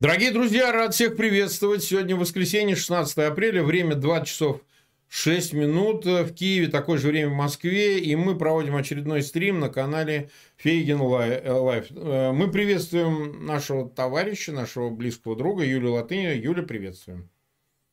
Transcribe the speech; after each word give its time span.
Дорогие 0.00 0.32
друзья, 0.32 0.72
рад 0.72 0.92
всех 0.92 1.16
приветствовать. 1.16 1.84
Сегодня 1.84 2.16
воскресенье, 2.16 2.74
16 2.74 3.16
апреля, 3.18 3.62
время 3.62 3.94
20 3.94 4.26
часов 4.28 4.60
6 5.08 5.52
минут 5.52 6.04
в 6.04 6.34
Киеве, 6.34 6.66
такое 6.66 6.98
же 6.98 7.08
время 7.08 7.28
в 7.30 7.34
Москве, 7.34 8.00
и 8.00 8.16
мы 8.16 8.36
проводим 8.36 8.74
очередной 8.74 9.22
стрим 9.22 9.60
на 9.60 9.68
канале 9.68 10.30
Фейгин 10.56 11.00
Live. 11.00 11.86
Э, 11.90 12.32
мы 12.32 12.50
приветствуем 12.50 13.46
нашего 13.46 13.88
товарища, 13.88 14.50
нашего 14.50 14.90
близкого 14.90 15.36
друга 15.36 15.62
Юлию 15.64 15.92
Латынину. 15.92 16.36
Юля, 16.36 16.64
приветствуем. 16.64 17.30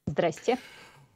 Здрасте. 0.07 0.57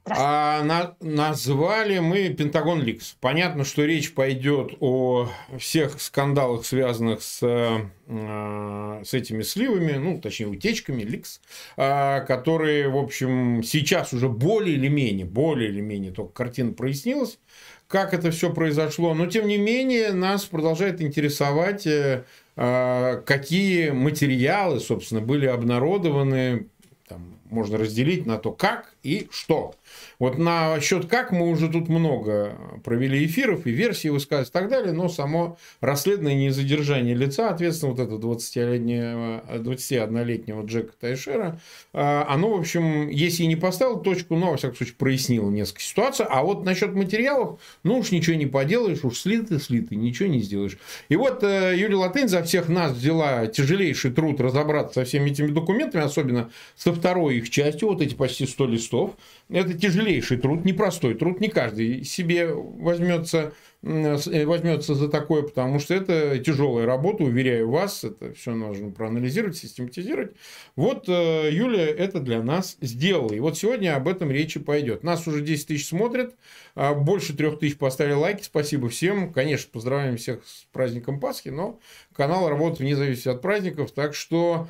А 0.07 0.61
на, 0.63 0.95
назвали 0.99 1.97
мы 1.97 2.29
Pentagon 2.29 2.79
Leaks. 2.83 3.17
Понятно, 3.19 3.65
что 3.65 3.83
речь 3.85 4.13
пойдет 4.13 4.73
о 4.79 5.29
всех 5.57 5.99
скандалах, 5.99 6.63
связанных 6.63 7.23
с, 7.23 7.39
э, 7.41 9.01
с 9.03 9.13
этими 9.15 9.41
сливами, 9.41 9.93
ну, 9.93 10.21
точнее, 10.21 10.45
утечками 10.45 11.01
Leaks, 11.01 11.41
э, 11.75 12.23
которые, 12.27 12.87
в 12.89 12.97
общем, 12.97 13.63
сейчас 13.63 14.13
уже 14.13 14.29
более 14.29 14.75
или 14.75 14.89
менее, 14.89 15.25
более 15.25 15.69
или 15.69 15.81
менее 15.81 16.11
только 16.11 16.33
картина 16.33 16.73
прояснилась, 16.73 17.39
как 17.87 18.13
это 18.13 18.29
все 18.29 18.53
произошло. 18.53 19.15
Но, 19.15 19.25
тем 19.25 19.47
не 19.47 19.57
менее, 19.57 20.11
нас 20.11 20.45
продолжает 20.45 21.01
интересовать, 21.01 21.87
э, 21.87 22.25
э 22.57 23.21
какие 23.25 23.89
материалы, 23.89 24.79
собственно, 24.79 25.21
были 25.21 25.47
обнародованы 25.47 26.67
там, 27.07 27.39
можно 27.49 27.77
разделить 27.77 28.25
на 28.25 28.37
то, 28.37 28.51
как 28.51 28.94
и 29.05 29.27
что. 29.31 29.75
Вот 30.19 30.37
на 30.37 30.79
счет 30.79 31.05
как 31.05 31.31
мы 31.31 31.49
уже 31.49 31.69
тут 31.69 31.89
много 31.89 32.57
провели 32.83 33.25
эфиров 33.25 33.67
и 33.67 33.71
версии 33.71 34.07
высказывать 34.07 34.49
и 34.49 34.51
так 34.51 34.67
далее, 34.67 34.93
но 34.93 35.09
само 35.09 35.57
расследование 35.79 36.47
незадержания 36.47 37.15
лица, 37.15 37.49
ответственно, 37.49 37.93
вот 37.93 38.01
этого 38.01 38.19
20-летнего, 38.33 39.43
21-летнего 39.59 40.65
Джека 40.65 40.93
Тайшера, 40.99 41.59
а, 41.93 42.25
оно, 42.27 42.55
в 42.55 42.59
общем, 42.59 43.09
если 43.09 43.43
и 43.43 43.47
не 43.47 43.55
поставило 43.55 43.99
точку, 43.99 44.35
но, 44.35 44.51
во 44.51 44.57
всяком 44.57 44.75
случае, 44.77 44.95
прояснило 44.95 45.49
несколько 45.49 45.81
ситуаций. 45.81 46.25
А 46.27 46.41
вот 46.41 46.65
насчет 46.65 46.93
материалов, 46.93 47.59
ну 47.83 47.99
уж 47.99 48.11
ничего 48.11 48.35
не 48.35 48.47
поделаешь, 48.47 49.03
уж 49.03 49.19
слиты, 49.19 49.59
слиты, 49.59 49.95
ничего 49.95 50.27
не 50.27 50.39
сделаешь. 50.39 50.77
И 51.09 51.15
вот 51.15 51.43
э, 51.43 51.75
Юлия 51.77 51.97
Латынь 51.97 52.27
за 52.27 52.41
всех 52.43 52.69
нас 52.69 52.93
взяла 52.93 53.45
тяжелейший 53.47 54.11
труд 54.11 54.41
разобраться 54.41 55.01
со 55.01 55.05
всеми 55.05 55.29
этими 55.29 55.47
документами, 55.47 56.03
особенно 56.03 56.49
со 56.75 56.91
второй 56.91 57.37
их 57.37 57.49
частью, 57.49 57.89
вот 57.89 58.01
эти 58.01 58.15
почти 58.15 58.47
100 58.47 58.65
листов. 58.67 58.94
Это 59.49 59.73
тяжелейший 59.73 60.37
труд, 60.37 60.65
непростой 60.65 61.13
труд, 61.13 61.39
не 61.39 61.49
каждый 61.49 62.03
себе 62.03 62.51
возьмется, 62.51 63.53
э, 63.83 64.45
возьмется 64.45 64.95
за 64.95 65.07
такое, 65.07 65.43
потому 65.43 65.79
что 65.79 65.93
это 65.93 66.39
тяжелая 66.39 66.87
работа, 66.87 67.23
уверяю 67.23 67.69
вас, 67.69 68.03
это 68.03 68.33
все 68.33 68.55
нужно 68.55 68.89
проанализировать, 68.89 69.55
систематизировать. 69.55 70.31
Вот 70.75 71.07
э, 71.07 71.49
Юля 71.51 71.85
это 71.85 72.19
для 72.19 72.41
нас 72.41 72.77
сделала. 72.81 73.33
И 73.33 73.39
вот 73.39 73.55
сегодня 73.55 73.95
об 73.95 74.07
этом 74.07 74.31
речь 74.31 74.59
пойдет. 74.59 75.03
Нас 75.03 75.27
уже 75.27 75.41
10 75.41 75.67
тысяч 75.67 75.87
смотрят, 75.87 76.35
а 76.73 76.95
больше 76.95 77.35
3 77.37 77.57
тысяч 77.57 77.77
поставили 77.77 78.13
лайки, 78.13 78.41
спасибо 78.41 78.89
всем. 78.89 79.31
Конечно, 79.31 79.69
поздравляем 79.71 80.17
всех 80.17 80.43
с 80.43 80.65
праздником 80.71 81.19
Пасхи, 81.19 81.49
но 81.49 81.79
канал 82.15 82.49
работает 82.49 82.79
вне 82.79 82.95
зависимости 82.95 83.29
от 83.29 83.41
праздников, 83.41 83.91
так 83.91 84.15
что 84.15 84.67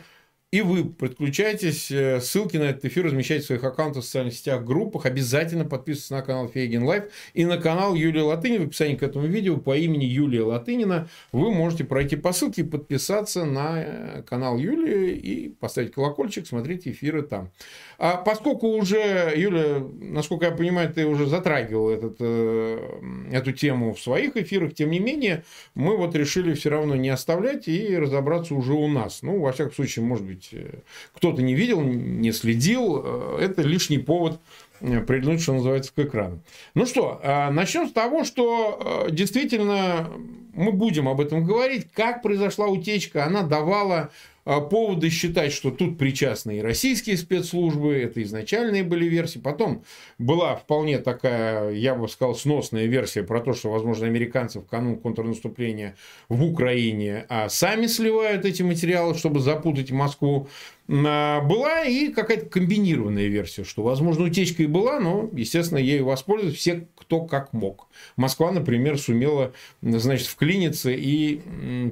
и 0.56 0.62
вы 0.62 0.86
подключайтесь. 0.86 1.92
Э, 1.92 2.22
ссылки 2.22 2.56
на 2.56 2.64
этот 2.64 2.86
эфир 2.86 3.04
размещайте 3.08 3.44
в 3.44 3.48
своих 3.48 3.64
аккаунтах 3.66 4.04
в 4.04 4.06
социальных 4.06 4.36
сетях, 4.36 4.64
группах. 4.64 5.06
Обязательно 5.06 5.66
подписывайтесь 5.66 6.12
на 6.12 6.22
канал 6.22 6.48
Фейгин 6.48 6.84
Live 6.84 7.04
и 7.34 7.44
на 7.44 7.58
канал 7.58 7.94
Юлия 7.94 8.22
Латынина. 8.22 8.64
В 8.64 8.68
описании 8.68 8.96
к 8.96 9.04
этому 9.04 9.28
видео 9.28 9.58
по 9.58 9.76
имени 9.76 10.06
Юлия 10.06 10.44
Латынина 10.44 11.10
вы 11.34 11.52
можете 11.52 11.84
пройти 11.84 12.16
по 12.16 12.32
ссылке 12.32 12.64
подписаться 12.64 13.44
на 13.44 13.84
э, 13.84 14.24
канал 14.24 14.58
Юлии 14.58 15.18
и 15.18 15.50
поставить 15.50 15.92
колокольчик, 15.92 16.48
смотреть 16.48 16.88
эфиры 16.88 17.24
там. 17.24 17.52
А 17.98 18.16
поскольку 18.16 18.68
уже, 18.68 19.34
Юля, 19.36 19.86
насколько 20.00 20.46
я 20.46 20.52
понимаю, 20.52 20.94
ты 20.94 21.06
уже 21.06 21.26
затрагивал 21.26 21.90
этот, 21.90 22.16
э, 22.20 23.00
эту 23.34 23.52
тему 23.52 23.94
в 23.94 24.00
своих 24.00 24.38
эфирах, 24.38 24.74
тем 24.74 24.92
не 24.92 25.00
менее, 25.00 25.44
мы 25.74 25.98
вот 25.98 26.16
решили 26.16 26.54
все 26.54 26.70
равно 26.70 26.96
не 26.96 27.10
оставлять 27.10 27.68
и 27.68 27.98
разобраться 27.98 28.56
уже 28.56 28.72
у 28.72 28.88
нас. 28.88 29.22
Ну, 29.22 29.42
во 29.42 29.52
всяком 29.52 29.74
случае, 29.74 30.06
может 30.06 30.26
быть, 30.26 30.45
э, 30.52 30.80
кто-то 31.14 31.42
не 31.42 31.56
видел, 31.56 31.82
не 31.82 32.32
следил, 32.32 33.02
э, 33.04 33.38
это 33.42 33.62
лишний 33.62 34.00
повод 34.00 34.40
прильнуть, 34.80 35.42
что 35.42 35.54
называется, 35.54 35.92
к 35.96 36.00
экрану. 36.00 36.40
Ну 36.74 36.86
что, 36.86 37.22
начнем 37.24 37.88
с 37.88 37.94
того, 37.94 38.26
что 38.26 39.08
действительно 39.10 40.10
мы 40.54 40.74
будем 40.74 41.08
об 41.08 41.22
этом 41.22 41.46
говорить, 41.46 41.88
как 41.94 42.22
произошла 42.22 42.68
утечка, 42.68 43.26
она 43.26 43.42
давала 43.44 43.96
а, 43.98 44.10
поводы 44.46 45.10
считать, 45.10 45.52
что 45.52 45.72
тут 45.72 45.98
причастны 45.98 46.60
и 46.60 46.62
российские 46.62 47.18
спецслужбы, 47.18 47.96
это 47.96 48.22
изначальные 48.24 48.84
были 48.84 49.06
версии. 49.06 49.40
Потом 49.40 49.84
была 50.18 50.56
вполне 50.56 51.00
такая, 51.00 51.72
я 51.72 51.96
бы 51.96 52.08
сказал, 52.08 52.36
сносная 52.36 52.86
версия 52.86 53.24
про 53.24 53.42
то, 53.42 53.54
что, 53.54 53.72
возможно, 53.72 54.06
американцы 54.06 54.60
в 54.60 54.66
канун 54.66 54.98
контрнаступления 54.98 55.96
в 56.30 56.44
Украине 56.44 57.26
а 57.30 57.50
сами 57.50 57.88
сливают 57.88 58.46
эти 58.46 58.62
материалы, 58.62 59.16
чтобы 59.16 59.40
запутать 59.40 59.92
Москву. 59.92 60.48
А, 60.88 61.42
была 61.42 61.84
и 61.84 62.10
какая-то 62.10 62.46
комбинированная 62.46 63.28
версия, 63.28 63.64
что, 63.64 63.84
возможно, 63.84 64.26
утечка 64.26 64.64
и 64.64 64.68
была, 64.68 65.00
но, 65.00 65.30
естественно, 65.34 65.80
ею 65.80 66.06
воспользовались 66.06 66.58
все, 66.58 66.88
кто 66.96 67.22
как 67.22 67.54
мог. 67.54 67.88
Москва, 68.18 68.52
например, 68.52 68.98
сумела, 69.00 69.54
значит, 69.82 70.28
вклиниться 70.28 70.92
и 70.92 71.38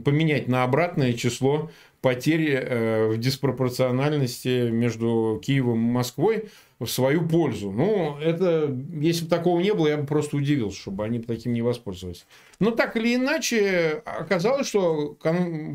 поменять 0.03 0.47
на 0.47 0.63
обратное 0.63 1.13
число 1.13 1.71
потери 2.03 2.51
э, 2.51 3.07
в 3.07 3.17
диспропорциональности 3.17 4.69
между 4.69 5.41
Киевом 5.41 5.87
и 5.87 5.91
Москвой 5.91 6.49
в 6.77 6.87
свою 6.87 7.25
пользу. 7.25 7.71
Ну, 7.71 8.17
это, 8.19 8.77
если 8.99 9.23
бы 9.23 9.29
такого 9.29 9.61
не 9.61 9.73
было, 9.73 9.87
я 9.87 9.95
бы 9.95 10.05
просто 10.05 10.35
удивился, 10.35 10.77
чтобы 10.77 11.05
они 11.05 11.19
таким 11.19 11.53
не 11.53 11.61
воспользовались. 11.61 12.25
Но 12.59 12.71
так 12.71 12.97
или 12.97 13.15
иначе, 13.15 14.01
оказалось, 14.03 14.67
что 14.67 15.17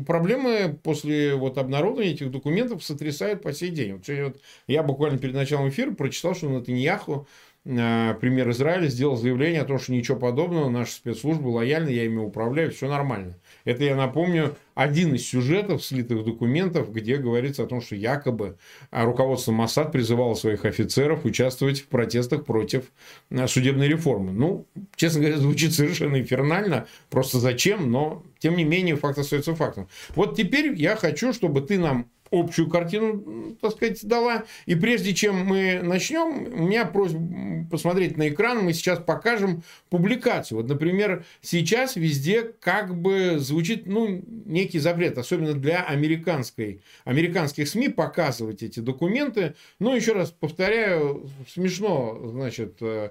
проблемы 0.05 0.77
после 0.83 1.33
вот 1.33 1.57
обнародования 1.57 2.11
этих 2.11 2.29
документов 2.29 2.83
сотрясают 2.83 3.41
по 3.41 3.51
сей 3.51 3.71
день. 3.71 3.93
Вот 3.93 4.35
я 4.67 4.83
буквально 4.83 5.17
перед 5.17 5.33
началом 5.33 5.69
эфира 5.69 5.91
прочитал, 5.91 6.35
что 6.35 6.47
Натаньяху 6.47 7.27
Э, 7.65 8.15
премьер 8.19 8.49
Израиля 8.51 8.87
сделал 8.87 9.15
заявление 9.15 9.61
о 9.61 9.65
том, 9.65 9.79
что 9.79 9.91
ничего 9.91 10.17
подобного, 10.17 10.69
наши 10.69 10.93
спецслужбы 10.93 11.49
лояльны, 11.49 11.89
я 11.89 12.05
ими 12.05 12.19
управляю, 12.19 12.71
все 12.71 12.87
нормально. 12.87 13.35
Это, 13.65 13.83
я 13.83 13.95
напомню, 13.95 14.55
один 14.75 15.13
из 15.13 15.27
сюжетов 15.27 15.83
слитых 15.83 16.23
документов, 16.23 16.91
где 16.93 17.17
говорится 17.17 17.63
о 17.63 17.67
том, 17.67 17.81
что 17.81 17.95
якобы 17.95 18.57
э, 18.91 19.03
руководство 19.03 19.51
Моссад 19.51 19.91
призывало 19.91 20.35
своих 20.35 20.65
офицеров 20.65 21.25
участвовать 21.25 21.81
в 21.81 21.87
протестах 21.87 22.45
против 22.45 22.85
э, 23.29 23.47
судебной 23.47 23.87
реформы. 23.87 24.31
Ну, 24.31 24.65
честно 24.95 25.21
говоря, 25.21 25.37
звучит 25.37 25.73
совершенно 25.73 26.19
инфернально, 26.19 26.87
просто 27.09 27.39
зачем, 27.39 27.91
но 27.91 28.23
тем 28.39 28.55
не 28.55 28.63
менее 28.63 28.95
факт 28.95 29.17
остается 29.17 29.55
фактом. 29.55 29.89
Вот 30.15 30.35
теперь 30.35 30.73
я 30.75 30.95
хочу, 30.95 31.33
чтобы 31.33 31.61
ты 31.61 31.77
нам 31.77 32.09
общую 32.31 32.69
картину, 32.69 33.55
так 33.61 33.71
сказать, 33.71 34.05
дала. 34.05 34.43
И 34.65 34.75
прежде 34.75 35.13
чем 35.13 35.45
мы 35.45 35.81
начнем, 35.83 36.53
у 36.53 36.67
меня 36.67 36.85
просьба 36.85 37.65
посмотреть 37.69 38.17
на 38.17 38.29
экран, 38.29 38.63
мы 38.63 38.73
сейчас 38.73 38.99
покажем 38.99 39.63
публикацию. 39.89 40.57
Вот, 40.59 40.67
например, 40.67 41.25
сейчас 41.41 41.95
везде 41.95 42.43
как 42.59 42.95
бы 42.95 43.37
звучит 43.39 43.85
ну, 43.85 44.23
некий 44.45 44.79
запрет, 44.79 45.17
особенно 45.17 45.53
для 45.53 45.83
американской, 45.83 46.81
американских 47.05 47.67
СМИ 47.67 47.89
показывать 47.89 48.63
эти 48.63 48.79
документы. 48.79 49.55
Но 49.79 49.95
еще 49.95 50.13
раз 50.13 50.31
повторяю, 50.31 51.29
смешно, 51.47 52.19
значит, 52.25 52.77
э, 52.81 53.09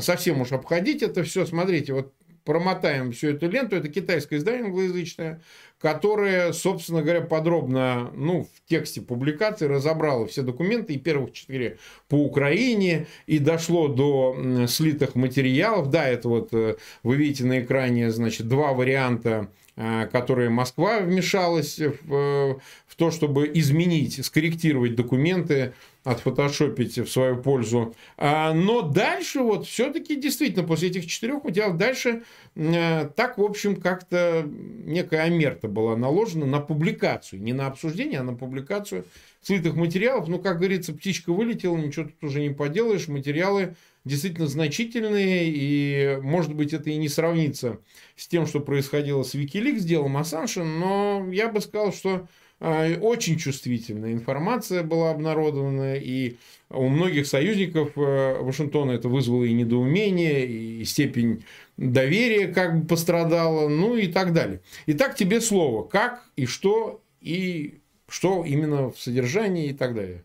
совсем 0.00 0.40
уж 0.40 0.52
обходить 0.52 1.02
это 1.02 1.22
все. 1.22 1.46
Смотрите, 1.46 1.92
вот 1.92 2.12
промотаем 2.46 3.12
всю 3.12 3.30
эту 3.30 3.50
ленту. 3.50 3.76
Это 3.76 3.88
китайское 3.88 4.38
издание 4.38 4.64
англоязычное, 4.64 5.42
которое, 5.78 6.52
собственно 6.52 7.02
говоря, 7.02 7.20
подробно 7.20 8.10
ну, 8.14 8.44
в 8.44 8.68
тексте 8.68 9.02
публикации 9.02 9.66
разобрало 9.66 10.26
все 10.26 10.42
документы, 10.42 10.94
и 10.94 10.98
первых 10.98 11.32
четыре 11.32 11.78
по 12.08 12.14
Украине, 12.14 13.06
и 13.26 13.38
дошло 13.38 13.88
до 13.88 14.66
слитых 14.68 15.16
материалов. 15.16 15.90
Да, 15.90 16.08
это 16.08 16.28
вот 16.28 16.54
э, 16.54 16.76
вы 17.02 17.16
видите 17.16 17.44
на 17.44 17.60
экране, 17.60 18.10
значит, 18.10 18.48
два 18.48 18.72
варианта 18.72 19.48
э, 19.76 20.06
которые 20.10 20.48
Москва 20.48 21.00
вмешалась 21.00 21.78
в, 21.78 22.60
в 22.86 22.94
то, 22.96 23.10
чтобы 23.10 23.50
изменить, 23.52 24.24
скорректировать 24.24 24.94
документы 24.94 25.74
отфотошопить 26.06 26.98
в 26.98 27.08
свою 27.08 27.42
пользу. 27.42 27.96
А, 28.16 28.54
но 28.54 28.82
дальше 28.82 29.40
вот 29.40 29.66
все-таки 29.66 30.14
действительно 30.14 30.64
после 30.64 30.88
этих 30.88 31.06
четырех 31.08 31.42
материалов 31.42 31.76
дальше 31.78 32.22
э, 32.54 33.10
так, 33.16 33.38
в 33.38 33.42
общем, 33.42 33.74
как-то 33.74 34.44
некая 34.46 35.22
омерта 35.24 35.66
была 35.66 35.96
наложена 35.96 36.46
на 36.46 36.60
публикацию. 36.60 37.42
Не 37.42 37.52
на 37.52 37.66
обсуждение, 37.66 38.20
а 38.20 38.22
на 38.22 38.34
публикацию 38.34 39.04
слитых 39.42 39.74
материалов. 39.74 40.28
Ну, 40.28 40.38
как 40.38 40.58
говорится, 40.58 40.94
птичка 40.94 41.32
вылетела, 41.32 41.76
ничего 41.76 42.04
тут 42.04 42.22
уже 42.22 42.40
не 42.40 42.50
поделаешь. 42.50 43.08
Материалы 43.08 43.74
действительно 44.04 44.46
значительные, 44.46 45.50
и, 45.52 46.18
может 46.22 46.54
быть, 46.54 46.72
это 46.72 46.88
и 46.90 46.96
не 46.96 47.08
сравнится 47.08 47.80
с 48.14 48.28
тем, 48.28 48.46
что 48.46 48.60
происходило 48.60 49.24
с 49.24 49.34
Wikileaks, 49.34 49.80
делом 49.80 50.16
Ассанжа, 50.16 50.62
но 50.62 51.26
я 51.32 51.48
бы 51.48 51.60
сказал, 51.60 51.92
что 51.92 52.28
очень 52.60 53.36
чувствительная 53.36 54.12
информация 54.12 54.82
была 54.82 55.10
обнародована, 55.10 55.96
и 55.96 56.36
у 56.70 56.88
многих 56.88 57.26
союзников 57.26 57.92
Вашингтона 57.94 58.92
это 58.92 59.08
вызвало 59.08 59.44
и 59.44 59.52
недоумение, 59.52 60.46
и 60.46 60.84
степень 60.84 61.44
доверия 61.76 62.48
как 62.48 62.80
бы 62.80 62.86
пострадала, 62.86 63.68
ну 63.68 63.94
и 63.94 64.08
так 64.08 64.32
далее. 64.32 64.60
Итак, 64.86 65.14
тебе 65.16 65.40
слово. 65.40 65.82
Как 65.82 66.24
и 66.36 66.46
что, 66.46 67.00
и 67.20 67.80
что 68.08 68.44
именно 68.44 68.90
в 68.90 68.98
содержании 68.98 69.66
и 69.66 69.74
так 69.74 69.94
далее. 69.94 70.24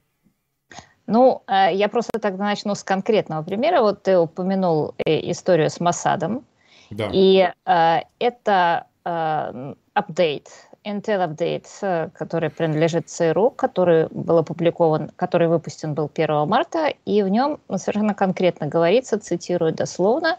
Ну, 1.07 1.43
э, 1.47 1.73
я 1.73 1.89
просто 1.89 2.19
тогда 2.19 2.45
начну 2.45 2.75
с 2.75 2.83
конкретного 2.83 3.43
примера. 3.43 3.81
Вот 3.81 4.03
ты 4.03 4.17
упомянул 4.17 4.95
э, 5.05 5.31
историю 5.31 5.69
с 5.69 5.79
Масадом. 5.79 6.45
Да. 6.89 7.09
И 7.11 7.49
э, 7.65 7.97
это 8.19 8.87
э, 9.03 9.73
апдейт, 9.93 10.49
Intel 10.83 11.27
Update, 11.27 12.09
который 12.11 12.49
принадлежит 12.49 13.09
ЦРУ, 13.09 13.51
который 13.51 14.07
был 14.09 14.39
опубликован, 14.39 15.11
который 15.15 15.47
выпущен 15.47 15.93
был 15.93 16.09
1 16.13 16.47
марта, 16.47 16.93
и 17.05 17.21
в 17.23 17.29
нем 17.29 17.59
совершенно 17.75 18.13
конкретно 18.13 18.67
говорится, 18.67 19.19
цитирую 19.19 19.73
дословно, 19.73 20.37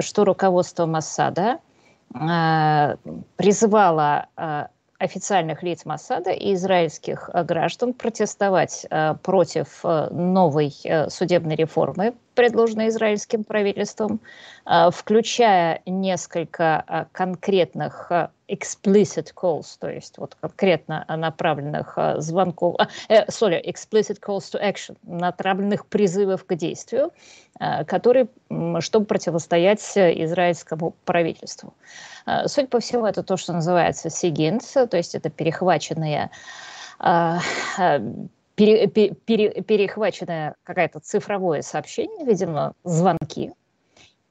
что 0.00 0.24
руководство 0.24 0.86
Массада 0.86 1.58
призывало 3.36 4.28
официальных 4.98 5.62
лиц 5.62 5.84
Массада 5.84 6.30
и 6.30 6.54
израильских 6.54 7.30
э, 7.32 7.44
граждан 7.44 7.92
протестовать 7.92 8.86
э, 8.90 9.14
против 9.22 9.80
э, 9.84 10.08
новой 10.10 10.72
судебной 11.08 11.56
реформы, 11.56 12.14
предложенной 12.34 12.88
израильским 12.88 13.44
правительством, 13.44 14.20
включая 14.92 15.80
несколько 15.86 17.08
конкретных 17.12 18.12
explicit 18.48 19.32
calls, 19.34 19.76
то 19.78 19.88
есть 19.88 20.18
вот 20.18 20.36
конкретно 20.40 21.04
направленных 21.08 21.98
звонков, 22.18 22.76
э, 23.08 23.26
sorry, 23.26 23.62
explicit 23.64 24.20
calls 24.20 24.50
to 24.52 24.60
action, 24.62 24.96
направленных 25.02 25.86
призывов 25.86 26.44
к 26.44 26.54
действию, 26.54 27.12
которые, 27.86 28.28
чтобы 28.80 29.06
противостоять 29.06 29.80
израильскому 29.96 30.94
правительству. 31.04 31.72
Суть 32.46 32.68
по 32.68 32.80
всему, 32.80 33.06
это 33.06 33.22
то, 33.22 33.36
что 33.36 33.52
называется 33.52 34.10
сигинт, 34.10 34.62
то 34.74 34.96
есть 34.96 35.14
это 35.14 35.30
перехваченные 35.30 36.30
э, 37.00 38.00
пере, 38.56 38.88
пере, 38.88 39.62
перехваченное 39.62 40.56
какое-то 40.64 41.00
цифровое 41.00 41.62
сообщение, 41.62 42.24
видимо, 42.26 42.72
звонки, 42.84 43.52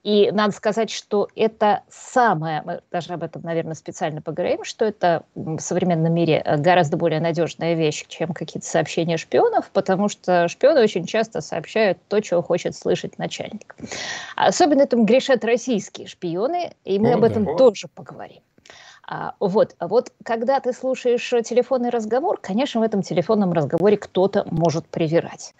и 0.06 0.30
надо 0.31 0.54
сказать, 0.54 0.92
что 0.92 1.30
это 1.36 1.81
самое, 1.90 2.62
мы 2.63 2.81
даже 2.92 3.12
об 3.12 3.24
этом, 3.24 3.42
наверное, 3.42 3.74
специально 3.74 4.22
поговорим, 4.22 4.63
что 4.63 4.86
это 4.86 5.24
в 5.34 5.57
современном 5.57 6.13
мире 6.13 6.44
э, 6.46 6.57
гораздо 6.57 6.96
более 6.96 7.19
надежная 7.19 7.74
вещь, 7.74 8.06
чем 8.07 8.31
какие-то 8.31 8.68
сообщения 8.68 9.18
шпионов, 9.18 9.72
потому 9.74 10.07
что 10.07 10.48
шпионы 10.48 10.81
очень 10.81 11.07
часто 11.07 11.42
сообщают 11.42 11.98
то, 12.07 12.19
чего 12.19 12.44
хочет 12.44 12.75
слышать 12.75 13.18
начальник. 13.18 13.75
Особенно 14.36 14.84
этим 14.84 15.07
грешат 15.07 15.44
российские 15.44 16.06
шпионы, 16.06 16.74
и 16.84 17.00
мы 17.00 17.13
О, 17.13 17.16
об 17.16 17.24
этом 17.24 17.44
да. 17.44 17.56
тоже 17.56 17.88
поговорим. 17.88 18.44
А, 19.07 19.34
вот, 19.40 19.75
вот 19.80 20.12
когда 20.24 20.60
ты 20.60 20.74
слушаешь 20.74 21.30
телефонный 21.48 21.90
разговор, 21.90 22.40
конечно, 22.40 22.81
в 22.81 22.84
этом 22.84 23.02
телефонном 23.02 23.54
разговоре 23.54 23.98
кто-то 23.98 24.46
может 24.52 24.88
привирать. 24.88 25.56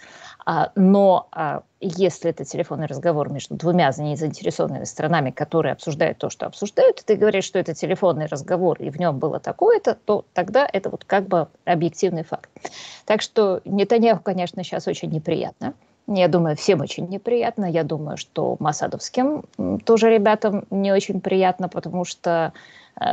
А, 0.46 0.72
но 0.76 1.28
а, 1.32 1.64
если 1.82 2.30
это 2.30 2.46
телефонный 2.46 2.86
разговор 2.86 3.30
между 3.32 3.56
двумя 3.56 3.92
заинтересованными 3.92 4.84
сторонами, 4.84 5.32
которые 5.32 5.74
обсуждают 5.74 6.20
то, 6.20 6.30
что 6.30 6.46
обсуждают, 6.46 7.02
и 7.02 7.04
ты 7.04 7.16
говоришь, 7.16 7.46
что 7.46 7.58
это 7.58 7.74
телефонный 7.74 8.28
разговор, 8.28 8.78
и 8.80 8.92
в 8.92 9.00
нем 9.00 9.18
было 9.18 9.40
такое-то, 9.40 9.98
то 10.06 10.24
тогда 10.34 10.68
это 10.72 10.92
вот 10.92 11.04
как 11.04 11.28
бы 11.28 11.48
объективный 11.66 12.24
факт. 12.24 12.50
Так 13.06 13.22
что 13.22 13.62
Нетаньяху, 13.66 14.22
конечно, 14.22 14.64
сейчас 14.64 14.88
очень 14.88 15.10
неприятно. 15.10 15.74
Я 16.08 16.28
думаю, 16.28 16.56
всем 16.56 16.82
очень 16.82 17.08
неприятно. 17.08 17.66
Я 17.66 17.84
думаю, 17.84 18.18
что 18.18 18.58
Масадовским 18.60 19.44
тоже 19.86 20.12
ребятам 20.12 20.66
не 20.70 20.92
очень 20.92 21.20
приятно, 21.20 21.68
потому 21.68 22.06
что 22.06 22.54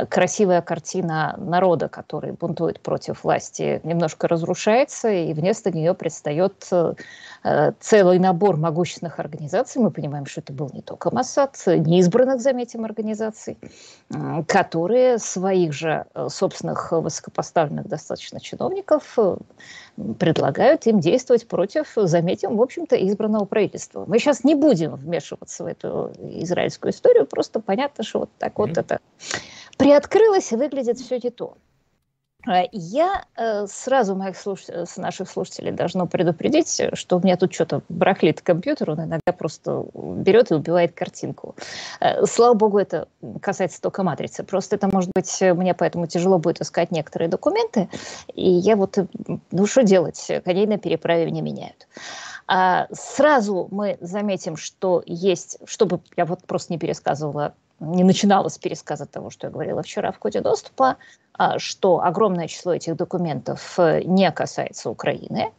красивая 0.09 0.61
картина 0.61 1.35
народа, 1.37 1.89
который 1.89 2.31
бунтует 2.31 2.79
против 2.79 3.23
власти, 3.23 3.81
немножко 3.83 4.27
разрушается, 4.27 5.09
и 5.09 5.33
вместо 5.33 5.71
нее 5.71 5.93
предстает 5.93 6.67
э, 6.71 7.73
целый 7.79 8.19
набор 8.19 8.55
могущественных 8.57 9.19
организаций. 9.19 9.81
Мы 9.81 9.91
понимаем, 9.91 10.25
что 10.25 10.41
это 10.41 10.53
был 10.53 10.69
не 10.73 10.81
только 10.81 11.13
Моссад, 11.13 11.61
неизбранных, 11.65 12.41
заметим, 12.41 12.85
организаций, 12.85 13.57
которые 14.47 15.17
своих 15.19 15.73
же 15.73 16.05
э, 16.13 16.27
собственных 16.29 16.91
высокопоставленных 16.91 17.87
достаточно 17.87 18.39
чиновников 18.39 19.17
предлагают 20.19 20.87
им 20.87 20.99
действовать 20.99 21.47
против, 21.47 21.91
заметим, 21.95 22.57
в 22.57 22.61
общем-то, 22.61 22.95
избранного 23.07 23.45
правительства. 23.45 24.05
Мы 24.07 24.19
сейчас 24.19 24.43
не 24.43 24.55
будем 24.55 24.95
вмешиваться 24.95 25.63
в 25.63 25.67
эту 25.67 26.11
израильскую 26.19 26.91
историю, 26.91 27.25
просто 27.25 27.59
понятно, 27.59 28.03
что 28.03 28.19
вот 28.19 28.29
так 28.39 28.53
mm-hmm. 28.53 28.67
вот 28.67 28.77
это 28.77 28.99
приоткрылось 29.77 30.51
и 30.51 30.55
выглядит 30.55 30.99
все 30.99 31.19
не 31.19 31.29
то. 31.29 31.57
А, 32.45 32.63
я 32.71 33.23
э, 33.37 33.67
сразу 33.67 34.15
моих 34.15 34.37
слуш... 34.37 34.63
наших 34.97 35.29
слушателей 35.29 35.71
должна 35.71 36.05
предупредить, 36.05 36.81
что 36.93 37.17
у 37.17 37.21
меня 37.21 37.37
тут 37.37 37.53
что-то 37.53 37.81
брахлит 37.87 38.41
компьютер, 38.41 38.91
он 38.91 39.03
иногда 39.03 39.31
просто 39.37 39.85
берет 39.95 40.51
и 40.51 40.55
убивает 40.55 40.93
картинку. 40.93 41.55
Э, 42.01 42.25
слава 42.25 42.53
богу, 42.53 42.79
это 42.79 43.07
касается 43.41 43.81
только 43.81 44.03
матрицы. 44.03 44.43
Просто 44.43 44.75
это, 44.75 44.89
может 44.91 45.11
быть, 45.15 45.41
мне 45.41 45.73
поэтому 45.73 46.07
тяжело 46.07 46.37
будет 46.37 46.61
искать 46.61 46.91
некоторые 46.91 47.29
документы, 47.29 47.87
и 48.33 48.49
я 48.49 48.75
вот, 48.75 48.97
ну 49.51 49.65
что 49.65 49.83
делать, 49.83 50.31
коней 50.43 50.67
на 50.67 50.77
переправе 50.77 51.31
не 51.31 51.41
меняют. 51.41 51.87
А 52.45 52.87
сразу 52.91 53.69
мы 53.71 53.97
заметим, 54.01 54.57
что 54.57 55.01
есть, 55.05 55.59
чтобы 55.65 56.01
я 56.17 56.25
вот 56.25 56.45
просто 56.45 56.73
не 56.73 56.79
пересказывала 56.79 57.53
не 57.79 58.03
начинала 58.03 58.49
с 58.49 58.57
пересказа 58.57 59.05
того, 59.05 59.29
что 59.29 59.47
я 59.47 59.51
говорила 59.51 59.81
вчера 59.81 60.11
в 60.11 60.19
коде 60.19 60.41
доступа, 60.41 60.97
а, 61.33 61.59
что 61.59 62.01
огромное 62.01 62.47
число 62.47 62.73
этих 62.73 62.95
документов 62.95 63.75
э, 63.77 64.03
не 64.03 64.31
касается 64.31 64.89
Украины. 64.89 65.51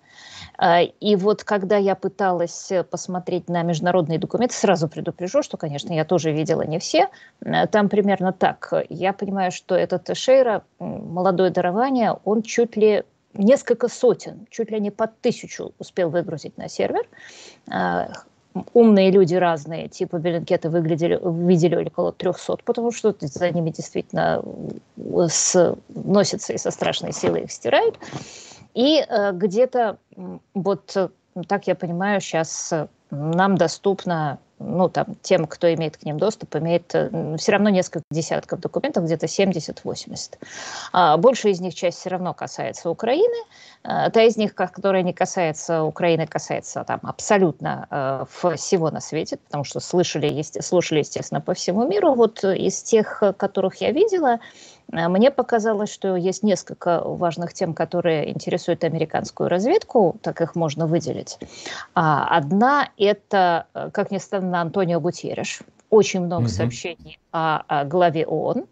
А, 0.57 0.83
и 0.83 1.17
вот 1.17 1.45
когда 1.45 1.77
я 1.77 1.95
пыталась 1.95 2.71
посмотреть 2.91 3.49
на 3.49 3.63
международные 3.63 4.19
документы, 4.19 4.55
сразу 4.55 4.89
предупрежу, 4.89 5.43
что, 5.43 5.57
конечно, 5.57 5.93
я 5.93 6.05
тоже 6.05 6.33
видела 6.33 6.63
не 6.63 6.79
все. 6.79 7.09
Э, 7.45 7.67
там 7.67 7.89
примерно 7.89 8.33
так. 8.33 8.73
Я 8.89 9.13
понимаю, 9.13 9.51
что 9.51 9.75
этот 9.75 10.05
Тешейра, 10.05 10.65
молодое 10.79 11.51
дарование, 11.51 12.17
он 12.25 12.43
чуть 12.43 12.77
ли 12.77 13.05
несколько 13.35 13.89
сотен, 13.89 14.47
чуть 14.51 14.71
ли 14.71 14.81
не 14.81 14.91
под 14.91 15.21
тысячу 15.21 15.75
успел 15.79 16.09
выгрузить 16.11 16.57
на 16.57 16.69
сервер. 16.69 17.07
Умные 18.73 19.11
люди 19.11 19.35
разные, 19.35 19.89
типа 19.89 20.19
Беллинкета, 20.19 20.71
выглядели, 20.71 21.19
видели 21.23 21.75
около 21.75 22.13
300, 22.13 22.59
потому 22.65 22.93
что 22.93 23.15
за 23.19 23.51
ними 23.51 23.71
действительно 23.71 24.45
с, 25.29 25.77
носятся 25.89 26.53
и 26.53 26.59
со 26.59 26.71
страшной 26.71 27.13
силой 27.13 27.43
их 27.43 27.53
стирают. 27.53 27.99
И 28.75 29.05
э, 29.07 29.33
где-то, 29.33 29.99
вот 30.55 30.97
так 31.49 31.67
я 31.67 31.75
понимаю, 31.75 32.21
сейчас 32.21 32.73
нам 33.11 33.57
доступно 33.57 34.39
ну, 34.65 34.89
там, 34.89 35.15
тем, 35.23 35.47
кто 35.47 35.73
имеет 35.75 35.97
к 35.97 36.05
ним 36.05 36.19
доступ, 36.19 36.57
имеет 36.57 36.95
э, 36.95 37.37
все 37.39 37.53
равно 37.53 37.69
несколько 37.69 38.05
десятков 38.11 38.61
документов, 38.61 39.05
где-то 39.05 39.27
70-80. 39.27 40.39
А 40.93 41.17
большая 41.17 41.53
из 41.53 41.61
них 41.61 41.75
часть 41.75 41.99
все 41.99 42.11
равно 42.11 42.35
касается 42.35 42.91
Украины. 42.91 43.37
А, 43.83 44.11
та 44.11 44.23
из 44.23 44.37
них, 44.37 44.55
которая 44.55 45.03
не 45.03 45.13
касается 45.13 45.83
Украины, 45.83 46.27
касается 46.27 46.85
там 46.85 47.01
абсолютно 47.03 47.87
э, 47.91 48.55
всего 48.57 48.91
на 48.91 49.01
свете, 49.01 49.37
потому 49.37 49.65
что 49.65 49.81
слышали, 49.81 50.27
есть, 50.27 50.63
слушали, 50.65 51.01
естественно, 51.01 51.41
по 51.41 51.55
всему 51.55 51.87
миру. 51.87 52.15
Вот 52.15 52.43
из 52.45 52.83
тех, 52.83 53.23
которых 53.37 53.77
я 53.77 53.91
видела, 53.91 54.35
э, 54.35 54.39
мне 54.91 55.31
показалось, 55.31 55.93
что 55.93 56.17
есть 56.17 56.43
несколько 56.43 57.01
важных 57.03 57.53
тем, 57.55 57.75
которые 57.75 58.31
интересуют 58.31 58.85
американскую 58.85 59.49
разведку, 59.49 60.17
так 60.23 60.41
их 60.41 60.55
можно 60.55 60.87
выделить. 60.87 61.39
А 61.95 62.27
одна– 62.37 62.91
это, 62.99 63.67
э, 63.75 63.91
как 63.93 64.11
ни 64.11 64.19
странно, 64.19 64.61
Антонио 64.61 65.01
Гутьерреш. 65.01 65.61
Очень 65.91 66.23
много 66.23 66.45
угу. 66.45 66.51
сообщений 66.51 67.19
о, 67.33 67.63
о 67.67 67.85
главе 67.85 68.27
ООН. 68.27 68.67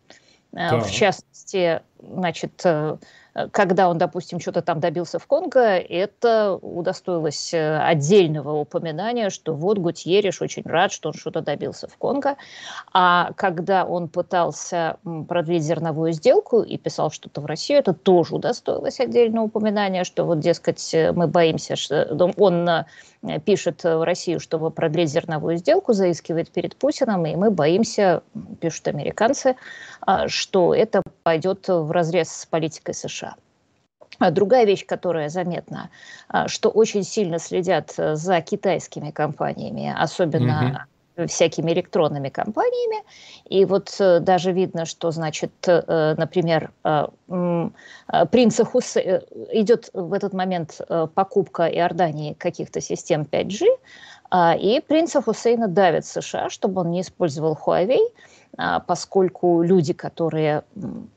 Да. 0.53 0.81
В 0.81 0.91
частности, 0.91 1.81
значит, 2.01 2.61
э, 2.65 2.97
когда 3.51 3.89
он, 3.89 3.99
допустим, 3.99 4.41
что-то 4.41 4.63
там 4.63 4.81
добился 4.81 5.19
в 5.19 5.27
Конго, 5.27 5.61
это 5.61 6.59
удостоилось 6.61 7.55
э, 7.55 7.79
отдельного 7.79 8.53
упоминания, 8.53 9.31
что 9.31 9.55
вот 9.55 9.79
Гутьериш 9.79 10.43
очень 10.43 10.63
рад, 10.65 10.93
что 10.93 11.09
он 11.09 11.15
что-то 11.15 11.41
добился 11.41 11.89
в 11.89 11.97
Конго. 11.97 12.37
А 12.93 13.33
когда 13.37 13.85
он 13.85 14.09
пытался 14.09 14.99
продлить 15.29 15.63
зерновую 15.63 16.13
сделку 16.13 16.63
и 16.63 16.77
писал 16.77 17.11
что-то 17.11 17.41
в 17.41 17.47
Россию, 17.47 17.79
это 17.79 17.95
тоже 17.95 18.35
удостоилось 18.35 19.01
отдельного 19.01 19.45
упоминания, 19.45 20.05
что 20.05 20.25
вот, 20.25 20.41
дескать, 20.41 20.93
э, 20.93 21.13
мы 21.13 21.27
боимся, 21.27 21.77
что 21.77 22.05
он 22.37 22.69
пишет 23.45 23.85
в 23.85 24.05
Россию, 24.05 24.41
чтобы 24.41 24.71
продлить 24.71 25.11
зерновую 25.11 25.57
сделку, 25.57 25.93
заискивает 25.93 26.51
перед 26.51 26.77
Путиным, 26.77 27.25
и 27.27 27.37
мы 27.37 27.51
боимся, 27.51 28.23
пишут 28.61 28.89
американцы, 28.89 29.57
а, 30.01 30.29
что 30.29 30.75
это 30.75 31.03
пойдет 31.23 31.69
в 31.69 31.91
разрез 31.91 32.31
с 32.31 32.47
политикой 32.47 32.95
США. 32.95 33.37
Другая 34.31 34.67
вещь, 34.67 34.87
которая 34.87 35.29
заметна, 35.31 35.91
что 36.47 36.69
очень 36.69 37.03
сильно 37.03 37.39
следят 37.39 37.95
за 37.97 38.41
китайскими 38.41 39.11
компаниями, 39.11 39.93
особенно 39.97 40.87
всякими 41.27 41.73
электронными 41.73 42.29
компаниями. 42.29 43.03
И 43.49 43.65
вот 43.65 43.95
э, 44.01 44.21
даже 44.21 44.53
видно, 44.53 44.87
что, 44.87 45.11
значит, 45.11 45.53
э, 45.67 46.15
например, 46.17 46.71
э, 46.85 47.07
принца 48.31 48.65
Хусе... 48.65 49.23
идет 49.53 49.91
в 49.93 50.13
этот 50.13 50.33
момент 50.33 50.81
покупка 51.15 51.67
Иордании 51.67 52.35
каких-то 52.35 52.81
систем 52.81 53.23
5G, 53.23 53.67
а, 54.35 54.55
и 54.55 54.81
принца 54.81 55.21
Хусейна 55.21 55.69
давит 55.69 56.07
США, 56.07 56.49
чтобы 56.49 56.81
он 56.81 56.91
не 56.91 57.03
использовал 57.03 57.59
Huawei, 57.67 58.01
поскольку 58.87 59.63
люди, 59.63 59.93
которые 59.93 60.65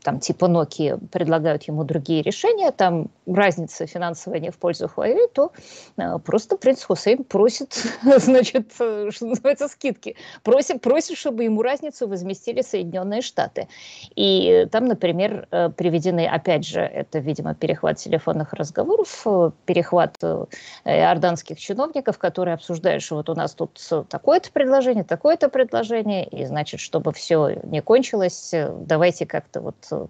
там 0.04 0.20
типа 0.20 0.46
Nokia 0.46 0.98
предлагают 1.08 1.64
ему 1.64 1.84
другие 1.84 2.22
решения, 2.22 2.72
там 2.72 3.10
разница 3.28 3.86
финансовая 3.88 4.40
не 4.40 4.52
в 4.52 4.58
пользу 4.58 4.90
Huawei, 4.96 5.28
то 5.34 5.52
а, 5.98 6.20
просто 6.20 6.58
принц 6.58 6.84
Хусейн 6.84 7.24
просит, 7.24 7.74
значит, 8.18 8.74
что 8.74 9.10
называется, 9.26 9.68
скидки. 9.68 10.16
Просит, 10.44 10.82
просит, 10.82 11.18
чтобы 11.18 11.44
ему 11.44 11.62
разницу 11.62 12.08
возместили 12.08 12.62
Соединенные 12.62 13.22
Штаты. 13.22 13.68
И 14.16 14.68
там, 14.72 14.86
например, 14.86 15.48
э, 15.52 15.70
приведены, 15.70 16.28
опять 16.28 16.66
же, 16.66 16.80
это, 16.80 17.20
видимо, 17.20 17.56
перехват 17.56 17.98
телефонных 17.98 18.54
разговоров, 18.54 19.22
э, 19.26 19.52
перехват 19.66 20.18
э, 20.22 20.46
иорданских 20.86 21.60
чиновников, 21.60 22.18
которые 22.18 22.54
обсуждают, 22.54 23.04
что 23.04 23.16
вот 23.16 23.30
у 23.30 23.36
нас 23.36 23.54
тут 23.54 23.80
такое-то 24.10 24.52
предложение, 24.52 25.04
такое-то 25.04 25.50
предложение, 25.50 26.26
и, 26.28 26.46
значит, 26.46 26.80
чтобы 26.80 27.12
все 27.12 27.25
все 27.26 27.60
не 27.64 27.82
кончилось, 27.82 28.54
давайте 28.82 29.26
как-то 29.26 29.62
вот 29.62 29.76
э, 29.90 30.06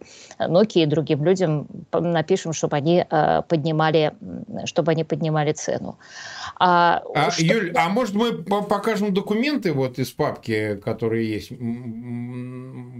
Nokia 0.48 0.84
и 0.84 0.86
другим 0.86 1.24
людям 1.24 1.67
напишем, 1.93 2.51
чтобы 2.51 2.75
они 2.75 3.05
э, 3.10 3.41
поднимали, 3.48 4.13
чтобы 4.65 4.91
они 4.91 5.05
поднимали 5.05 5.53
цену. 5.53 5.98
А, 6.60 7.01
а, 7.15 7.31
что... 7.31 7.41
Юль, 7.41 7.72
а 7.75 7.88
может 7.88 8.15
мы 8.15 8.43
покажем 8.43 9.13
документы 9.13 9.72
вот 9.72 9.98
из 9.98 10.12
папки, 10.12 10.75
которые 10.84 11.29
есть, 11.29 11.51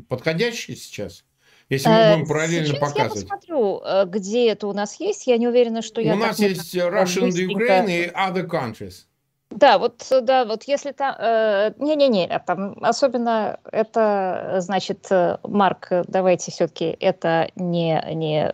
подходящие 0.08 0.78
сейчас? 0.78 1.26
Если 1.68 1.90
мы 1.90 2.14
будем 2.14 2.28
параллельно 2.28 2.68
Сейчас 2.68 2.80
показывать. 2.80 3.24
я 3.24 3.28
посмотрю, 3.28 3.82
где 4.06 4.52
это 4.52 4.68
у 4.68 4.74
нас 4.74 5.00
есть. 5.00 5.26
Я 5.26 5.38
не 5.38 5.48
уверена, 5.48 5.82
что 5.82 6.00
я... 6.00 6.14
У 6.14 6.16
нас 6.16 6.38
есть 6.38 6.76
Russian, 6.76 7.30
Ukraine 7.30 7.90
и 7.90 8.08
other 8.12 8.48
countries. 8.48 9.06
Да, 9.56 9.78
вот, 9.78 10.06
да, 10.22 10.44
вот 10.44 10.64
если 10.64 10.92
там, 10.92 11.16
э, 11.18 11.72
не-не-не, 11.80 12.28
э, 12.28 12.40
там 12.46 12.78
особенно 12.82 13.58
это, 13.72 14.58
значит, 14.60 15.08
э, 15.10 15.38
Марк, 15.44 15.88
давайте 16.08 16.52
все-таки 16.52 16.98
это 17.00 17.50
не, 17.56 18.04
не, 18.14 18.54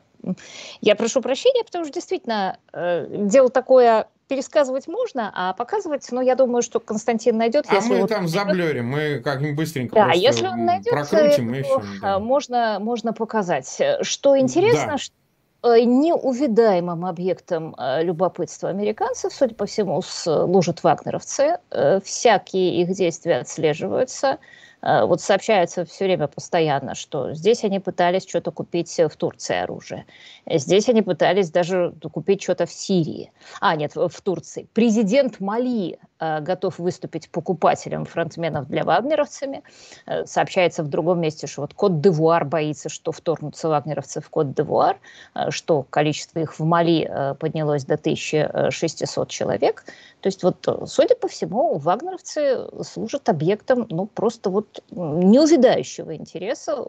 я 0.81 0.95
прошу 0.95 1.21
прощения, 1.21 1.63
потому 1.63 1.85
что 1.85 1.93
действительно 1.93 2.57
э, 2.71 3.07
дело 3.09 3.49
такое, 3.49 4.07
пересказывать 4.27 4.87
можно, 4.87 5.31
а 5.35 5.53
показывать, 5.53 6.07
ну, 6.11 6.21
я 6.21 6.35
думаю, 6.35 6.61
что 6.61 6.79
Константин 6.79 7.35
найдет. 7.35 7.65
А 7.67 7.81
мы 7.81 7.99
вот 7.99 8.09
там 8.09 8.25
найдет. 8.25 8.39
заблерим, 8.39 8.87
мы 8.87 9.19
как-нибудь 9.19 9.57
быстренько 9.57 9.95
да, 9.95 10.11
если 10.13 10.47
он 10.47 10.65
найдет, 10.65 10.93
прокрутим, 10.93 11.53
и 11.53 11.63
все. 11.63 11.81
Да. 11.99 12.19
Можно, 12.19 12.77
можно 12.79 13.11
показать. 13.11 13.81
Что 14.03 14.39
интересно, 14.39 14.91
да. 14.91 14.97
что 14.99 15.13
Э, 15.13 15.20
неувидаемым 15.63 17.05
объектом 17.05 17.75
э, 17.77 18.03
любопытства 18.03 18.69
американцев, 18.69 19.33
судя 19.33 19.53
по 19.55 19.65
всему, 19.65 20.01
служат 20.01 20.83
вагнеровцы. 20.83 21.59
Э, 21.69 21.99
всякие 22.03 22.81
их 22.81 22.93
действия 22.93 23.37
отслеживаются. 23.37 24.39
Вот 24.81 25.21
сообщается 25.21 25.85
все 25.85 26.05
время 26.05 26.27
постоянно, 26.27 26.95
что 26.95 27.33
здесь 27.33 27.63
они 27.63 27.79
пытались 27.79 28.27
что-то 28.27 28.51
купить 28.51 28.97
в 28.97 29.15
Турции 29.15 29.57
оружие. 29.57 30.05
Здесь 30.47 30.89
они 30.89 31.01
пытались 31.01 31.51
даже 31.51 31.93
купить 32.11 32.41
что-то 32.41 32.65
в 32.65 32.71
Сирии. 32.71 33.31
А, 33.59 33.75
нет, 33.75 33.95
в 33.95 34.21
Турции. 34.21 34.67
Президент 34.73 35.39
Мали 35.39 35.99
Э, 36.21 36.39
готов 36.39 36.77
выступить 36.77 37.29
покупателем 37.31 38.05
фронтменов 38.05 38.67
для 38.67 38.83
вагнеровцами. 38.83 39.63
Э, 40.05 40.25
сообщается 40.25 40.83
в 40.83 40.87
другом 40.87 41.19
месте, 41.19 41.47
что 41.47 41.61
вот 41.61 41.73
Кот-Девуар 41.73 42.45
боится, 42.45 42.89
что 42.89 43.11
вторгнутся 43.11 43.69
вагнеровцы 43.69 44.21
в 44.21 44.29
Кот-Девуар, 44.29 44.99
э, 45.33 45.49
что 45.49 45.81
количество 45.89 46.39
их 46.39 46.59
в 46.59 46.63
Мали 46.63 47.35
поднялось 47.39 47.85
до 47.85 47.97
1600 47.97 49.29
человек. 49.29 49.83
То 50.21 50.27
есть 50.27 50.43
вот, 50.43 50.67
судя 50.85 51.15
по 51.15 51.27
всему, 51.27 51.77
вагнеровцы 51.79 52.67
служат 52.83 53.27
объектом 53.27 53.87
ну, 53.89 54.05
просто 54.05 54.51
вот 54.51 54.70
неувидающего 54.91 56.15
интереса 56.15 56.85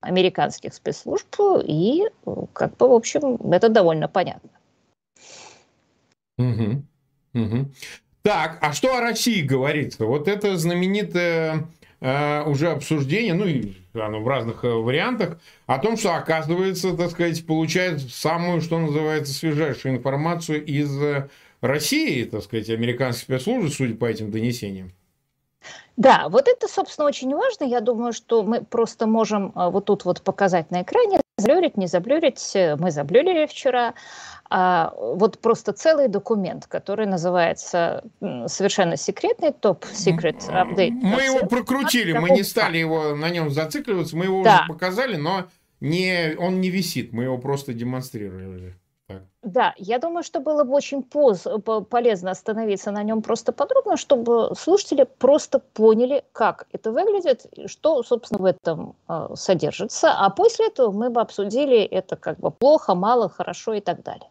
американских 0.00 0.74
спецслужб, 0.74 1.34
и 1.64 2.04
как 2.52 2.76
бы, 2.76 2.88
в 2.88 2.92
общем, 2.92 3.36
это 3.52 3.68
довольно 3.68 4.08
понятно. 4.08 4.50
Угу. 6.38 6.82
Угу. 7.34 7.70
Так, 8.22 8.58
а 8.62 8.72
что 8.72 8.96
о 8.96 9.00
России 9.00 9.42
говорится? 9.42 10.06
Вот 10.06 10.28
это 10.28 10.56
знаменитое 10.56 11.68
э, 12.00 12.42
уже 12.44 12.70
обсуждение, 12.70 13.34
ну 13.34 13.46
и 13.46 13.74
оно 13.92 14.20
в 14.20 14.28
разных 14.28 14.64
э, 14.64 14.68
вариантах, 14.68 15.40
о 15.66 15.78
том, 15.78 15.96
что, 15.96 16.14
оказывается, 16.14 16.96
так 16.96 17.10
сказать, 17.10 17.44
получает 17.46 18.00
самую, 18.00 18.60
что 18.62 18.78
называется, 18.78 19.32
свежайшую 19.32 19.96
информацию 19.96 20.64
из 20.64 20.96
э, 21.00 21.28
России, 21.60 22.24
так 22.24 22.42
сказать, 22.42 22.70
американских 22.70 23.24
спецслужб, 23.24 23.74
судя 23.74 23.94
по 23.94 24.06
этим 24.06 24.30
донесениям. 24.30 24.92
Да, 25.96 26.28
вот 26.28 26.48
это, 26.48 26.66
собственно, 26.68 27.06
очень 27.06 27.34
важно. 27.34 27.64
Я 27.64 27.80
думаю, 27.80 28.12
что 28.12 28.42
мы 28.42 28.62
просто 28.62 29.06
можем 29.06 29.52
э, 29.54 29.70
вот 29.70 29.84
тут 29.84 30.04
вот 30.04 30.22
показать 30.22 30.70
на 30.70 30.82
экране, 30.82 31.20
заблюрить, 31.38 31.76
не 31.76 31.86
заблюрить. 31.86 32.52
Мы 32.78 32.90
заблюрили 32.90 33.46
вчера 33.46 33.94
а, 34.50 34.92
вот 34.96 35.38
просто 35.38 35.72
целый 35.72 36.08
документ, 36.08 36.66
который 36.66 37.06
называется 37.06 38.04
совершенно 38.20 38.96
секретный, 38.96 39.52
топ-секрет 39.52 40.36
апдейт. 40.48 40.94
Мы 40.94 41.22
его 41.22 41.46
прокрутили, 41.46 42.12
мы 42.12 42.30
не 42.30 42.42
стали 42.42 42.78
его 42.78 43.14
на 43.14 43.30
нем 43.30 43.50
зацикливаться, 43.50 44.16
мы 44.16 44.26
его 44.26 44.44
да. 44.44 44.60
уже 44.60 44.68
показали, 44.68 45.16
но 45.16 45.46
не, 45.80 46.36
он 46.38 46.60
не 46.60 46.70
висит, 46.70 47.12
мы 47.12 47.24
его 47.24 47.38
просто 47.38 47.72
демонстрировали. 47.72 48.76
Да, 49.42 49.74
я 49.76 49.98
думаю, 49.98 50.22
что 50.22 50.40
было 50.40 50.64
бы 50.64 50.72
очень 50.72 51.02
поз, 51.02 51.46
полезно 51.90 52.30
остановиться 52.30 52.90
на 52.90 53.02
нем 53.02 53.20
просто 53.20 53.52
подробно, 53.52 53.98
чтобы 53.98 54.54
слушатели 54.56 55.06
просто 55.18 55.58
поняли, 55.58 56.24
как 56.32 56.66
это 56.72 56.90
выглядит, 56.90 57.46
что, 57.66 58.02
собственно, 58.02 58.40
в 58.40 58.46
этом 58.46 58.96
э, 59.08 59.28
содержится. 59.34 60.12
А 60.12 60.30
после 60.30 60.68
этого 60.68 60.90
мы 60.90 61.10
бы 61.10 61.20
обсудили 61.20 61.82
это 61.82 62.16
как 62.16 62.38
бы 62.38 62.50
плохо, 62.50 62.94
мало, 62.94 63.28
хорошо 63.28 63.74
и 63.74 63.80
так 63.80 64.02
далее. 64.02 64.30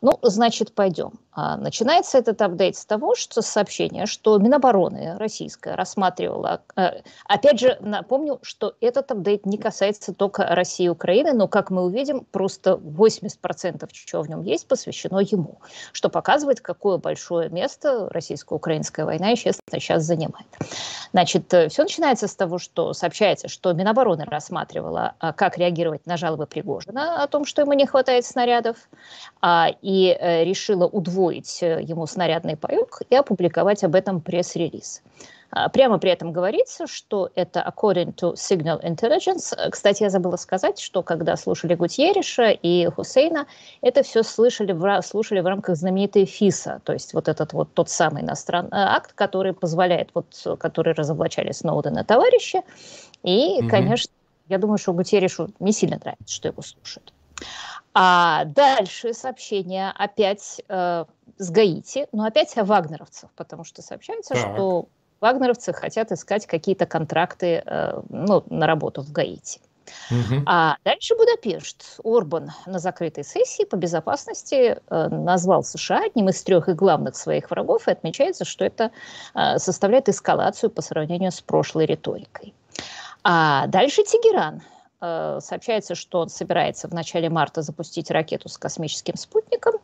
Ну, 0.00 0.18
значит, 0.22 0.72
пойдем. 0.72 1.12
А, 1.32 1.56
начинается 1.56 2.18
этот 2.18 2.42
апдейт 2.42 2.76
с 2.76 2.84
того, 2.84 3.14
что 3.14 3.42
сообщение, 3.42 4.06
что 4.06 4.38
Минобороны 4.38 5.16
российская 5.18 5.76
рассматривала... 5.76 6.62
Э, 6.74 7.02
опять 7.26 7.60
же, 7.60 7.78
напомню, 7.80 8.40
что 8.42 8.74
этот 8.80 9.12
апдейт 9.12 9.46
не 9.46 9.56
касается 9.56 10.12
только 10.12 10.44
России 10.44 10.86
и 10.86 10.88
Украины, 10.88 11.32
но, 11.32 11.46
как 11.46 11.70
мы 11.70 11.84
увидим, 11.84 12.26
просто 12.32 12.72
80% 12.72 13.88
чего 13.92 14.22
в 14.22 14.28
нем 14.28 14.42
есть 14.42 14.66
посвящено 14.66 15.20
ему, 15.20 15.60
что 15.92 16.08
показывает, 16.08 16.60
какое 16.60 16.98
большое 16.98 17.48
место 17.50 18.08
российско-украинская 18.10 19.06
война 19.06 19.36
сейчас, 19.36 19.60
сейчас 19.70 20.02
занимает. 20.02 20.46
Значит, 21.12 21.54
э, 21.54 21.68
все 21.68 21.82
начинается 21.82 22.26
с 22.26 22.34
того, 22.34 22.58
что 22.58 22.92
сообщается, 22.94 23.46
что 23.46 23.72
Минобороны 23.72 24.24
рассматривала, 24.24 25.14
а, 25.20 25.32
как 25.32 25.56
реагировать 25.56 26.04
на 26.06 26.16
жалобы 26.16 26.46
Пригожина 26.46 27.22
о 27.22 27.28
том, 27.28 27.44
что 27.44 27.62
ему 27.62 27.74
не 27.74 27.86
хватает 27.86 28.26
снарядов, 28.26 28.76
а, 29.40 29.68
и 29.88 30.14
э, 30.20 30.44
решила 30.44 30.86
удвоить 30.86 31.62
э, 31.62 31.80
ему 31.82 32.06
снарядный 32.06 32.58
паек 32.58 33.00
и 33.08 33.16
опубликовать 33.16 33.82
об 33.84 33.94
этом 33.94 34.20
пресс-релиз. 34.20 35.00
А, 35.50 35.70
прямо 35.70 35.98
при 35.98 36.10
этом 36.10 36.30
говорится, 36.30 36.86
что 36.86 37.30
это 37.34 37.60
according 37.66 38.14
to 38.14 38.34
signal 38.34 38.84
intelligence. 38.84 39.56
Кстати, 39.70 40.02
я 40.02 40.10
забыла 40.10 40.36
сказать, 40.36 40.78
что 40.78 41.02
когда 41.02 41.36
слушали 41.38 41.74
Гутьериша 41.74 42.50
и 42.50 42.84
Хусейна, 42.90 43.46
это 43.80 44.02
все 44.02 44.22
слышали 44.22 44.72
в, 44.72 45.00
слушали 45.00 45.40
в 45.40 45.46
рамках 45.46 45.74
знаменитой 45.74 46.26
ФИСа, 46.26 46.82
то 46.84 46.92
есть 46.92 47.14
вот 47.14 47.26
этот 47.26 47.54
вот 47.54 47.72
тот 47.72 47.88
самый 47.88 48.22
иностранный 48.22 48.68
акт, 48.72 49.14
который 49.14 49.54
позволяет, 49.54 50.10
вот, 50.12 50.58
который 50.60 50.92
разоблачали 50.92 51.50
Сноудена 51.52 52.04
товарищи. 52.04 52.60
И, 53.22 53.62
mm 53.62 53.68
конечно, 53.70 54.12
я 54.50 54.58
думаю, 54.58 54.76
что 54.76 54.92
Гутьеришу 54.92 55.48
не 55.60 55.72
сильно 55.72 55.98
нравится, 55.98 56.34
что 56.34 56.48
его 56.48 56.60
слушают. 56.60 57.14
А 58.00 58.44
дальше 58.44 59.12
сообщение 59.12 59.90
опять 59.90 60.62
э, 60.68 61.04
с 61.36 61.50
Гаити, 61.50 62.06
но 62.12 62.26
опять 62.26 62.56
о 62.56 62.64
вагнеровцах, 62.64 63.28
потому 63.34 63.64
что 63.64 63.82
сообщается, 63.82 64.34
так. 64.34 64.54
что 64.54 64.86
вагнеровцы 65.20 65.72
хотят 65.72 66.12
искать 66.12 66.46
какие-то 66.46 66.86
контракты 66.86 67.60
э, 67.66 68.00
ну, 68.08 68.44
на 68.50 68.68
работу 68.68 69.02
в 69.02 69.10
Гаити. 69.10 69.60
Угу. 70.12 70.42
А 70.46 70.76
дальше 70.84 71.16
Будапешт. 71.16 71.98
Орбан 72.04 72.52
на 72.66 72.78
закрытой 72.78 73.24
сессии 73.24 73.64
по 73.64 73.74
безопасности 73.74 74.78
э, 74.78 75.08
назвал 75.08 75.64
США 75.64 76.04
одним 76.04 76.28
из 76.28 76.40
трех 76.44 76.68
и 76.68 76.74
главных 76.74 77.16
своих 77.16 77.50
врагов, 77.50 77.88
и 77.88 77.90
отмечается, 77.90 78.44
что 78.44 78.64
это 78.64 78.92
э, 79.34 79.58
составляет 79.58 80.08
эскалацию 80.08 80.70
по 80.70 80.82
сравнению 80.82 81.32
с 81.32 81.40
прошлой 81.40 81.86
риторикой. 81.86 82.54
А 83.24 83.66
дальше 83.66 84.04
Тегеран 84.04 84.62
сообщается, 85.00 85.94
что 85.94 86.20
он 86.20 86.28
собирается 86.28 86.88
в 86.88 86.92
начале 86.92 87.30
марта 87.30 87.62
запустить 87.62 88.10
ракету 88.10 88.48
с 88.48 88.58
космическим 88.58 89.16
спутником, 89.16 89.74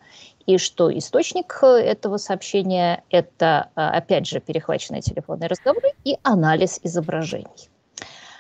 и 0.47 0.59
что 0.59 0.97
источник 0.97 1.59
э, 1.63 1.67
этого 1.67 2.19
сообщения– 2.19 3.03
это, 3.11 3.71
э, 3.77 3.81
опять 3.81 4.27
же, 4.27 4.41
перехваченные 4.41 5.01
телефонные 5.01 5.49
разговоры 5.49 5.93
и 6.05 6.19
анализ 6.23 6.81
изображений. 6.83 7.71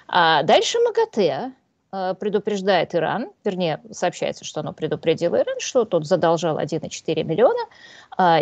А 0.08 0.42
дальше 0.42 0.78
МАГАТЭ 0.80 1.52
э, 1.92 2.14
предупреждает 2.20 2.94
Иран, 2.94 3.30
вернее, 3.42 3.80
сообщается, 3.90 4.44
что 4.44 4.60
оно 4.60 4.72
предупредило 4.74 5.36
Иран, 5.36 5.60
что 5.60 5.84
тот 5.84 6.06
задолжал 6.06 6.58
1,4 6.58 7.22
миллиона 7.24 7.60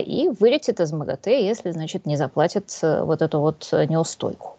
и 0.00 0.28
вылетит 0.40 0.80
из 0.80 0.92
МАГАТЭ, 0.92 1.46
если, 1.46 1.70
значит, 1.70 2.04
не 2.04 2.16
заплатит 2.16 2.78
вот 2.82 3.22
эту 3.22 3.40
вот 3.40 3.68
неустойку. 3.72 4.56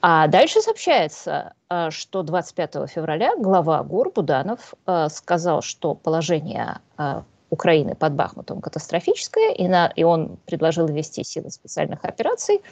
А 0.00 0.26
дальше 0.26 0.60
сообщается, 0.60 1.54
э, 1.70 1.90
что 1.90 2.22
25 2.22 2.88
февраля 2.88 3.36
глава 3.36 3.82
ГУР 3.84 4.12
Буданов 4.12 4.74
э, 4.86 5.08
сказал, 5.08 5.62
что 5.62 5.94
положение 5.94 6.80
э, 6.98 7.22
Украины 7.50 7.94
под 7.94 8.14
Бахмутом 8.14 8.60
катастрофическое, 8.60 9.52
и, 9.52 9.68
на, 9.68 9.92
и 9.94 10.02
он 10.02 10.38
предложил 10.46 10.86
ввести 10.86 11.22
силы 11.22 11.50
специальных 11.50 12.02
операций, 12.02 12.62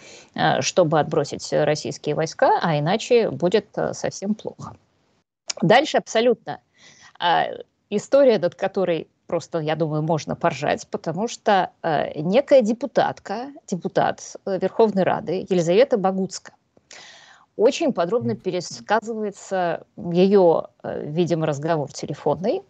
чтобы 0.61 0.99
отбросить 0.99 1.47
российские 1.53 2.15
войска, 2.15 2.59
а 2.63 2.79
иначе 2.79 3.31
будет 3.31 3.67
совсем 3.93 4.35
плохо. 4.35 4.75
Дальше 5.61 5.99
абсолютно 5.99 6.61
история, 7.91 8.39
над 8.39 8.55
которой 8.55 9.07
просто, 9.31 9.61
я 9.61 9.77
думаю, 9.77 10.03
можно 10.03 10.35
поржать, 10.35 10.89
потому 10.91 11.29
что 11.29 11.71
некая 12.17 12.63
депутатка, 12.63 13.53
депутат 13.71 14.37
Верховной 14.45 15.05
Рады 15.05 15.47
Елизавета 15.49 15.97
Багуцкая, 15.99 16.57
очень 17.61 17.93
подробно 17.93 18.35
пересказывается 18.35 19.85
ее, 19.97 20.69
э, 20.83 21.05
видимо, 21.05 21.47
разговор 21.47 21.93
телефонный. 21.93 22.63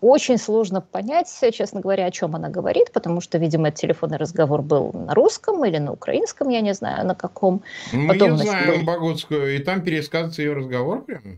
Очень 0.00 0.36
сложно 0.36 0.80
понять, 0.80 1.28
честно 1.54 1.80
говоря, 1.80 2.06
о 2.06 2.10
чем 2.10 2.34
она 2.34 2.48
говорит, 2.48 2.90
потому 2.92 3.20
что, 3.20 3.38
видимо, 3.38 3.68
этот 3.68 3.80
телефонный 3.80 4.16
разговор 4.16 4.62
был 4.62 4.92
на 4.92 5.14
русском 5.14 5.64
или 5.64 5.78
на 5.78 5.92
украинском, 5.92 6.48
я 6.48 6.60
не 6.60 6.74
знаю, 6.74 7.06
на 7.06 7.14
каком. 7.14 7.62
Мы 7.92 8.08
Потом, 8.08 8.32
ее 8.32 8.38
знаем, 8.38 8.84
Богутскую, 8.84 9.54
и 9.54 9.60
там 9.60 9.80
пересказывается 9.82 10.42
ее 10.42 10.54
разговор 10.54 11.04
прямо? 11.04 11.36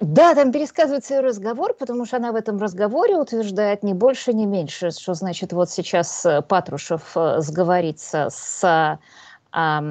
Да, 0.00 0.34
там 0.34 0.50
пересказывается 0.50 1.14
ее 1.14 1.20
разговор, 1.20 1.74
потому 1.74 2.06
что 2.06 2.16
она 2.16 2.32
в 2.32 2.36
этом 2.36 2.58
разговоре 2.58 3.16
утверждает 3.16 3.82
не 3.82 3.92
больше, 3.92 4.32
не 4.32 4.46
меньше, 4.46 4.90
что 4.92 5.12
значит 5.12 5.52
вот 5.52 5.70
сейчас 5.70 6.24
э, 6.24 6.40
Патрушев 6.40 7.02
э, 7.14 7.40
сговорится 7.40 8.28
с 8.30 8.98
а, 9.52 9.82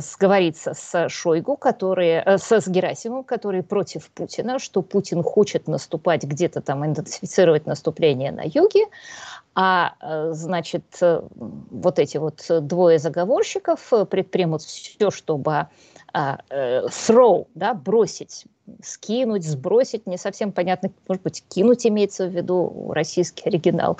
сговориться 0.00 0.74
с 0.74 1.08
Шойгу, 1.08 1.56
который, 1.56 2.20
э, 2.24 2.36
с, 2.36 2.50
с 2.50 2.66
Герасимовым, 2.66 3.22
который 3.22 3.62
против 3.62 4.10
Путина, 4.10 4.58
что 4.58 4.82
Путин 4.82 5.22
хочет 5.22 5.68
наступать 5.68 6.24
где-то 6.24 6.60
там, 6.60 6.84
интенсифицировать 6.84 7.64
наступление 7.66 8.32
на 8.32 8.42
юге, 8.42 8.86
а, 9.54 9.94
э, 10.00 10.32
значит, 10.32 10.84
э, 11.00 11.22
вот 11.36 12.00
эти 12.00 12.16
вот 12.16 12.44
двое 12.48 12.98
заговорщиков 12.98 13.92
предпримут 14.10 14.62
все, 14.62 15.12
чтобы 15.12 15.68
а, 16.12 16.38
throw, 16.50 17.46
да, 17.54 17.74
бросить 17.74 18.46
скинуть, 18.82 19.44
сбросить, 19.44 20.06
не 20.06 20.16
совсем 20.16 20.52
понятно, 20.52 20.90
может 21.06 21.22
быть, 21.22 21.44
кинуть 21.48 21.86
имеется 21.86 22.26
в 22.26 22.30
виду 22.30 22.92
российский 22.92 23.48
оригинал. 23.48 23.98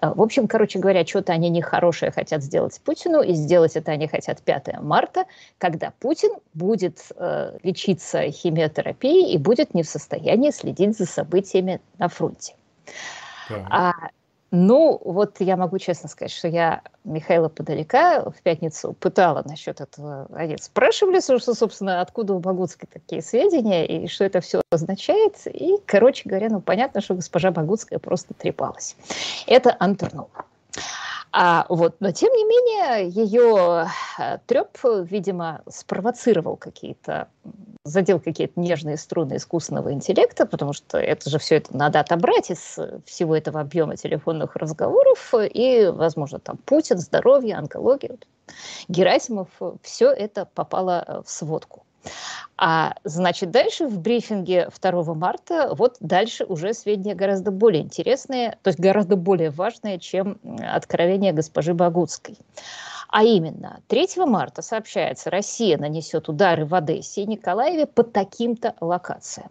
А, 0.00 0.14
в 0.14 0.22
общем, 0.22 0.48
короче 0.48 0.78
говоря, 0.78 1.06
что-то 1.06 1.32
они 1.32 1.48
нехорошее 1.50 2.10
хотят 2.10 2.42
сделать 2.42 2.80
Путину, 2.84 3.22
и 3.22 3.32
сделать 3.32 3.76
это 3.76 3.92
они 3.92 4.08
хотят 4.08 4.42
5 4.42 4.80
марта, 4.80 5.24
когда 5.58 5.92
Путин 6.00 6.30
будет 6.54 6.98
э, 7.16 7.58
лечиться 7.62 8.30
химиотерапией 8.30 9.32
и 9.32 9.38
будет 9.38 9.74
не 9.74 9.82
в 9.82 9.88
состоянии 9.88 10.50
следить 10.50 10.96
за 10.96 11.06
событиями 11.06 11.80
на 11.98 12.08
фронте. 12.08 12.54
Да. 13.48 13.66
А 13.70 13.92
ну, 14.50 15.00
вот 15.04 15.36
я 15.40 15.56
могу 15.56 15.78
честно 15.78 16.08
сказать, 16.08 16.32
что 16.32 16.48
я 16.48 16.82
Михаила 17.04 17.48
Подалека 17.48 18.30
в 18.30 18.42
пятницу 18.42 18.94
пытала 18.94 19.42
насчет 19.46 19.80
этого. 19.80 20.26
Они 20.32 20.56
спрашивали, 20.56 21.20
что, 21.20 21.54
собственно, 21.54 22.00
откуда 22.00 22.34
у 22.34 22.40
Богутской 22.40 22.88
такие 22.92 23.22
сведения 23.22 23.86
и 23.86 24.08
что 24.08 24.24
это 24.24 24.40
все 24.40 24.62
означает. 24.70 25.36
И, 25.46 25.76
короче 25.86 26.28
говоря, 26.28 26.48
ну, 26.50 26.60
понятно, 26.60 27.00
что 27.00 27.14
госпожа 27.14 27.52
Богутская 27.52 28.00
просто 28.00 28.34
трепалась. 28.34 28.96
Это 29.46 29.76
Антонова. 29.78 30.44
А 31.32 31.66
вот, 31.68 31.96
но 32.00 32.10
тем 32.10 32.32
не 32.32 32.44
менее, 32.44 33.08
ее 33.08 33.86
э, 34.18 34.38
треп, 34.46 34.78
видимо, 34.82 35.62
спровоцировал 35.68 36.56
какие-то, 36.56 37.28
задел 37.84 38.18
какие-то 38.18 38.58
нежные 38.58 38.96
струны 38.96 39.36
искусственного 39.36 39.92
интеллекта, 39.92 40.44
потому 40.44 40.72
что 40.72 40.98
это 40.98 41.30
же 41.30 41.38
все 41.38 41.56
это 41.56 41.76
надо 41.76 42.00
отобрать 42.00 42.50
из 42.50 42.76
всего 43.04 43.36
этого 43.36 43.60
объема 43.60 43.96
телефонных 43.96 44.56
разговоров, 44.56 45.32
и, 45.34 45.88
возможно, 45.92 46.40
там 46.40 46.56
Путин, 46.56 46.98
здоровье, 46.98 47.56
онкология, 47.56 48.16
Герасимов, 48.88 49.48
все 49.82 50.10
это 50.10 50.46
попало 50.46 51.22
в 51.24 51.30
сводку. 51.30 51.84
А 52.56 52.94
значит, 53.04 53.50
дальше 53.50 53.86
в 53.86 53.98
брифинге 53.98 54.68
2 54.80 55.14
марта, 55.14 55.74
вот 55.74 55.96
дальше 56.00 56.44
уже 56.44 56.74
сведения 56.74 57.14
гораздо 57.14 57.50
более 57.50 57.82
интересные, 57.82 58.58
то 58.62 58.68
есть 58.68 58.78
гораздо 58.78 59.16
более 59.16 59.50
важные, 59.50 59.98
чем 59.98 60.38
откровение 60.62 61.32
госпожи 61.32 61.72
Богутской. 61.72 62.36
А 63.08 63.24
именно, 63.24 63.80
3 63.88 64.08
марта 64.26 64.62
сообщается, 64.62 65.30
Россия 65.30 65.78
нанесет 65.78 66.28
удары 66.28 66.64
в 66.64 66.74
Одессе 66.74 67.22
и 67.22 67.26
Николаеве 67.26 67.86
по 67.86 68.04
таким-то 68.04 68.74
локациям. 68.80 69.48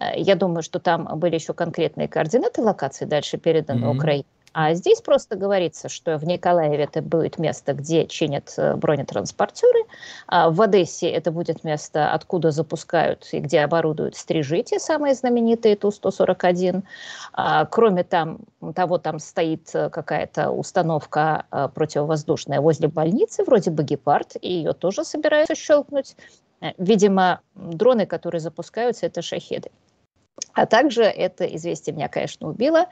Э, 0.00 0.18
я 0.18 0.34
думаю, 0.34 0.62
что 0.62 0.78
там 0.80 1.08
были 1.18 1.34
еще 1.34 1.52
конкретные 1.52 2.08
координаты 2.08 2.62
локации, 2.62 3.04
дальше 3.04 3.38
переданы 3.38 3.84
mm-hmm. 3.84 3.96
Украине. 3.96 4.24
А 4.52 4.74
здесь 4.74 5.00
просто 5.00 5.36
говорится, 5.36 5.88
что 5.88 6.16
в 6.18 6.24
Николаеве 6.24 6.84
это 6.84 7.02
будет 7.02 7.38
место, 7.38 7.74
где 7.74 8.06
чинят 8.06 8.54
э, 8.56 8.74
бронетранспортеры, 8.76 9.84
а 10.26 10.50
в 10.50 10.60
Одессе 10.62 11.08
это 11.10 11.30
будет 11.30 11.64
место, 11.64 12.12
откуда 12.12 12.50
запускают 12.50 13.28
и 13.32 13.40
где 13.40 13.60
оборудуют 13.60 14.16
стрижи, 14.16 14.62
те 14.62 14.78
самые 14.78 15.14
знаменитые 15.14 15.76
Ту-141. 15.76 16.82
А, 17.32 17.66
кроме 17.66 18.04
там, 18.04 18.38
того, 18.74 18.98
там 18.98 19.18
стоит 19.18 19.68
э, 19.74 19.90
какая-то 19.90 20.50
установка 20.50 21.46
э, 21.50 21.68
противовоздушная 21.74 22.60
возле 22.60 22.88
больницы, 22.88 23.44
вроде 23.44 23.70
бы 23.70 23.82
«Гепард», 23.82 24.36
и 24.40 24.52
ее 24.52 24.72
тоже 24.72 25.04
собираются 25.04 25.54
щелкнуть. 25.54 26.16
Видимо, 26.76 27.40
дроны, 27.54 28.04
которые 28.06 28.40
запускаются, 28.40 29.06
это 29.06 29.22
шахеды. 29.22 29.70
А 30.52 30.66
также 30.66 31.02
это 31.02 31.44
известие 31.56 31.94
меня, 31.94 32.08
конечно, 32.08 32.48
убило. 32.48 32.86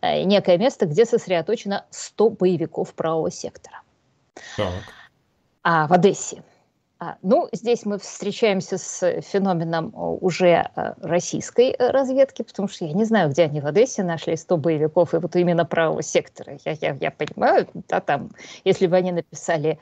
Э, 0.00 0.22
некое 0.22 0.58
место, 0.58 0.86
где 0.86 1.04
сосредоточено 1.04 1.86
100 1.90 2.30
боевиков 2.30 2.94
правого 2.94 3.30
сектора. 3.30 3.82
Так. 4.56 4.82
А 5.62 5.86
в 5.86 5.92
Одессе. 5.92 6.42
А, 7.02 7.16
ну, 7.22 7.48
здесь 7.50 7.84
мы 7.84 7.98
встречаемся 7.98 8.78
с 8.78 9.20
феноменом 9.22 9.88
э, 9.88 9.98
уже 9.98 10.70
э, 10.76 10.94
российской 11.00 11.74
э, 11.76 11.90
разведки, 11.90 12.42
потому 12.42 12.68
что 12.68 12.84
я 12.84 12.92
не 12.92 13.04
знаю, 13.04 13.30
где 13.30 13.42
они 13.42 13.60
в 13.60 13.66
Одессе 13.66 14.04
нашли 14.04 14.36
100 14.36 14.56
боевиков, 14.56 15.12
и 15.12 15.16
вот 15.16 15.34
именно 15.34 15.64
правого 15.64 16.00
сектора. 16.00 16.58
Я, 16.64 16.76
я, 16.80 16.96
я 17.00 17.10
понимаю, 17.10 17.66
да, 17.88 17.98
там, 17.98 18.30
если 18.62 18.86
бы 18.86 18.94
они 18.94 19.10
написали 19.10 19.80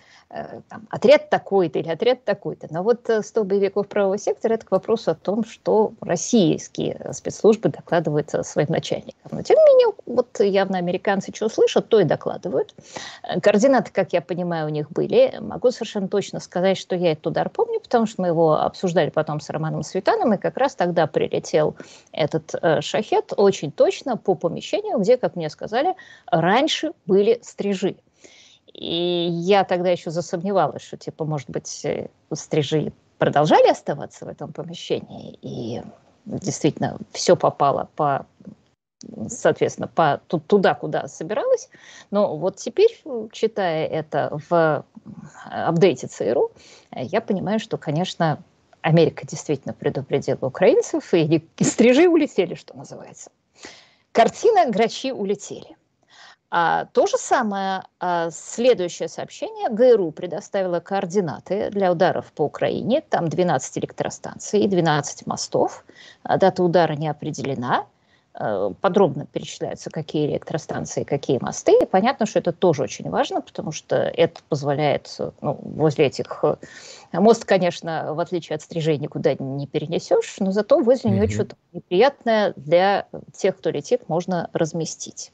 там, 0.69 0.87
отряд 0.91 1.29
такой-то 1.29 1.81
или 1.81 1.89
отряд 1.89 2.25
такой-то, 2.25 2.69
но 2.71 2.85
вот 2.85 3.11
100 3.21 3.45
боевиков 3.45 3.89
правого 3.89 4.17
сектора– 4.17 4.55
это 4.55 4.65
к 4.65 4.71
вопросу 4.71 5.11
о 5.11 5.15
том, 5.15 5.45
что 5.45 5.93
российские 6.01 7.13
спецслужбы 7.13 7.69
докладывают 7.69 8.31
своим 8.43 8.69
начальникам. 8.71 9.31
Но 9.33 9.43
тем 9.43 9.59
не 9.59 9.65
менее, 9.65 9.95
вот 10.07 10.39
явно 10.39 10.79
американцы 10.79 11.33
что 11.35 11.49
слышат, 11.49 11.89
то 11.89 11.99
и 11.99 12.05
докладывают. 12.05 12.75
Координаты, 13.43 13.91
как 13.93 14.13
я 14.13 14.23
понимаю, 14.23 14.67
у 14.67 14.71
них 14.71 14.91
были. 14.91 15.35
Могу 15.41 15.73
совершенно 15.73 16.07
точно 16.07 16.39
сказать, 16.39 16.79
что 16.79 16.95
я 16.95 17.10
этот 17.13 17.27
удар 17.29 17.49
помню, 17.49 17.81
потому 17.81 18.07
что 18.07 18.23
мы 18.23 18.29
его 18.29 18.55
обсуждали 18.55 19.11
потом 19.11 19.41
с 19.41 19.51
Романом 19.51 19.83
Светаном, 19.83 20.35
и 20.35 20.39
как 20.39 20.57
раз 20.57 20.75
тогда 20.75 21.07
прилетел 21.07 21.77
этот 22.13 22.55
э, 22.61 22.81
шахет 22.81 23.33
очень 23.37 23.71
точно 23.73 24.17
по 24.17 24.35
помещению, 24.35 24.99
где, 24.99 25.17
как 25.17 25.37
мне 25.37 25.51
сказали, 25.51 25.95
раньше 26.27 26.93
были 27.07 27.41
стрижи. 27.43 27.97
И 28.73 29.29
я 29.31 29.65
тогда 29.65 29.91
еще 29.91 30.11
засомневалась, 30.11 30.83
что, 30.83 30.97
типа, 30.97 31.25
может 31.25 31.51
быть, 31.51 31.85
э, 31.85 32.09
стрижи 32.33 32.93
продолжали 33.19 33.69
оставаться 33.69 34.25
в 34.25 34.29
этом 34.29 34.53
помещении, 34.53 35.39
и 35.43 35.83
действительно 36.25 36.97
все 37.13 37.37
попало 37.37 37.89
по 37.97 38.27
соответственно, 39.29 39.89
по, 39.89 40.21
туда, 40.27 40.75
куда 40.75 41.09
собиралась. 41.09 41.69
Но 42.11 42.37
вот 42.37 42.57
теперь, 42.57 43.03
читая 43.33 43.87
это 43.87 44.39
в 44.49 44.85
апдейте 45.45 46.07
ЦРУ, 46.07 46.53
я 46.95 47.21
понимаю, 47.21 47.59
что, 47.61 47.79
конечно, 47.79 48.43
Америка 48.83 49.27
действительно 49.27 49.75
предупредила 49.75 50.39
украинцев, 50.41 51.13
и 51.15 51.47
стрижи 51.61 52.09
улетели, 52.09 52.55
что 52.55 52.77
называется. 52.77 53.31
Картина 54.13 54.71
«Грачи 54.71 55.13
улетели». 55.13 55.77
А 56.53 56.87
то 56.87 57.07
же 57.07 57.17
самое, 57.17 57.85
а, 58.01 58.31
следующее 58.33 59.09
сообщение. 59.09 59.69
ГРУ 59.69 60.11
предоставила 60.11 60.81
координаты 60.81 61.71
для 61.71 61.93
ударов 61.93 62.33
по 62.33 62.43
Украине. 62.43 63.03
Там 63.03 63.29
12 63.29 63.79
электростанций 63.79 64.63
и 64.63 64.69
12 64.69 65.29
мостов. 65.29 65.85
А, 66.25 66.39
дата 66.39 66.65
удара 66.65 66.95
не 66.95 67.07
определена. 67.07 67.87
А, 68.33 68.71
подробно 68.81 69.27
перечисляются, 69.27 69.91
какие 69.91 70.29
электростанции, 70.29 71.03
какие 71.03 71.39
мосты. 71.39 71.73
И 71.83 71.87
понятно, 71.87 72.27
что 72.27 72.39
это 72.39 72.53
тоже 72.53 72.85
очень 72.85 73.11
важно, 73.11 73.41
потому 73.41 73.73
что 73.73 73.97
это 73.97 74.41
позволяет 74.49 75.15
ну, 75.41 75.59
возле 75.61 76.07
этих... 76.07 76.45
Э, 76.45 76.57
мост, 77.13 77.45
конечно, 77.45 78.15
в 78.15 78.21
отличие 78.21 78.57
от 78.57 78.63
стрижей, 78.63 78.99
никуда 78.99 79.35
не 79.35 79.67
перенесешь, 79.67 80.37
но 80.39 80.53
зато 80.53 80.79
возле 80.79 81.11
mm-hmm. 81.11 81.15
него 81.15 81.29
что-то 81.29 81.57
неприятное 81.73 82.53
для 82.57 83.09
тех, 83.33 83.57
кто 83.57 83.71
летит, 83.71 84.09
можно 84.09 84.49
разместить. 84.53 85.33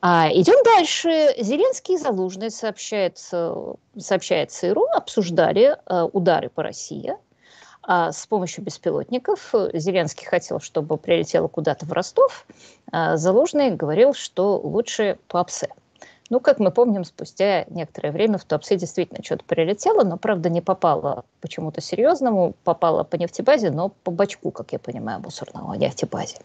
А, 0.00 0.30
идем 0.32 0.56
дальше. 0.64 1.34
Зеленский 1.38 1.96
и 1.96 1.98
Залужный, 1.98 2.50
сообщает, 2.50 3.18
сообщает 3.98 4.50
ЦРУ, 4.50 4.86
обсуждали 4.94 5.76
а, 5.84 6.06
удары 6.06 6.48
по 6.48 6.62
России 6.62 7.14
а, 7.92 8.12
с 8.12 8.24
помощью 8.24 8.62
беспилотников. 8.62 9.52
Зеленский 9.72 10.24
хотел, 10.24 10.60
чтобы 10.60 10.96
прилетело 10.96 11.48
куда-то 11.48 11.86
в 11.86 11.92
Ростов. 11.92 12.46
А 12.92 13.16
Залужный 13.16 13.72
говорил, 13.72 14.14
что 14.14 14.60
лучше 14.62 15.18
Туапсе. 15.26 15.70
Ну, 16.28 16.38
как 16.38 16.60
мы 16.60 16.70
помним, 16.70 17.02
спустя 17.02 17.64
некоторое 17.64 18.12
время 18.12 18.38
в 18.38 18.44
Туапсе 18.44 18.76
действительно 18.76 19.24
что-то 19.24 19.44
прилетело, 19.44 20.04
но, 20.04 20.18
правда, 20.18 20.48
не 20.48 20.60
попало 20.60 21.24
почему-то 21.40 21.80
серьезному, 21.80 22.54
попало 22.62 23.02
по 23.02 23.16
нефтебазе, 23.16 23.72
но 23.72 23.88
по 23.88 24.12
бачку, 24.12 24.52
как 24.52 24.70
я 24.70 24.78
понимаю, 24.78 25.18
мусорного 25.18 25.74
нефтебазе. 25.74 26.36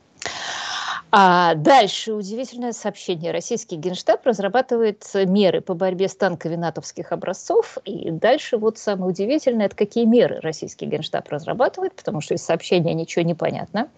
А 1.11 1.55
дальше 1.55 2.13
удивительное 2.13 2.73
сообщение. 2.73 3.31
Российский 3.31 3.75
генштаб 3.75 4.25
разрабатывает 4.25 5.03
меры 5.13 5.61
по 5.61 5.73
борьбе 5.73 6.07
с 6.07 6.15
танками 6.15 6.55
натовских 6.55 7.11
образцов. 7.11 7.77
И 7.85 8.11
дальше 8.11 8.57
вот 8.57 8.77
самое 8.77 9.11
удивительное, 9.11 9.67
это 9.67 9.75
какие 9.75 10.05
меры 10.05 10.39
российский 10.41 10.85
генштаб 10.85 11.27
разрабатывает, 11.29 11.95
потому 11.95 12.21
что 12.21 12.33
из 12.33 12.43
сообщения 12.43 12.93
ничего 12.93 13.23
не 13.23 13.33
понятно. 13.33 13.89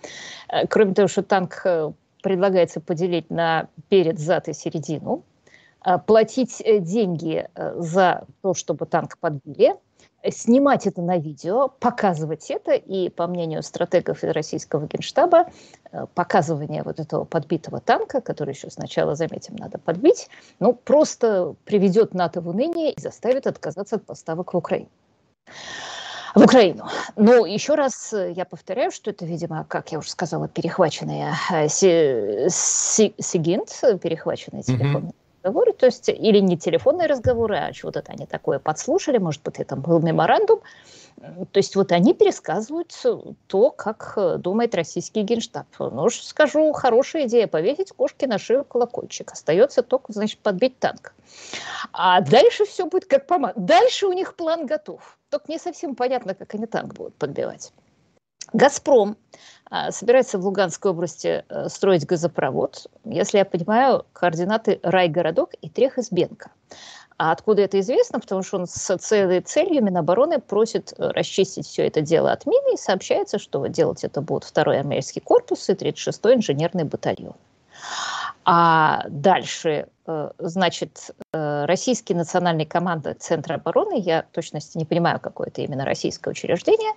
Э, 0.49 0.67
кроме 0.67 0.93
того, 0.93 1.07
что 1.07 1.23
танк 1.23 1.61
э, 1.65 1.91
предлагается 2.21 2.79
поделить 2.79 3.29
на 3.29 3.67
перед, 3.89 4.19
зад 4.19 4.47
и 4.47 4.53
середину, 4.53 5.23
э, 5.85 5.97
платить 6.05 6.61
деньги 6.65 7.47
за 7.55 8.25
то, 8.41 8.53
чтобы 8.53 8.85
танк 8.85 9.17
подбили– 9.17 9.75
снимать 10.29 10.87
это 10.87 11.01
на 11.01 11.17
видео, 11.17 11.69
показывать 11.79 12.49
это, 12.49 12.73
и, 12.73 13.09
по 13.09 13.27
мнению 13.27 13.63
стратегов 13.63 14.23
из 14.23 14.31
российского 14.31 14.87
генштаба, 14.87 15.45
э, 15.91 16.05
показывание 16.13 16.83
вот 16.83 16.99
этого 16.99 17.23
подбитого 17.23 17.79
танка, 17.79 18.21
который 18.21 18.53
еще 18.53 18.69
сначала, 18.69 19.15
заметим, 19.15 19.55
надо 19.55 19.77
подбить, 19.77 20.29
ну, 20.59 20.73
просто 20.73 21.55
приведет 21.65 22.13
НАТО 22.13 22.41
в 22.41 22.49
уныние 22.49 22.93
и 22.93 22.99
заставит 22.99 23.47
отказаться 23.47 23.97
от 23.97 24.05
поставок 24.05 24.53
в 24.53 24.57
Украину. 24.57 24.89
В 26.35 26.43
Украину. 26.43 26.87
Но 27.15 27.45
еще 27.45 27.75
раз 27.75 28.13
э, 28.13 28.31
я 28.31 28.45
повторяю, 28.45 28.91
что 28.91 29.11
это, 29.11 29.25
видимо, 29.25 29.65
как 29.67 29.91
я 29.91 29.99
уже 29.99 30.09
сказала, 30.09 30.47
перехваченные 30.47 31.33
э, 31.51 31.67
сигинт, 31.69 33.69
перехваченные 34.01 34.63
телефонные 34.63 35.11
mm-hmm 35.11 35.26
разговоры, 35.47 35.73
то 35.73 35.85
есть 35.85 36.09
или 36.09 36.39
не 36.39 36.57
телефонные 36.57 37.07
разговоры, 37.07 37.57
а 37.57 37.73
что-то 37.73 38.03
они 38.07 38.25
такое 38.25 38.59
подслушали, 38.59 39.17
может 39.17 39.41
быть, 39.43 39.59
это 39.59 39.75
был 39.75 39.99
меморандум. 39.99 40.59
То 41.51 41.57
есть 41.57 41.75
вот 41.75 41.91
они 41.91 42.13
пересказывают 42.13 42.93
то, 43.47 43.71
как 43.71 44.13
э, 44.17 44.37
думает 44.37 44.75
российский 44.75 45.23
генштаб. 45.23 45.65
Ну, 45.79 46.09
скажу, 46.11 46.71
хорошая 46.73 47.25
идея 47.25 47.47
повесить 47.47 47.91
кошке 47.91 48.27
на 48.27 48.37
шею 48.37 48.63
колокольчик. 48.63 49.31
Остается 49.31 49.81
только, 49.81 50.13
значит, 50.13 50.39
подбить 50.39 50.77
танк. 50.77 51.15
А 51.91 52.21
дальше 52.21 52.65
все 52.65 52.85
будет 52.85 53.05
как 53.05 53.25
по 53.25 53.51
Дальше 53.55 54.05
у 54.05 54.13
них 54.13 54.35
план 54.35 54.67
готов. 54.67 55.17
Только 55.31 55.51
не 55.51 55.57
совсем 55.57 55.95
понятно, 55.95 56.35
как 56.35 56.53
они 56.53 56.67
танк 56.67 56.93
будут 56.93 57.15
подбивать. 57.15 57.73
«Газпром» 58.53 59.17
а, 59.69 59.91
собирается 59.91 60.37
в 60.37 60.45
Луганской 60.45 60.91
области 60.91 61.43
э, 61.49 61.69
строить 61.69 62.05
газопровод. 62.05 62.87
Если 63.03 63.37
я 63.37 63.45
понимаю, 63.45 64.05
координаты 64.13 64.79
райгородок 64.83 65.53
и 65.61 65.69
Трехизбенко. 65.69 66.51
А 67.17 67.31
откуда 67.31 67.63
это 67.63 67.79
известно? 67.79 68.19
Потому 68.19 68.43
что 68.43 68.57
он 68.57 68.67
с 68.67 68.97
целой 68.97 69.41
целью 69.41 69.83
Минобороны 69.83 70.39
просит 70.39 70.93
э, 70.97 71.09
расчистить 71.09 71.65
все 71.65 71.87
это 71.87 72.01
дело 72.01 72.31
от 72.31 72.45
мины 72.45 72.75
и 72.75 72.77
сообщается, 72.77 73.39
что 73.39 73.65
делать 73.67 74.03
это 74.03 74.21
будут 74.21 74.43
второй 74.43 74.79
армейский 74.79 75.19
корпус 75.19 75.67
и 75.69 75.73
36-й 75.73 76.35
инженерный 76.35 76.83
батальон. 76.83 77.35
А 78.45 79.03
дальше, 79.09 79.87
значит, 80.37 81.11
э, 81.33 81.65
российский 81.65 82.13
национальный 82.13 82.65
команда 82.65 83.13
Центра 83.13 83.55
обороны, 83.55 83.99
я 83.99 84.23
точности 84.31 84.77
не 84.77 84.85
понимаю, 84.85 85.19
какое 85.19 85.47
это 85.47 85.61
именно 85.61 85.85
российское 85.85 86.29
учреждение, 86.29 86.93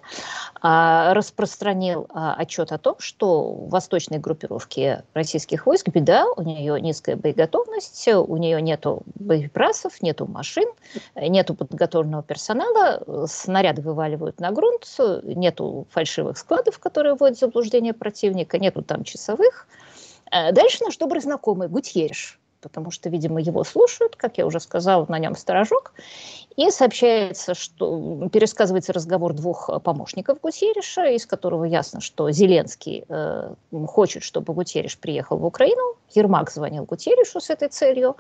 а, 0.62 1.12
распространил 1.14 2.06
а, 2.10 2.34
отчет 2.34 2.72
о 2.72 2.78
том, 2.78 2.96
что 2.98 3.52
в 3.52 3.70
восточной 3.70 4.18
группировке 4.18 5.04
российских 5.14 5.66
войск 5.66 5.88
беда, 5.88 6.26
у 6.36 6.42
нее 6.42 6.80
низкая 6.80 7.16
боеготовность, 7.16 8.08
у 8.08 8.36
нее 8.36 8.62
нету 8.62 9.02
боеприпасов, 9.16 10.00
нету 10.02 10.26
машин, 10.26 10.68
нету 11.16 11.54
подготовленного 11.54 12.22
персонала, 12.22 13.26
снаряды 13.26 13.82
вываливают 13.82 14.40
на 14.40 14.50
грунт, 14.52 14.86
нету 15.24 15.86
фальшивых 15.90 16.38
складов, 16.38 16.78
которые 16.78 17.14
вводят 17.14 17.38
в 17.38 17.40
заблуждение 17.40 17.92
противника, 17.92 18.58
нету 18.58 18.82
там 18.82 19.04
часовых, 19.04 19.66
Э, 20.30 20.52
дальше 20.52 20.84
наш 20.84 20.96
добрый 20.96 21.20
знакомый 21.20 21.68
Гутьериш, 21.68 22.39
потому 22.60 22.90
что, 22.90 23.08
видимо, 23.08 23.40
его 23.40 23.64
слушают, 23.64 24.16
как 24.16 24.38
я 24.38 24.46
уже 24.46 24.60
сказала, 24.60 25.06
на 25.08 25.18
нем 25.18 25.36
сторожок, 25.36 25.92
и 26.56 26.70
сообщается, 26.70 27.54
что 27.54 28.28
пересказывается 28.32 28.92
разговор 28.92 29.32
двух 29.32 29.70
помощников 29.82 30.40
Гутьериша, 30.40 31.06
из 31.06 31.26
которого 31.26 31.64
ясно, 31.64 32.00
что 32.00 32.30
Зеленский 32.30 33.04
э, 33.08 33.54
хочет, 33.86 34.22
чтобы 34.22 34.52
Гутьериш 34.52 34.98
приехал 34.98 35.38
в 35.38 35.44
Украину. 35.44 35.96
Ермак 36.14 36.50
звонил 36.50 36.84
Гутьеришу 36.84 37.40
с 37.40 37.50
этой 37.50 37.68
целью. 37.68 38.16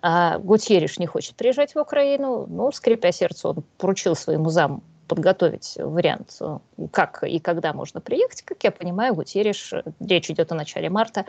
А 0.00 0.38
Гутьериш 0.38 0.98
не 0.98 1.06
хочет 1.06 1.34
приезжать 1.34 1.74
в 1.74 1.78
Украину, 1.78 2.46
но, 2.48 2.70
скрипя 2.72 3.12
сердце, 3.12 3.48
он 3.48 3.64
поручил 3.78 4.14
своему 4.16 4.50
заму 4.50 4.82
подготовить 5.06 5.76
вариант, 5.78 6.36
э, 6.40 6.58
как 6.92 7.22
и 7.24 7.38
когда 7.38 7.72
можно 7.72 8.00
приехать. 8.00 8.42
Как 8.42 8.64
я 8.64 8.70
понимаю, 8.70 9.14
Гутерриш, 9.14 9.72
э, 9.72 9.82
речь 10.00 10.30
идет 10.30 10.52
о 10.52 10.54
начале 10.54 10.90
марта, 10.90 11.24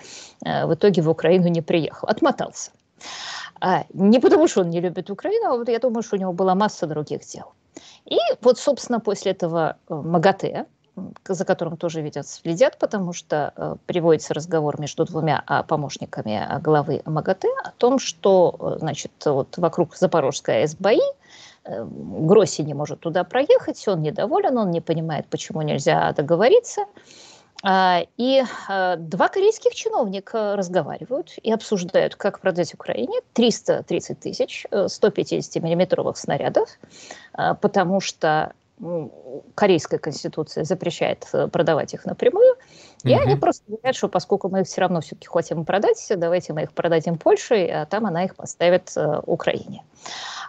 э, 0.45 0.65
в 0.65 0.73
итоге 0.73 1.01
в 1.01 1.09
Украину 1.09 1.47
не 1.47 1.61
приехал, 1.61 2.07
отмотался. 2.07 2.71
А, 3.61 3.85
не 3.93 4.19
потому, 4.19 4.47
что 4.47 4.61
он 4.61 4.69
не 4.69 4.81
любит 4.81 5.09
Украину, 5.09 5.53
а 5.53 5.57
вот 5.57 5.69
я 5.69 5.79
думаю, 5.79 6.03
что 6.03 6.15
у 6.15 6.19
него 6.19 6.33
была 6.33 6.55
масса 6.55 6.87
других 6.87 7.21
дел. 7.21 7.53
И 8.05 8.17
вот, 8.41 8.57
собственно, 8.57 8.99
после 8.99 9.31
этого 9.31 9.77
МАГАТЭ, 9.89 10.65
за 11.27 11.45
которым 11.45 11.77
тоже, 11.77 12.01
видят, 12.01 12.27
следят, 12.27 12.77
потому 12.79 13.11
что 13.13 13.53
э, 13.55 13.75
приводится 13.85 14.33
разговор 14.33 14.79
между 14.79 15.05
двумя 15.05 15.43
а, 15.45 15.63
помощниками 15.63 16.47
главы 16.61 17.01
МАГАТЭ 17.05 17.49
о 17.63 17.71
том, 17.71 17.99
что, 17.99 18.77
значит, 18.79 19.11
вот 19.25 19.57
вокруг 19.57 19.95
Запорожской 19.97 20.63
Э, 20.63 20.67
Гросси 21.67 22.61
не 22.61 22.73
может 22.73 22.99
туда 22.99 23.23
проехать, 23.23 23.87
он 23.87 24.01
недоволен, 24.01 24.57
он 24.57 24.71
не 24.71 24.81
понимает, 24.81 25.27
почему 25.27 25.61
нельзя 25.61 26.11
договориться. 26.13 26.85
А, 27.63 28.01
и 28.17 28.43
э, 28.69 28.95
два 28.97 29.27
корейских 29.27 29.73
чиновника 29.73 30.55
разговаривают 30.55 31.33
и 31.41 31.51
обсуждают, 31.51 32.15
как 32.15 32.39
продать 32.39 32.73
Украине 32.73 33.21
330 33.33 34.19
тысяч 34.19 34.65
150-миллиметровых 34.71 36.13
э, 36.13 36.15
снарядов, 36.15 36.69
потому 37.33 38.01
что 38.01 38.53
корейская 39.55 39.97
конституция 39.97 40.63
запрещает 40.63 41.27
продавать 41.51 41.93
их 41.93 42.05
напрямую. 42.05 42.55
И 43.03 43.13
угу. 43.13 43.21
они 43.21 43.35
просто 43.35 43.63
говорят, 43.67 43.95
что 43.95 44.09
поскольку 44.09 44.49
мы 44.49 44.61
их 44.61 44.67
все 44.67 44.81
равно 44.81 45.01
все-таки 45.01 45.27
хотим 45.27 45.63
продать, 45.65 46.05
давайте 46.15 46.53
мы 46.53 46.63
их 46.63 46.73
продадим 46.73 47.17
Польше, 47.17 47.65
а 47.67 47.85
там 47.85 48.05
она 48.05 48.25
их 48.25 48.35
поставит 48.35 48.93
Украине. 49.25 49.83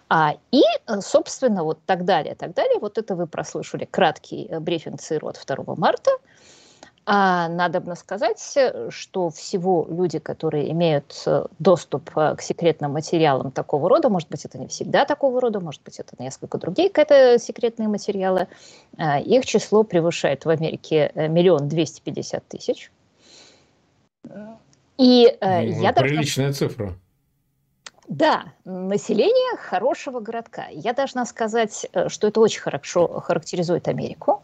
А, 0.09 0.35
и, 0.53 0.63
э, 0.87 1.01
собственно, 1.01 1.65
вот 1.65 1.81
так 1.85 2.05
далее, 2.05 2.35
так 2.35 2.55
далее. 2.55 2.79
Вот 2.81 2.99
это 2.99 3.17
вы 3.17 3.27
прослушали 3.27 3.85
краткий 3.85 4.47
э, 4.49 4.61
брифинг 4.61 5.01
ЦРУ 5.01 5.29
от 5.29 5.45
2 5.45 5.75
марта. 5.77 6.11
А 7.09 7.49
надо 7.49 7.81
бы 7.81 7.95
сказать, 7.95 8.53
э, 8.57 8.91
что 8.91 9.31
всего 9.31 9.87
люди, 9.89 10.19
которые 10.19 10.73
имеют 10.73 11.25
доступ 11.61 12.11
к 12.13 12.39
секретным 12.41 12.93
материалам 12.93 13.53
такого 13.53 13.89
рода, 13.89 14.09
может 14.09 14.29
быть, 14.29 14.45
это 14.45 14.59
не 14.59 14.67
всегда 14.67 15.05
такого 15.05 15.41
рода, 15.41 15.61
может 15.61 15.83
быть, 15.83 16.01
это 16.01 16.17
несколько 16.19 16.59
другие 16.59 16.91
какие-то 16.91 17.39
секретные 17.39 17.89
материалы, 17.89 18.49
их 19.25 19.47
число 19.47 19.85
превышает 19.85 20.45
в 20.45 20.51
Америке 20.51 21.13
миллион 21.15 21.69
двести 21.69 22.01
пятьдесят 22.01 22.47
тысяч. 22.49 22.91
И 24.99 25.39
ну, 25.41 25.83
я 25.83 25.93
приличная 25.93 26.47
должна... 26.47 26.69
цифра. 26.69 26.95
Да, 28.09 28.45
население 28.65 29.57
хорошего 29.57 30.21
городка. 30.21 30.67
Я 30.71 30.93
должна 30.93 31.27
сказать, 31.27 31.87
э, 31.93 32.09
что 32.09 32.29
это 32.29 32.41
очень 32.41 32.61
хорошо 32.61 33.21
характеризует 33.21 33.89
Америку. 33.89 34.43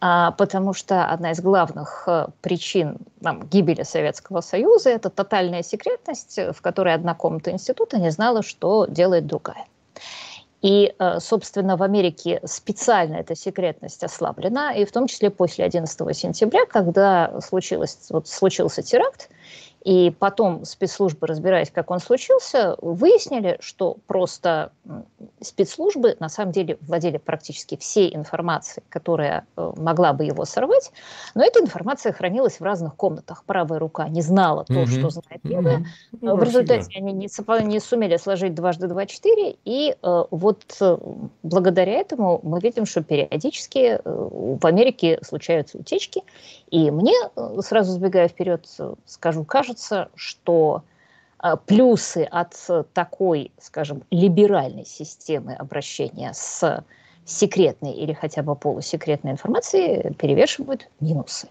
А, 0.00 0.32
потому 0.32 0.74
что 0.74 1.06
одна 1.06 1.30
из 1.30 1.40
главных 1.40 2.04
э, 2.06 2.26
причин 2.42 2.98
там, 3.22 3.46
гибели 3.46 3.82
Советского 3.82 4.42
Союза– 4.42 4.90
это 4.90 5.08
тотальная 5.08 5.62
секретность, 5.62 6.38
в 6.38 6.60
которой 6.60 6.94
одна 6.94 7.14
комната 7.14 7.50
института 7.50 7.98
не 7.98 8.10
знала, 8.10 8.42
что 8.42 8.86
делает 8.86 9.26
другая. 9.26 9.66
И, 10.62 10.94
э, 10.98 11.20
собственно, 11.20 11.76
в 11.76 11.82
Америке 11.82 12.40
специально 12.44 13.16
эта 13.16 13.34
секретность 13.34 14.02
ослаблена, 14.02 14.74
и 14.74 14.84
в 14.84 14.92
том 14.92 15.06
числе 15.06 15.30
после 15.30 15.64
11 15.64 16.16
сентября, 16.16 16.66
когда 16.66 17.40
случилось, 17.40 18.08
вот, 18.10 18.28
случился 18.28 18.82
теракт, 18.82 19.30
и 19.84 20.12
потом 20.18 20.64
спецслужбы, 20.64 21.28
разбираясь, 21.28 21.70
как 21.70 21.92
он 21.92 22.00
случился, 22.00 22.76
выяснили, 22.82 23.58
что 23.60 23.96
просто 24.08 24.72
спецслужбы 25.40 26.16
на 26.20 26.28
самом 26.28 26.52
деле 26.52 26.78
владели 26.80 27.18
практически 27.18 27.76
всей 27.76 28.14
информацией, 28.14 28.84
которая 28.88 29.46
э, 29.56 29.72
могла 29.76 30.12
бы 30.12 30.24
его 30.24 30.44
сорвать, 30.44 30.92
но 31.34 31.44
эта 31.44 31.60
информация 31.60 32.12
хранилась 32.12 32.60
в 32.60 32.62
разных 32.62 32.94
комнатах. 32.96 33.44
Правая 33.44 33.78
рука 33.78 34.08
не 34.08 34.22
знала 34.22 34.64
то, 34.64 34.74
mm-hmm. 34.74 34.86
что 34.86 35.10
знает 35.10 35.44
левая. 35.44 35.86
Mm-hmm. 36.12 36.34
в 36.34 36.42
результате 36.42 36.90
они 36.96 37.12
не, 37.12 37.28
не 37.64 37.80
сумели 37.80 38.16
сложить 38.16 38.54
дважды 38.54 38.88
два 38.88 39.06
четыре, 39.06 39.56
и 39.64 39.96
э, 40.02 40.24
вот 40.30 40.62
э, 40.80 40.98
благодаря 41.42 41.92
этому 41.92 42.40
мы 42.42 42.60
видим, 42.60 42.86
что 42.86 43.02
периодически 43.02 44.00
в 44.04 44.64
Америке 44.66 45.18
случаются 45.22 45.78
утечки, 45.78 46.22
и 46.70 46.90
мне, 46.90 47.14
сразу 47.60 47.92
сбегая 47.92 48.28
вперед, 48.28 48.66
скажу, 49.06 49.44
кажется, 49.44 50.08
что 50.14 50.56
а, 50.76 50.95
плюсы 51.66 52.24
от 52.30 52.54
такой, 52.92 53.52
скажем, 53.58 54.02
либеральной 54.10 54.84
системы 54.84 55.54
обращения 55.54 56.32
с 56.32 56.84
секретной 57.26 57.92
или 57.92 58.12
хотя 58.12 58.42
бы 58.42 58.54
полусекретной 58.54 59.32
информацией 59.32 60.14
перевешивают 60.14 60.88
минусы. 61.00 61.48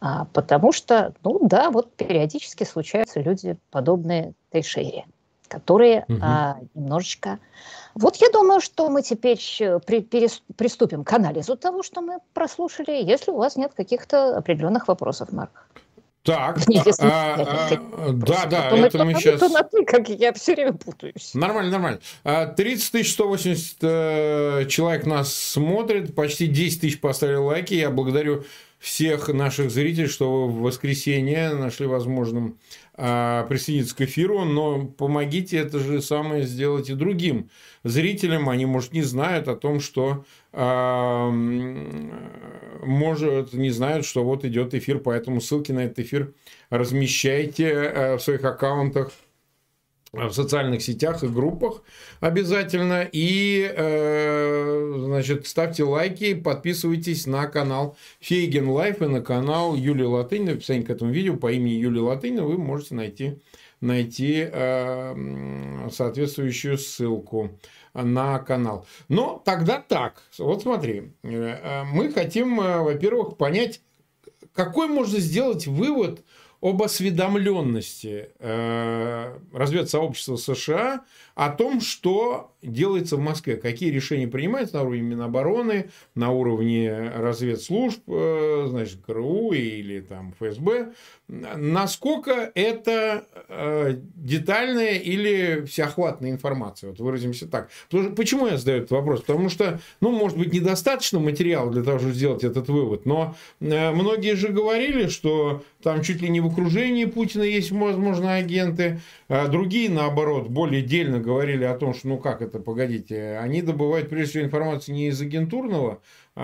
А, 0.00 0.26
потому 0.32 0.72
что, 0.72 1.14
ну 1.24 1.40
да, 1.42 1.70
вот 1.70 1.92
периодически 1.94 2.64
случаются 2.64 3.20
люди, 3.20 3.56
подобные 3.70 4.34
Тейшере, 4.52 5.06
которые 5.48 6.04
угу. 6.08 6.18
а, 6.22 6.58
немножечко... 6.74 7.38
Вот 7.94 8.16
я 8.16 8.28
думаю, 8.30 8.60
что 8.60 8.90
мы 8.90 9.02
теперь 9.02 9.40
при, 9.86 10.00
перес, 10.00 10.42
приступим 10.56 11.04
к 11.04 11.12
анализу 11.12 11.56
того, 11.56 11.82
что 11.82 12.00
мы 12.00 12.18
прослушали, 12.32 13.02
если 13.02 13.30
у 13.30 13.36
вас 13.36 13.56
нет 13.56 13.72
каких-то 13.74 14.36
определенных 14.36 14.88
вопросов, 14.88 15.32
Марк. 15.32 15.66
Так, 16.26 16.58
а, 17.00 17.34
а, 17.36 18.12
да, 18.12 18.46
да, 18.46 18.70
это 18.70 19.04
мы 19.04 19.12
сейчас... 19.14 19.42
На 19.42 19.62
ты, 19.62 19.84
как 19.84 20.08
я 20.08 20.32
все 20.32 20.54
время 20.54 20.72
путаюсь. 20.72 21.34
Нормально, 21.34 21.70
нормально. 21.70 22.00
30 22.56 23.06
180 23.06 23.76
э, 23.82 24.66
человек 24.70 25.04
нас 25.04 25.34
смотрит, 25.34 26.14
почти 26.14 26.46
10 26.46 26.80
тысяч 26.80 27.00
поставили 27.00 27.36
лайки. 27.36 27.74
Я 27.74 27.90
благодарю 27.90 28.44
всех 28.78 29.28
наших 29.28 29.70
зрителей, 29.70 30.08
что 30.08 30.46
вы 30.46 30.52
в 30.52 30.62
воскресенье 30.62 31.50
нашли 31.50 31.86
возможным 31.86 32.52
а, 32.52 32.83
присоединиться 32.96 33.96
к 33.96 34.02
эфиру, 34.02 34.44
но 34.44 34.86
помогите 34.86 35.56
это 35.58 35.80
же 35.80 36.00
самое 36.00 36.44
сделать 36.44 36.90
и 36.90 36.94
другим 36.94 37.50
зрителям. 37.82 38.48
Они, 38.48 38.66
может, 38.66 38.92
не 38.92 39.02
знают 39.02 39.48
о 39.48 39.56
том, 39.56 39.80
что 39.80 40.24
а, 40.52 41.30
может, 42.84 43.52
не 43.52 43.70
знают, 43.70 44.06
что 44.06 44.22
вот 44.22 44.44
идет 44.44 44.74
эфир, 44.74 45.00
поэтому 45.00 45.40
ссылки 45.40 45.72
на 45.72 45.80
этот 45.80 45.98
эфир 45.98 46.32
размещайте 46.70 47.72
а, 47.72 48.16
в 48.16 48.22
своих 48.22 48.44
аккаунтах 48.44 49.10
в 50.14 50.32
социальных 50.32 50.82
сетях 50.82 51.22
и 51.22 51.28
группах 51.28 51.82
обязательно. 52.20 53.08
И, 53.10 53.70
э, 53.74 54.94
значит, 54.98 55.46
ставьте 55.46 55.84
лайки, 55.84 56.34
подписывайтесь 56.34 57.26
на 57.26 57.46
канал 57.46 57.96
Фейгин 58.20 58.68
Live 58.68 59.02
и 59.02 59.06
на 59.06 59.20
канал 59.20 59.74
Юлии 59.74 60.04
Латынина. 60.04 60.52
В 60.52 60.54
описании 60.56 60.82
к 60.82 60.90
этому 60.90 61.10
видео 61.10 61.36
по 61.36 61.52
имени 61.52 61.74
Юлия 61.74 62.02
Латынина 62.02 62.44
вы 62.44 62.58
можете 62.58 62.94
найти, 62.94 63.38
найти 63.80 64.48
э, 64.50 65.88
соответствующую 65.90 66.78
ссылку 66.78 67.58
на 67.92 68.38
канал. 68.38 68.86
Но 69.08 69.42
тогда 69.44 69.78
так. 69.80 70.22
Вот 70.38 70.62
смотри, 70.62 71.12
э, 71.22 71.84
мы 71.84 72.12
хотим, 72.12 72.56
во-первых, 72.56 73.36
понять, 73.36 73.80
какой 74.52 74.88
можно 74.88 75.18
сделать 75.18 75.66
вывод– 75.66 76.22
об 76.64 76.82
осведомленности 76.82 78.30
э, 78.38 79.38
разведсообщества 79.52 80.36
США 80.36 81.04
о 81.34 81.50
том, 81.50 81.82
что 81.82 82.53
делается 82.64 83.16
в 83.16 83.20
Москве, 83.20 83.56
какие 83.56 83.90
решения 83.90 84.26
принимаются 84.26 84.76
на 84.76 84.82
уровне 84.82 85.02
Минобороны, 85.02 85.90
на 86.14 86.30
уровне 86.30 87.10
разведслужб, 87.16 88.00
э, 88.08 88.66
значит, 88.68 89.00
ГРУ 89.06 89.52
или 89.52 90.00
там 90.00 90.34
ФСБ, 90.38 90.92
насколько 91.28 92.50
это 92.54 93.24
э, 93.48 93.96
детальная 94.16 94.94
или 94.94 95.64
всеохватная 95.66 96.30
информация, 96.30 96.90
вот 96.90 97.00
выразимся 97.00 97.48
так. 97.48 97.70
Почему 98.16 98.46
я 98.46 98.58
задаю 98.58 98.78
этот 98.78 98.90
вопрос? 98.90 99.20
Потому 99.20 99.48
что, 99.48 99.80
ну, 100.00 100.10
может 100.10 100.36
быть, 100.36 100.52
недостаточно 100.52 101.18
материала 101.18 101.70
для 101.70 101.82
того, 101.82 101.98
чтобы 101.98 102.14
сделать 102.14 102.44
этот 102.44 102.68
вывод, 102.68 103.06
но 103.06 103.36
э, 103.60 103.90
многие 103.92 104.36
же 104.36 104.48
говорили, 104.48 105.08
что 105.08 105.62
там 105.82 106.02
чуть 106.02 106.20
ли 106.20 106.28
не 106.28 106.40
в 106.40 106.46
окружении 106.46 107.04
Путина 107.04 107.42
есть, 107.42 107.70
возможно, 107.70 108.34
агенты, 108.34 109.00
а 109.28 109.48
другие, 109.48 109.90
наоборот, 109.90 110.48
более 110.48 110.82
дельно 110.82 111.20
говорили 111.20 111.64
о 111.64 111.76
том, 111.76 111.94
что, 111.94 112.08
ну 112.08 112.18
как 112.18 112.42
это, 112.42 112.53
погодите, 112.58 113.38
они 113.38 113.62
добывают, 113.62 114.08
прежде 114.08 114.30
всего, 114.30 114.44
информацию 114.44 114.94
не 114.94 115.08
из 115.08 115.20
агентурного 115.20 116.02
э, 116.36 116.40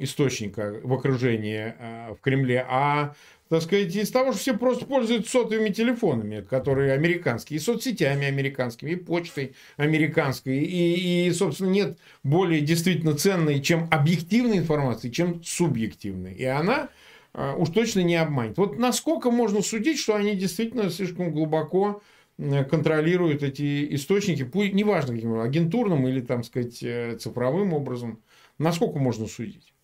источника 0.00 0.80
в 0.82 0.92
окружении 0.92 1.74
э, 1.78 2.14
в 2.14 2.20
Кремле, 2.20 2.66
а 2.68 3.14
так 3.48 3.62
сказать, 3.62 3.94
из 3.96 4.10
того, 4.10 4.32
что 4.32 4.40
все 4.40 4.58
просто 4.58 4.84
пользуются 4.84 5.30
сотовыми 5.30 5.70
телефонами, 5.70 6.42
которые 6.42 6.92
американские, 6.92 7.58
и 7.58 7.60
соцсетями 7.60 8.26
американскими, 8.26 8.90
и 8.90 8.96
почтой 8.96 9.54
американской, 9.76 10.58
и, 10.58 11.28
и, 11.28 11.32
собственно, 11.32 11.70
нет 11.70 11.98
более 12.22 12.60
действительно 12.60 13.14
ценной, 13.14 13.60
чем 13.60 13.88
объективной 13.90 14.58
информации, 14.58 15.08
чем 15.08 15.42
субъективной. 15.42 16.34
И 16.34 16.44
она 16.44 16.90
а, 17.32 17.54
уж 17.54 17.70
точно 17.70 18.00
не 18.00 18.16
обманет. 18.16 18.58
Вот 18.58 18.78
насколько 18.78 19.30
можно 19.30 19.62
судить, 19.62 19.98
что 19.98 20.14
они 20.14 20.34
действительно 20.34 20.90
слишком 20.90 21.32
глубоко 21.32 22.02
контролируют 22.38 23.42
эти 23.42 23.94
источники, 23.94 24.44
пусть 24.44 24.72
неважно 24.72 25.14
каким 25.14 25.40
агентурным 25.40 26.06
или, 26.06 26.20
там 26.20 26.44
сказать, 26.44 26.82
э, 26.82 27.16
цифровым 27.16 27.72
образом, 27.72 28.20
насколько 28.58 28.98
можно 28.98 29.26
судить? 29.26 29.74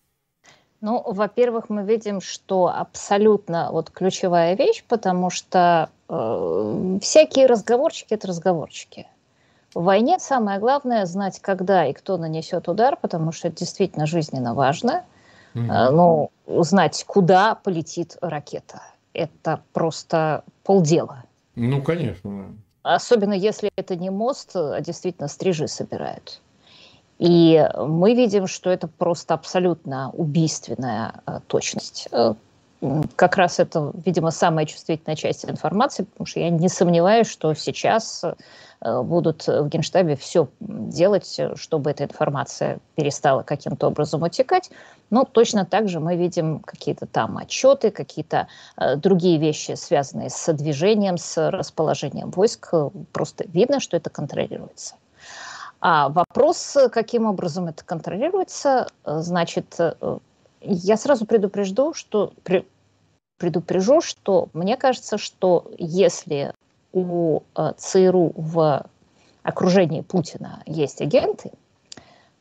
Ну, 0.81 1.01
во-первых, 1.05 1.69
мы 1.69 1.83
видим, 1.83 2.21
что 2.21 2.67
абсолютно 2.67 3.71
вот 3.71 3.89
ключевая 3.89 4.55
вещь, 4.55 4.83
потому 4.87 5.29
что 5.29 5.89
э, 6.07 6.99
всякие 7.01 7.47
разговорчики 7.47 8.13
это 8.13 8.27
разговорчики. 8.27 9.07
В 9.73 9.83
войне 9.83 10.19
самое 10.19 10.59
главное 10.59 11.05
знать, 11.05 11.39
когда 11.41 11.85
и 11.85 11.91
кто 11.91 12.17
нанесет 12.17 12.69
удар, 12.69 12.95
потому 12.95 13.33
что 13.33 13.49
это 13.49 13.57
действительно 13.57 14.05
жизненно 14.05 14.53
важно. 14.53 15.03
Mm-hmm. 15.55 15.71
Э, 15.71 15.89
ну, 15.91 16.31
узнать, 16.45 17.03
куда 17.05 17.55
полетит 17.55 18.17
ракета. 18.21 18.81
Это 19.11 19.61
просто 19.73 20.45
полдела. 20.63 21.24
Ну, 21.55 21.81
конечно. 21.81 22.55
Особенно 22.83 23.33
если 23.33 23.71
это 23.75 23.95
не 23.95 24.09
мост, 24.09 24.51
а 24.55 24.79
действительно 24.81 25.27
стрижи 25.27 25.67
собирают. 25.67 26.41
И 27.17 27.67
мы 27.77 28.13
видим, 28.13 28.45
что 28.47 28.69
это 28.69 28.87
просто 28.87 29.33
абсолютно 29.33 30.11
убийственная 30.11 31.21
э, 31.25 31.39
точность. 31.47 32.09
Э, 32.11 32.33
как 33.15 33.37
раз 33.37 33.59
это, 33.59 33.91
видимо, 34.05 34.31
самая 34.31 34.65
чувствительная 34.65 35.15
часть 35.15 35.45
информации, 35.45 36.03
потому 36.03 36.27
что 36.27 36.41
я 36.41 36.49
не 36.49 36.67
сомневаюсь, 36.67 37.29
что 37.29 37.53
сейчас 37.53 38.23
будут 38.81 39.47
в 39.47 39.67
Генштабе 39.67 40.15
все 40.15 40.47
делать, 40.59 41.39
чтобы 41.55 41.91
эта 41.91 42.03
информация 42.03 42.79
перестала 42.95 43.43
каким-то 43.43 43.87
образом 43.87 44.23
утекать. 44.23 44.69
Но 45.09 45.23
точно 45.23 45.65
так 45.65 45.87
же 45.87 45.99
мы 45.99 46.15
видим 46.15 46.59
какие-то 46.59 47.05
там 47.05 47.37
отчеты, 47.37 47.91
какие-то 47.91 48.47
э, 48.77 48.95
другие 48.95 49.37
вещи, 49.37 49.73
связанные 49.75 50.29
с 50.29 50.51
движением, 50.53 51.17
с 51.17 51.49
расположением 51.51 52.31
войск. 52.31 52.73
Просто 53.11 53.45
видно, 53.47 53.79
что 53.79 53.97
это 53.97 54.09
контролируется. 54.09 54.95
А 55.79 56.09
вопрос, 56.09 56.77
каким 56.91 57.27
образом 57.27 57.67
это 57.67 57.83
контролируется, 57.83 58.87
значит, 59.03 59.77
я 60.61 60.97
сразу 60.97 61.25
предупрежду, 61.25 61.93
что 61.93 62.33
предупрежу, 63.37 64.01
что 64.01 64.49
мне 64.53 64.77
кажется, 64.77 65.17
что 65.17 65.69
если 65.77 66.53
у 66.95 67.41
э, 67.55 67.73
ЦРУ 67.77 68.33
в 68.35 68.85
окружении 69.43 70.01
Путина 70.01 70.63
есть 70.65 71.01
агенты, 71.01 71.51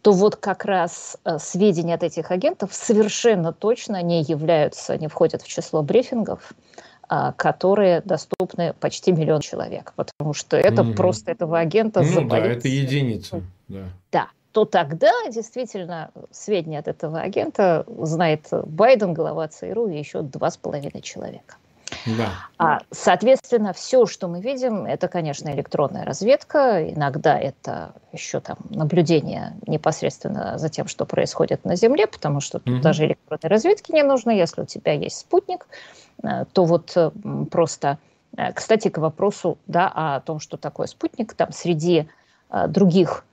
то 0.01 0.13
вот 0.13 0.37
как 0.37 0.65
раз 0.65 1.19
э, 1.25 1.39
сведения 1.39 1.95
от 1.95 2.03
этих 2.03 2.31
агентов 2.31 2.73
совершенно 2.73 3.53
точно 3.53 4.03
не 4.03 4.23
являются, 4.23 4.97
не 4.97 5.09
входят 5.09 5.43
в 5.43 5.49
число 5.49 5.83
брифингов, 5.83 6.55
а, 7.07 7.33
которые 7.33 8.01
доступны 8.01 8.75
почти 8.81 9.13
миллион 9.13 9.41
человек, 9.41 9.93
потому 9.97 10.33
что 10.33 10.57
это 10.57 10.83
mm-hmm. 10.83 10.95
просто 10.95 11.33
этого 11.33 11.59
агента 11.59 12.01
Ну 12.03 12.27
да, 12.27 12.39
это 12.39 12.69
единица. 12.69 13.43
Да. 13.69 13.85
да. 14.11 14.29
то 14.53 14.65
тогда 14.65 15.13
действительно 15.31 16.11
сведения 16.31 16.79
от 16.79 16.89
этого 16.89 17.21
агента 17.21 17.85
знает 17.99 18.49
Байден, 18.51 19.13
глава 19.13 19.49
ЦРУ 19.49 19.89
и 19.89 19.99
еще 19.99 20.23
два 20.23 20.51
с 20.51 20.57
половиной 20.57 21.03
человека. 21.03 21.57
Да. 22.07 22.31
А, 22.59 22.81
соответственно, 22.91 23.73
все, 23.73 24.07
что 24.07 24.29
мы 24.29 24.41
видим, 24.41 24.87
это, 24.87 25.09
конечно, 25.09 25.51
электронная 25.51 26.05
разведка. 26.05 26.89
Иногда 26.89 27.39
это 27.39 27.95
еще 28.13 28.41
там 28.41 28.59
наблюдение 28.71 29.55
непосредственно 29.67 30.59
за 30.59 30.69
тем, 30.69 30.89
что 30.89 31.05
происходит 31.07 31.65
на 31.65 31.77
Земле, 31.77 32.07
потому 32.07 32.41
что 32.41 32.59
тут 32.59 32.79
mm-hmm. 32.79 32.83
даже 32.83 33.07
электронной 33.07 33.51
разведки 33.51 33.93
не 33.93 34.03
нужно. 34.03 34.31
Если 34.31 34.63
у 34.63 34.67
тебя 34.67 34.93
есть 34.93 35.19
спутник, 35.19 35.67
э, 36.23 36.45
то 36.53 36.65
вот 36.65 36.93
э, 36.97 37.11
просто... 37.51 37.99
Э, 38.37 38.53
кстати, 38.53 38.89
к 38.89 38.99
вопросу 38.99 39.59
да, 39.67 39.89
о 39.89 40.21
том, 40.21 40.41
что 40.41 40.57
такое 40.57 40.87
спутник, 40.87 41.35
там 41.35 41.53
среди 41.53 42.09
других 42.69 43.25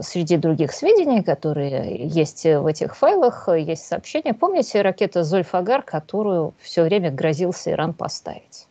среди 0.00 0.36
других 0.36 0.72
сведений, 0.72 1.22
которые 1.22 2.06
есть 2.06 2.44
в 2.44 2.66
этих 2.66 2.96
файлах, 2.96 3.48
есть 3.48 3.86
сообщение. 3.86 4.32
Помните 4.32 4.82
ракета 4.82 5.24
«Зольфагар», 5.24 5.82
которую 5.82 6.54
все 6.60 6.84
время 6.84 7.10
грозился 7.10 7.72
Иран 7.72 7.92
поставить? 7.92 8.68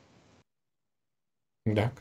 Да. 1.65 1.91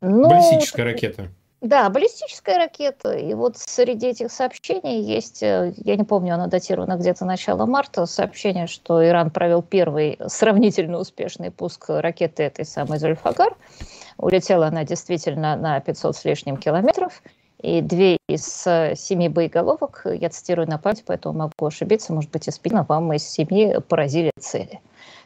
Ну, 0.00 0.28
баллистическая 0.28 0.84
ракета. 0.84 1.28
Да, 1.60 1.90
баллистическая 1.90 2.56
ракета. 2.56 3.16
И 3.16 3.34
вот 3.34 3.58
среди 3.58 4.08
этих 4.08 4.30
сообщений 4.30 5.02
есть, 5.02 5.42
э, 5.42 5.72
я 5.76 5.96
не 5.96 6.04
помню, 6.04 6.34
оно 6.34 6.46
датировано 6.46 6.96
где-то 6.96 7.24
начало 7.24 7.66
марта, 7.66 8.06
сообщение, 8.06 8.68
что 8.68 9.04
Иран 9.04 9.30
провел 9.30 9.62
первый 9.62 10.18
сравнительно 10.28 10.98
успешный 10.98 11.50
пуск 11.50 11.86
ракеты 11.88 12.44
этой 12.44 12.64
самой 12.64 13.00
«Зольфагар». 13.00 13.56
Улетела 14.18 14.68
она 14.68 14.84
действительно 14.84 15.56
на 15.56 15.80
500 15.80 16.16
с 16.16 16.24
лишним 16.24 16.56
километров– 16.56 17.22
и 17.60 17.80
две 17.80 18.18
из 18.28 18.66
э, 18.66 18.94
семи 18.96 19.28
боеголовок, 19.28 20.02
я 20.04 20.28
цитирую 20.30 20.68
на 20.68 20.78
память, 20.78 21.02
поэтому 21.04 21.38
могу 21.38 21.66
ошибиться, 21.66 22.12
может 22.12 22.30
быть, 22.30 22.44
пяти, 22.44 22.74
вам 22.88 23.12
из 23.12 23.28
семи 23.28 23.74
поразили 23.88 24.30
цели. 24.38 24.80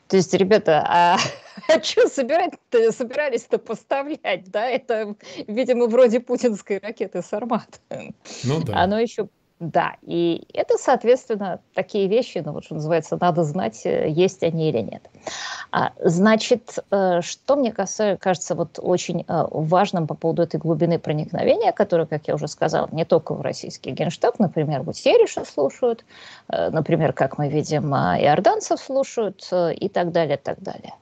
То 0.09 0.17
есть, 0.17 0.35
ребята, 0.35 0.85
а, 0.87 1.17
а 1.69 1.83
что 1.83 2.09
собирать-то, 2.09 2.93
собирались-то 2.93 3.59
поставлять, 3.59 4.51
да? 4.51 4.67
Это, 4.67 5.15
видимо, 5.47 5.87
вроде 5.87 6.21
путинской 6.21 6.79
ракеты 6.79 7.23
«Сармат». 7.23 7.81
Ну 8.45 8.63
да. 8.63 8.79
Оно 8.79 8.99
еще 8.99 9.29
да, 9.63 9.95
и 10.03 10.45
это, 10.55 10.77
соответственно, 10.77 11.61
такие 11.73 12.09
вещи, 12.09 12.43
ну 12.45 12.51
вот 12.51 12.65
что 12.65 12.75
называется, 12.75 13.17
надо 13.21 13.45
знать, 13.45 13.87
э, 13.87 14.09
есть 14.09 14.43
они 14.43 14.69
или 14.69 14.81
нет. 14.81 15.09
А, 15.71 15.93
значит, 16.01 16.81
э, 16.91 17.21
что 17.21 17.55
мне 17.55 17.71
касается, 17.71 18.21
кажется 18.21 18.57
вот 18.57 18.81
очень 18.83 19.21
э, 19.21 19.45
важным 19.53 20.09
по 20.09 20.15
поводу 20.15 20.43
этой 20.43 20.59
глубины 20.59 20.99
проникновения, 20.99 21.71
которая, 21.71 22.07
как 22.07 22.27
я 22.27 22.35
уже 22.35 22.49
сказала, 22.49 22.89
не 22.91 23.05
только 23.05 23.35
в 23.35 23.41
российский 23.41 23.93
генштаб, 23.93 24.41
например, 24.41 24.83
Гутерриша 24.83 25.45
слушают, 25.45 26.05
например, 26.49 27.13
как 27.13 27.39
мы 27.39 27.49
видим, 27.49 27.95
иорданцев 27.95 28.81
слушают 28.81 29.49
и 29.53 29.89
так 29.89 30.11
далее, 30.11 30.39
так 30.39 30.61
далее. 30.61 30.95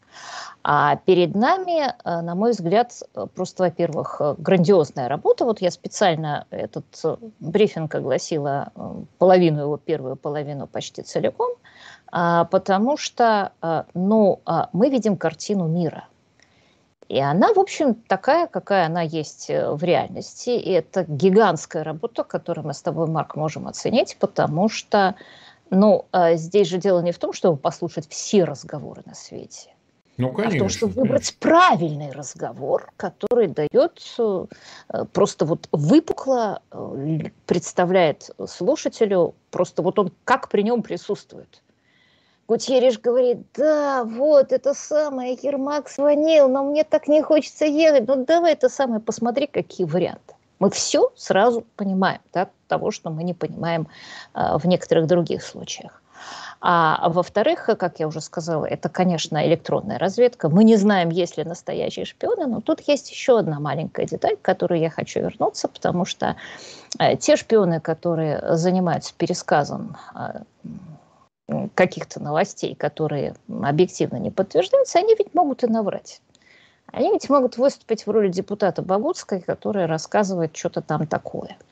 А 0.63 0.97
перед 0.97 1.35
нами, 1.35 1.89
э, 1.89 2.21
на 2.21 2.35
мой 2.35 2.51
взгляд, 2.51 2.93
просто, 3.35 3.65
во-первых, 3.65 4.17
э, 4.21 4.35
грандиозная 4.37 5.09
работа. 5.09 5.45
Вот 5.45 5.63
я 5.63 5.71
специально 5.71 6.47
этот 6.51 6.85
э, 7.03 7.17
брифинг 7.41 7.95
огласила 7.95 8.73
половину 9.19 9.63
его, 9.63 9.77
первую 9.79 10.17
половину 10.17 10.67
почти 10.67 11.03
целиком, 11.03 11.51
а, 12.13 12.45
потому 12.45 12.97
что 12.97 13.53
ну, 13.95 14.41
а, 14.45 14.69
мы 14.73 14.91
видим 14.91 15.17
картину 15.17 15.67
мира. 15.67 16.05
И 17.09 17.19
она, 17.19 17.53
в 17.55 17.59
общем, 17.59 17.95
такая, 17.95 18.47
какая 18.47 18.87
она 18.87 19.03
есть 19.03 19.49
в 19.49 19.83
реальности. 19.83 20.51
И 20.51 20.71
это 20.71 21.05
гигантская 21.05 21.83
работа, 21.83 22.23
которую 22.23 22.67
мы 22.67 22.75
с 22.75 22.83
тобой, 22.83 23.07
Марк, 23.09 23.35
можем 23.35 23.67
оценить, 23.67 24.17
потому 24.21 24.69
что 24.69 25.17
ну, 25.71 26.07
здесь 26.35 26.69
же 26.69 26.79
дело 26.79 27.01
не 27.01 27.13
в 27.13 27.19
том, 27.19 27.33
чтобы 27.33 27.57
послушать 27.57 28.09
все 28.09 28.45
разговоры 28.45 29.03
на 29.07 29.15
свете 29.15 29.71
ну, 30.21 30.33
конечно, 30.33 30.57
а 30.57 30.57
в 30.57 30.59
том, 30.59 30.69
чтобы 30.69 30.93
выбрать 30.95 31.37
правильный 31.39 32.13
разговор, 32.13 32.93
который 32.97 33.49
дает 33.49 34.01
э, 34.19 34.47
просто 35.13 35.45
вот 35.45 35.69
выпукло 35.73 36.63
э, 36.71 37.19
представляет 37.47 38.31
слушателю, 38.47 39.35
просто 39.51 39.83
вот 39.83 39.99
он 39.99 40.13
как 40.25 40.49
при 40.49 40.63
нем 40.63 40.83
присутствует. 40.83 41.63
Гутьериш 42.49 42.99
говорит, 42.99 43.47
да, 43.55 44.03
вот, 44.05 44.53
это 44.53 44.75
самое, 44.75 45.39
Ермак 45.41 45.89
звонил, 45.89 46.49
но 46.49 46.65
мне 46.65 46.83
так 46.83 47.07
не 47.07 47.23
хочется 47.23 47.65
ехать, 47.65 48.09
ну 48.09 48.25
давай 48.25 48.55
это 48.55 48.69
самое, 48.69 49.01
посмотри, 49.01 49.47
какие 49.47 49.87
варианты. 49.87 50.35
Мы 50.59 50.69
все 50.71 51.13
сразу 51.17 51.65
понимаем, 51.77 52.21
да, 52.33 52.51
того, 52.67 52.91
что 52.91 53.11
мы 53.11 53.23
не 53.23 53.35
понимаем 53.35 53.87
а, 54.35 54.59
в 54.59 54.67
некоторых 54.67 55.07
других 55.07 55.43
случаях. 55.43 56.00
А 56.63 57.09
во-вторых, 57.09 57.65
как 57.65 58.01
я 58.01 58.07
уже 58.07 58.21
сказала, 58.21 58.67
это, 58.67 58.91
конечно, 58.91 59.47
электронная 59.47 59.99
разведка. 59.99 60.51
Мы 60.51 60.65
не 60.65 60.77
знаем, 60.77 61.09
есть 61.09 61.39
ли 61.39 61.45
настоящие 61.45 62.05
шпионы, 62.05 62.47
но 62.47 62.61
тут 62.61 62.81
есть 62.87 63.11
еще 63.11 63.39
одна 63.39 63.61
маленькая 63.61 64.05
деталь, 64.05 64.37
к 64.37 64.43
которой 64.43 64.81
я 64.81 64.91
хочу 64.91 65.21
вернуться, 65.21 65.69
потому 65.69 66.05
что 66.05 66.37
э, 66.99 67.17
те 67.17 67.37
шпионы, 67.37 67.81
которые 67.81 68.57
занимаются 68.57 69.15
пересказом 69.17 69.97
э, 70.15 71.69
каких-то 71.75 72.21
новостей, 72.21 72.75
которые 72.75 73.35
объективно 73.49 74.17
не 74.17 74.31
подтверждаются, 74.31 74.99
они 74.99 75.15
ведь 75.19 75.33
могут 75.33 75.65
и 75.65 75.67
наврать. 75.67 76.21
Они 76.93 77.11
ведь 77.11 77.31
могут 77.31 77.57
выступить 77.57 78.07
в 78.07 78.11
роли 78.11 78.29
депутата 78.29 78.83
Богутской, 78.83 79.41
которая 79.41 79.87
рассказывает 79.87 80.55
что-то 80.55 80.83
там 80.83 81.07
такое– 81.07 81.57
а, 81.67 81.70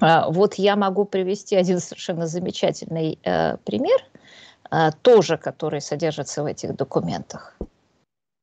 вот 0.00 0.54
я 0.54 0.76
могу 0.76 1.04
привести 1.04 1.56
один 1.56 1.80
совершенно 1.80 2.26
замечательный 2.26 3.18
э, 3.24 3.56
пример, 3.58 4.04
э, 4.70 4.90
тоже 5.02 5.36
который 5.36 5.80
содержится 5.80 6.42
в 6.42 6.46
этих 6.46 6.76
документах. 6.76 7.56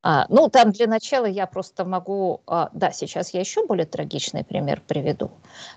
А, 0.07 0.27
ну, 0.29 0.49
там 0.49 0.71
для 0.71 0.85
начала 0.85 1.25
я 1.25 1.47
просто 1.47 1.83
могу... 1.83 2.41
А, 2.45 2.69
да, 2.73 2.91
сейчас 2.91 3.33
я 3.33 3.39
еще 3.39 3.65
более 3.65 3.87
трагичный 3.87 4.43
пример 4.43 4.83
приведу. 4.85 5.31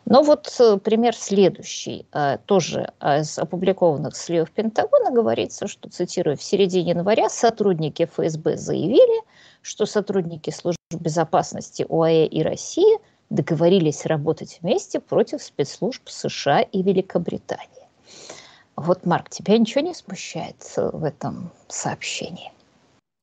Но 0.04 0.22
вот 0.22 0.54
э, 0.60 0.76
пример 0.76 1.16
следующий. 1.16 2.06
А, 2.12 2.36
тоже 2.36 2.92
из 3.00 3.38
опубликованных 3.38 4.14
слив 4.14 4.50
Пентагона 4.50 5.10
говорится, 5.12 5.66
что, 5.66 5.88
цитирую, 5.88 6.36
в 6.36 6.42
середине 6.42 6.90
января 6.90 7.30
сотрудники 7.30 8.04
ФСБ 8.04 8.58
заявили, 8.58 9.22
что 9.62 9.86
сотрудники 9.86 10.50
службы 10.50 10.76
безопасности 10.90 11.86
ОАЭ 11.88 12.26
и 12.26 12.42
России– 12.42 12.98
договорились 13.30 14.06
работать 14.06 14.58
вместе 14.62 15.00
против 15.00 15.42
спецслужб 15.42 16.08
США 16.08 16.60
и 16.60 16.82
Великобритании. 16.82 17.88
Вот, 18.76 19.04
Марк, 19.06 19.28
тебя 19.28 19.58
ничего 19.58 19.80
не 19.82 19.94
смущает 19.94 20.72
в 20.76 21.04
этом 21.04 21.50
сообщении? 21.68 22.52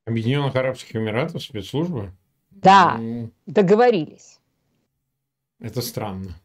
Объединенных 0.06 0.56
Арабских 0.56 0.96
Эмиратов 0.96 1.42
спецслужбы? 1.42 2.12
Да, 2.52 2.98
ну, 2.98 3.32
договорились. 3.46 4.40
Это 5.60 5.82
странно. 5.82 6.36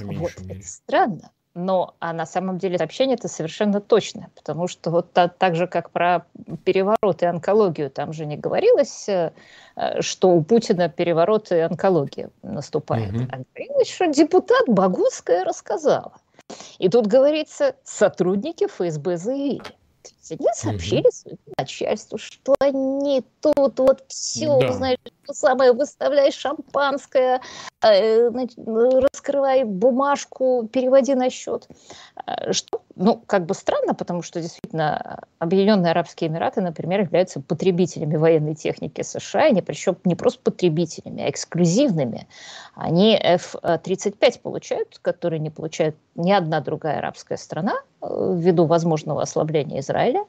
Вот, 0.00 0.40
мере. 0.40 0.60
это 0.60 0.68
странно. 0.68 1.30
Но 1.54 1.94
а 1.98 2.12
на 2.12 2.26
самом 2.26 2.58
деле 2.58 2.78
сообщение 2.78 3.16
это 3.16 3.26
совершенно 3.26 3.80
точно, 3.80 4.30
потому 4.36 4.68
что 4.68 4.90
вот 4.90 5.12
та, 5.12 5.26
так 5.26 5.56
же, 5.56 5.66
как 5.66 5.90
про 5.90 6.24
переворот 6.64 7.22
и 7.22 7.26
онкологию, 7.26 7.90
там 7.90 8.12
же 8.12 8.24
не 8.24 8.36
говорилось, 8.36 9.08
э, 9.08 9.32
что 10.00 10.30
у 10.30 10.44
Путина 10.44 10.88
переворот 10.88 11.50
и 11.50 11.58
онкология 11.58 12.30
наступает. 12.42 13.12
Угу. 13.14 13.24
А 13.32 13.38
говорилось, 13.54 13.90
что 13.90 14.06
депутат 14.06 14.68
Богутская 14.68 15.44
рассказала. 15.44 16.12
И 16.78 16.88
тут 16.88 17.08
говорится, 17.08 17.74
сотрудники 17.84 18.66
ФСБ 18.66 19.16
заявили. 19.16 19.62
Они 20.30 20.48
сообщили 20.54 21.02
угу. 21.02 21.10
своему 21.10 21.38
начальству, 21.58 22.18
что 22.18 22.54
они 22.60 23.24
тут 23.40 23.78
вот 23.78 24.04
все, 24.08 24.58
да. 24.60 24.72
знаешь, 24.72 24.98
самое, 25.32 25.72
выставляй 25.72 26.30
шампанское, 26.30 27.40
э, 27.82 28.28
раскрывай 28.28 29.64
бумажку, 29.64 30.68
переводи 30.72 31.14
на 31.14 31.30
счет. 31.30 31.68
Э, 32.26 32.52
что, 32.52 32.82
ну, 32.96 33.22
как 33.26 33.46
бы 33.46 33.54
странно, 33.54 33.94
потому 33.94 34.22
что 34.22 34.40
действительно 34.40 35.20
Объединенные 35.38 35.90
Арабские 35.92 36.30
Эмираты, 36.30 36.60
например, 36.60 37.00
являются 37.00 37.40
потребителями 37.40 38.16
военной 38.16 38.54
техники 38.54 39.02
США, 39.02 39.48
и 39.48 39.60
причем 39.60 39.96
не 40.04 40.14
просто 40.14 40.40
потребителями, 40.42 41.22
а 41.22 41.30
эксклюзивными. 41.30 42.28
Они 42.74 43.18
F-35 43.20 44.40
получают, 44.40 44.98
которые 45.02 45.40
не 45.40 45.50
получают 45.50 45.96
ни 46.14 46.32
одна 46.32 46.60
другая 46.60 46.98
арабская 46.98 47.36
страна, 47.36 47.80
ввиду 48.02 48.66
возможного 48.66 49.22
ослабления 49.22 49.80
Израиля. 49.80 50.24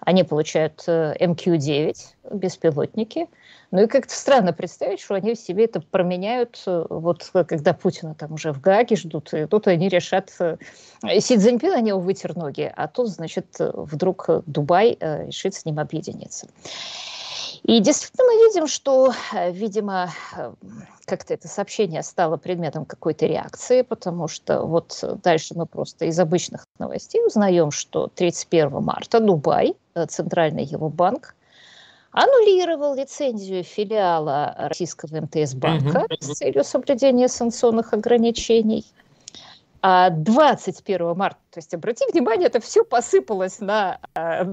Они 0.00 0.24
получают 0.24 0.84
МК-9, 0.86 1.94
беспилотники, 2.32 3.28
ну 3.70 3.82
и 3.82 3.86
как-то 3.86 4.14
странно 4.14 4.52
представить, 4.52 5.00
что 5.00 5.14
они 5.14 5.34
в 5.34 5.38
себе 5.38 5.64
это 5.64 5.80
променяют, 5.80 6.62
э, 6.66 6.86
вот 6.88 7.30
когда 7.32 7.72
Путина 7.74 8.14
там 8.14 8.32
уже 8.32 8.52
в 8.52 8.60
Гааге 8.60 8.96
ждут, 8.96 9.34
и 9.34 9.46
тут 9.46 9.66
они 9.66 9.88
решат, 9.88 10.32
э, 10.38 10.56
Си 11.20 11.36
Цзиньпин, 11.36 11.72
они 11.72 11.88
его 11.88 12.00
вытер 12.00 12.36
ноги, 12.36 12.72
а 12.74 12.88
тут, 12.88 13.08
значит, 13.08 13.46
вдруг 13.58 14.28
Дубай 14.46 14.96
э, 14.98 15.26
решит 15.26 15.54
с 15.54 15.64
ним 15.64 15.80
объединиться. 15.80 16.46
И 17.62 17.80
действительно 17.80 18.24
мы 18.24 18.48
видим, 18.48 18.66
что, 18.66 19.12
э, 19.32 19.52
видимо, 19.52 20.10
э, 20.36 20.52
как-то 21.04 21.34
это 21.34 21.48
сообщение 21.48 22.02
стало 22.02 22.36
предметом 22.36 22.84
какой-то 22.84 23.26
реакции, 23.26 23.82
потому 23.82 24.28
что 24.28 24.62
вот 24.62 25.02
дальше 25.22 25.54
мы 25.54 25.66
просто 25.66 26.06
из 26.06 26.18
обычных 26.18 26.66
новостей 26.78 27.24
узнаем, 27.24 27.70
что 27.70 28.08
31 28.14 28.80
марта 28.82 29.20
Дубай, 29.20 29.76
э, 29.94 30.06
центральный 30.06 30.64
его 30.64 30.88
банк, 30.88 31.34
аннулировал 32.12 32.94
лицензию 32.94 33.62
филиала 33.62 34.54
российского 34.58 35.20
МТС 35.20 35.54
банка 35.54 36.06
с 36.20 36.32
целью 36.38 36.64
соблюдения 36.64 37.28
санкционных 37.28 37.92
ограничений– 37.92 38.86
а 39.88 40.10
21 40.10 41.14
марта, 41.14 41.38
то 41.52 41.58
есть 41.58 41.72
обрати 41.72 42.04
внимание, 42.12 42.48
это 42.48 42.58
все 42.58 42.84
посыпалось 42.84 43.60
на 43.60 44.00
да. 44.16 44.44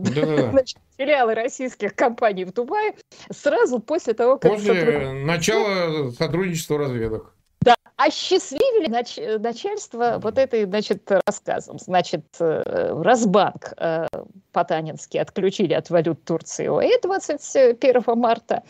значит, 0.51 0.77
филиалы 0.95 1.34
российских 1.34 1.95
компаний 1.95 2.45
в 2.45 2.53
Дубае 2.53 2.93
сразу 3.31 3.79
после 3.79 4.13
того, 4.13 4.38
как... 4.38 4.51
После 4.51 4.75
сотруд... 4.75 5.25
начала 5.25 6.11
сотрудничества 6.11 6.77
разведок. 6.77 7.34
Да, 7.64 7.76
осчастливили 7.95 8.89
нач... 8.89 9.18
начальство 9.39 10.20
вот 10.22 10.38
этой, 10.38 10.66
значит, 10.66 11.09
рассказом. 11.26 11.80
Значит, 11.80 12.26
э, 12.39 13.01
Разбанк 13.01 13.74
э, 13.78 14.07
Потанинский 14.51 15.22
отключили 15.22 15.74
от 15.74 15.89
валют 15.89 16.24
Турции 16.26 16.68
ОЭ 16.68 16.99
21 17.01 18.03
марта 18.20 18.64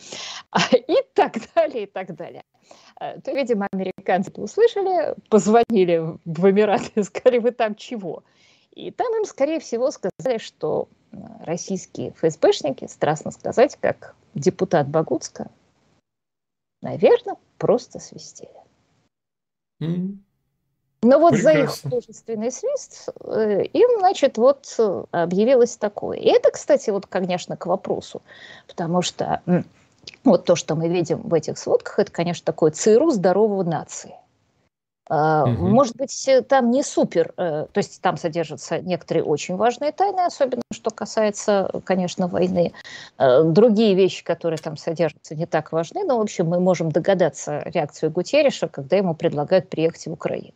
и 0.71 0.97
так 1.15 1.33
далее, 1.55 1.83
и 1.83 1.85
так 1.87 2.15
далее. 2.15 2.43
Э, 2.99 3.19
то, 3.19 3.31
видимо, 3.31 3.67
американцы 3.71 4.29
это 4.29 4.41
услышали, 4.41 5.15
позвонили 5.29 6.15
в 6.25 6.49
Эмираты 6.49 6.91
и 6.95 7.03
сказали, 7.03 7.39
вы 7.39 7.51
там 7.51 7.73
чего? 7.75 8.23
И 8.71 8.91
там 8.91 9.07
им, 9.17 9.25
скорее 9.25 9.59
всего, 9.59 9.89
сказали, 9.89 10.37
что 10.37 10.87
э, 11.11 11.17
российские 11.45 12.11
ФСБшники, 12.11 12.85
страстно 12.85 13.31
сказать, 13.31 13.75
как 13.81 14.15
депутат 14.35 14.87
Багутска, 14.87 15.49
наверное, 16.81 17.37
просто 17.57 17.99
свистели. 17.99 18.51
Mm. 19.85 20.17
Но 21.03 21.19
вот 21.19 21.33
Прекрасно. 21.33 21.59
за 21.59 21.65
их 21.65 21.81
художественный 21.81 22.51
свист 22.51 23.09
э, 23.25 23.63
им, 23.65 23.99
значит, 23.99 24.37
вот 24.37 24.77
объявилось 25.11 25.75
такое. 25.75 26.17
И 26.17 26.27
это, 26.27 26.51
кстати, 26.51 26.89
вот, 26.91 27.07
конечно, 27.07 27.57
к 27.57 27.65
вопросу, 27.65 28.21
потому 28.67 29.01
что 29.01 29.41
вот 30.23 30.45
то, 30.45 30.55
что 30.55 30.75
мы 30.75 30.87
видим 30.87 31.21
в 31.21 31.33
этих 31.33 31.57
сводках, 31.57 31.99
это, 31.99 32.11
конечно, 32.11 32.45
такое 32.45 32.71
ЦРУ 32.71 33.11
здорового 33.11 33.63
нации. 33.63 34.15
Угу. 35.13 35.67
Может 35.67 35.95
быть, 35.95 36.29
там 36.47 36.71
не 36.71 36.81
супер, 36.81 37.33
э, 37.37 37.67
то 37.71 37.77
есть 37.77 38.01
там 38.01 38.17
содержатся 38.17 38.79
некоторые 38.79 39.23
очень 39.23 39.55
важные 39.55 39.91
тайны, 39.91 40.21
особенно 40.21 40.63
что 40.71 40.89
касается, 40.89 41.69
конечно, 41.83 42.27
войны. 42.27 42.73
Э, 43.19 43.43
другие 43.43 43.93
вещи, 43.93 44.23
которые 44.23 44.57
там 44.57 44.75
содержатся, 44.75 45.35
не 45.35 45.45
так 45.45 45.71
важны, 45.71 46.03
но, 46.03 46.17
в 46.17 46.21
общем, 46.21 46.47
мы 46.47 46.59
можем 46.59 46.91
догадаться 46.91 47.61
реакцию 47.65 48.11
Гутерриша, 48.11 48.67
когда 48.67 48.97
ему 48.97 49.13
предлагают 49.13 49.69
приехать 49.69 50.07
в 50.07 50.11
Украину. 50.11 50.53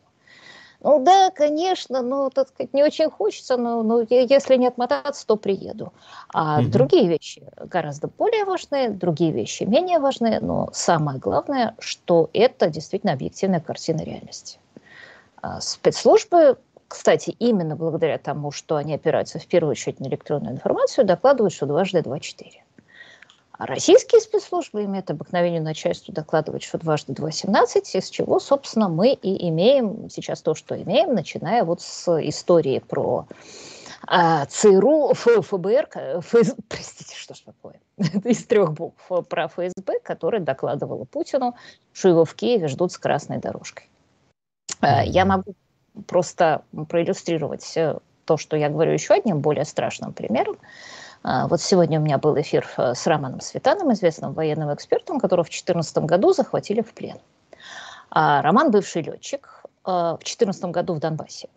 Ну 0.82 1.04
да, 1.04 1.32
конечно, 1.32 2.02
но, 2.04 2.30
так 2.30 2.50
сказать, 2.50 2.74
не 2.74 2.84
очень 2.84 3.10
хочется, 3.10 3.58
но, 3.58 3.82
но 3.82 4.02
если 4.10 4.58
не 4.58 4.68
отмотаться, 4.68 5.26
то 5.26 5.36
приеду. 5.36 5.92
А 6.34 6.60
угу. 6.60 6.70
другие 6.70 7.08
вещи 7.08 7.44
гораздо 7.58 8.08
более 8.08 8.46
важные, 8.46 8.90
другие 8.90 9.32
вещи 9.32 9.64
менее 9.64 10.00
важные, 10.00 10.40
но 10.40 10.70
самое 10.74 11.18
главное, 11.18 11.76
что 11.80 12.30
это 12.34 12.70
действительно 12.70 13.14
объективная 13.14 13.60
картина 13.60 14.02
реальности. 14.04 14.60
А 15.42 15.62
спецслужбы, 15.62 16.58
кстати, 16.88 17.32
именно 17.40 17.76
благодаря 17.76 18.20
тому, 18.20 18.52
что 18.52 18.76
они 18.76 18.94
опираются 18.94 19.40
в 19.40 19.48
первую 19.48 19.72
очередь 19.72 20.00
на 20.00 20.08
электронную 20.08 20.54
информацию, 20.54 21.06
докладывают, 21.06 21.54
что 21.54 21.66
дважды 21.66 22.04
два 22.04 22.20
четыре. 22.20 22.64
А 23.58 23.66
российские 23.66 24.22
спецслужбы 24.22 24.84
имеют 24.84 25.10
обыкновение 25.10 25.62
начальству 25.62 26.14
докладывать, 26.14 26.64
что 26.64 26.78
дважды 26.78 27.14
2,17, 27.14 27.98
из 27.98 28.10
чего, 28.10 28.40
собственно, 28.40 28.88
мы 28.88 29.14
и 29.14 29.50
имеем 29.50 30.10
сейчас 30.10 30.42
то, 30.42 30.54
что 30.54 30.80
имеем, 30.80 31.16
начиная 31.16 31.64
вот 31.64 31.82
с 31.82 32.08
истории 32.22 32.80
про 32.80 33.28
а, 34.06 34.46
ЦРУ, 34.46 35.14
ФБР, 35.16 35.90
ФС, 36.22 36.56
простите, 36.70 37.16
что 37.16 37.34
ж 37.34 37.40
такое, 37.40 37.80
из 37.98 38.46
трех 38.46 38.74
букв 38.74 39.10
про 39.28 39.48
ФСБ, 39.48 40.00
который 40.04 40.40
докладывала 40.40 41.06
Путину, 41.06 41.56
что 41.94 42.10
его 42.10 42.26
в 42.26 42.36
Киеве 42.36 42.68
ждут 42.68 42.92
с 42.92 42.98
красной 43.00 43.40
дорожкой. 43.40 43.90
А, 44.82 45.04
я 45.04 45.26
могу 45.26 45.56
просто 46.06 46.62
проиллюстрировать 46.90 47.76
э, 47.76 47.98
то, 48.26 48.38
что 48.38 48.56
я 48.56 48.70
говорю 48.70 48.92
еще 48.92 49.16
одним 49.16 49.40
более 49.40 49.66
страшным 49.66 50.14
примером. 50.14 50.58
А, 51.24 51.48
вот 51.48 51.62
сегодня 51.62 52.00
у 52.00 52.04
меня 52.04 52.18
был 52.18 52.40
эфир 52.40 52.68
э, 52.78 52.94
с 52.94 53.08
Романом 53.08 53.42
Светаном, 53.42 53.92
известным 53.94 54.34
военным 54.34 54.74
экспертом, 54.74 55.20
которого 55.20 55.44
в 55.44 55.50
2014 55.50 55.98
году 56.00 56.34
захватили 56.34 56.82
в 56.82 56.94
плен. 56.94 57.18
А 58.10 58.42
Роман 58.42 58.72
бывший 58.72 59.02
летчик 59.02 59.64
э, 59.86 59.90
в 59.90 60.18
2014 60.20 60.66
году 60.66 60.94
в 60.94 61.00
Донбассе. 61.00 61.50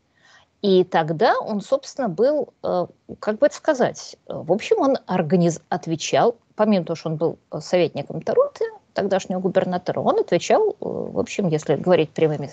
И 0.63 0.85
тогда 0.85 1.39
он, 1.39 1.61
собственно, 1.61 2.09
был, 2.09 2.53
э, 2.63 2.87
как 3.19 3.39
бы 3.39 3.47
это 3.47 3.55
сказать, 3.55 4.17
в 4.27 4.53
общем, 4.53 4.81
он 4.81 4.99
организ... 5.07 5.61
отвечал, 5.69 6.37
помимо 6.55 6.85
того, 6.85 6.97
что 6.97 7.11
он 7.11 7.17
был 7.17 7.39
советником 7.61 8.23
Таруты, 8.23 8.65
тогдашнего 8.95 9.41
губернатора, 9.41 10.01
он 10.01 10.19
отвечал, 10.19 10.71
э, 10.71 10.75
в 10.81 11.19
общем, 11.19 11.49
если 11.49 11.77
говорить 11.77 12.11
прямыми 12.11 12.51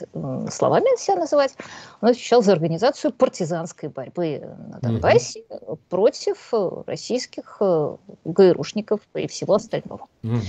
словами 0.49 0.97
себя 0.99 1.17
называть, 1.17 1.55
он 2.01 2.09
отвечал 2.09 2.41
за 2.41 2.53
организацию 2.53 3.11
партизанской 3.11 3.89
борьбы 3.89 4.41
на 4.69 4.79
Донбассе 4.79 5.43
угу. 5.49 5.79
против 5.89 6.53
э, 6.53 6.69
российских 6.85 7.57
э, 7.59 7.95
ГРУшников 8.25 9.01
и 9.15 9.27
всего 9.27 9.55
остального. 9.55 10.07
Угу. 10.23 10.41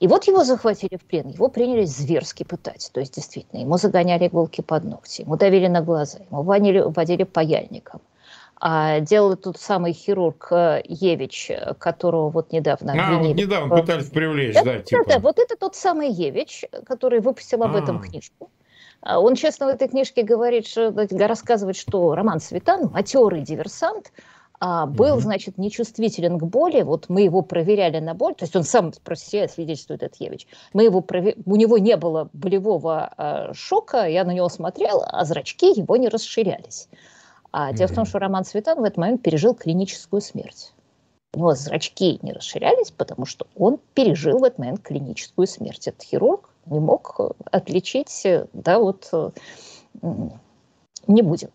И 0.00 0.06
вот 0.06 0.24
его 0.24 0.44
захватили 0.44 0.96
в 0.96 1.04
плен, 1.04 1.28
его 1.28 1.48
принялись 1.48 1.94
зверски 1.94 2.42
пытать. 2.42 2.90
То 2.92 3.00
есть, 3.00 3.14
действительно, 3.14 3.60
ему 3.60 3.76
загоняли 3.76 4.28
иголки 4.28 4.62
под 4.62 4.84
ногти, 4.84 5.22
ему 5.22 5.36
давили 5.36 5.66
на 5.66 5.82
глаза, 5.82 6.20
ему 6.30 6.42
водили, 6.42 6.80
водили 6.80 7.24
паяльником. 7.24 8.00
А 8.62 9.00
делал 9.00 9.36
тот 9.36 9.58
самый 9.58 9.94
хирург 9.94 10.48
э, 10.52 10.82
Евич, 10.84 11.50
которого 11.78 12.28
вот 12.28 12.52
недавно 12.52 12.92
обвинили. 12.92 13.14
А, 13.14 13.28
вот 13.28 13.36
недавно 13.36 13.76
пытались 13.76 14.10
привлечь, 14.10 14.54
это, 14.54 14.64
да, 14.64 14.78
типа. 14.80 15.04
Да, 15.08 15.18
вот 15.18 15.38
это 15.38 15.56
тот 15.56 15.74
самый 15.74 16.10
Евич, 16.10 16.66
который 16.84 17.20
выпустил 17.20 17.62
об 17.62 17.74
этом 17.74 18.00
книжку. 18.00 18.50
А 19.00 19.18
он, 19.18 19.34
честно, 19.34 19.66
в 19.66 19.70
этой 19.70 19.88
книжке 19.88 20.22
говорит, 20.22 20.66
что, 20.66 20.94
рассказывает, 21.26 21.76
что 21.76 22.14
Роман 22.14 22.38
Светан, 22.38 22.90
матерый 22.92 23.40
диверсант, 23.40 24.12
а, 24.62 24.84
был, 24.84 25.14
угу. 25.14 25.22
значит, 25.22 25.56
нечувствителен 25.56 26.38
к 26.38 26.42
боли. 26.42 26.82
Вот 26.82 27.08
мы 27.08 27.22
его 27.22 27.40
проверяли 27.40 27.98
на 27.98 28.12
боль, 28.12 28.34
то 28.34 28.44
есть 28.44 28.54
он 28.54 28.64
сам 28.64 28.92
про 29.02 29.16
себя 29.16 29.48
свидетельствует, 29.48 30.14
Евич. 30.18 30.46
Мы 30.74 30.84
его 30.84 31.00
провер... 31.00 31.34
У 31.46 31.56
него 31.56 31.78
не 31.78 31.96
было 31.96 32.28
болевого 32.34 33.10
а, 33.16 33.54
шока, 33.54 34.04
я 34.04 34.24
на 34.24 34.32
него 34.32 34.50
смотрел, 34.50 35.02
а 35.06 35.24
зрачки 35.24 35.72
его 35.72 35.96
не 35.96 36.08
расширялись. 36.08 36.88
А 37.52 37.70
mm-hmm. 37.70 37.74
дело 37.74 37.88
в 37.88 37.94
том, 37.94 38.04
что 38.04 38.18
Роман 38.18 38.44
Светан 38.44 38.80
в 38.80 38.84
этот 38.84 38.98
момент 38.98 39.22
пережил 39.22 39.54
клиническую 39.54 40.20
смерть. 40.20 40.72
У 41.32 41.38
него 41.38 41.54
зрачки 41.54 42.18
не 42.22 42.32
расширялись, 42.32 42.90
потому 42.90 43.24
что 43.24 43.46
он 43.56 43.78
пережил 43.94 44.38
в 44.38 44.44
этот 44.44 44.58
момент 44.58 44.82
клиническую 44.82 45.46
смерть. 45.46 45.86
Этот 45.86 46.02
хирург 46.02 46.50
не 46.66 46.80
мог 46.80 47.14
э, 47.18 47.28
отличить, 47.52 48.26
э, 48.26 48.46
да, 48.52 48.80
вот 48.80 49.08
э, 49.12 49.30
не 51.06 51.22
будем. 51.22 51.50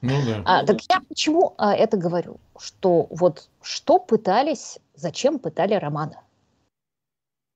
Ну, 0.00 0.12
да. 0.26 0.42
а, 0.44 0.64
так 0.64 0.78
я 0.88 1.00
почему 1.08 1.54
а, 1.58 1.74
это 1.74 1.96
говорю? 1.96 2.38
Что 2.56 3.08
вот 3.10 3.48
что 3.60 3.98
пытались, 3.98 4.78
зачем 4.94 5.40
пытали 5.40 5.74
Романа? 5.74 6.22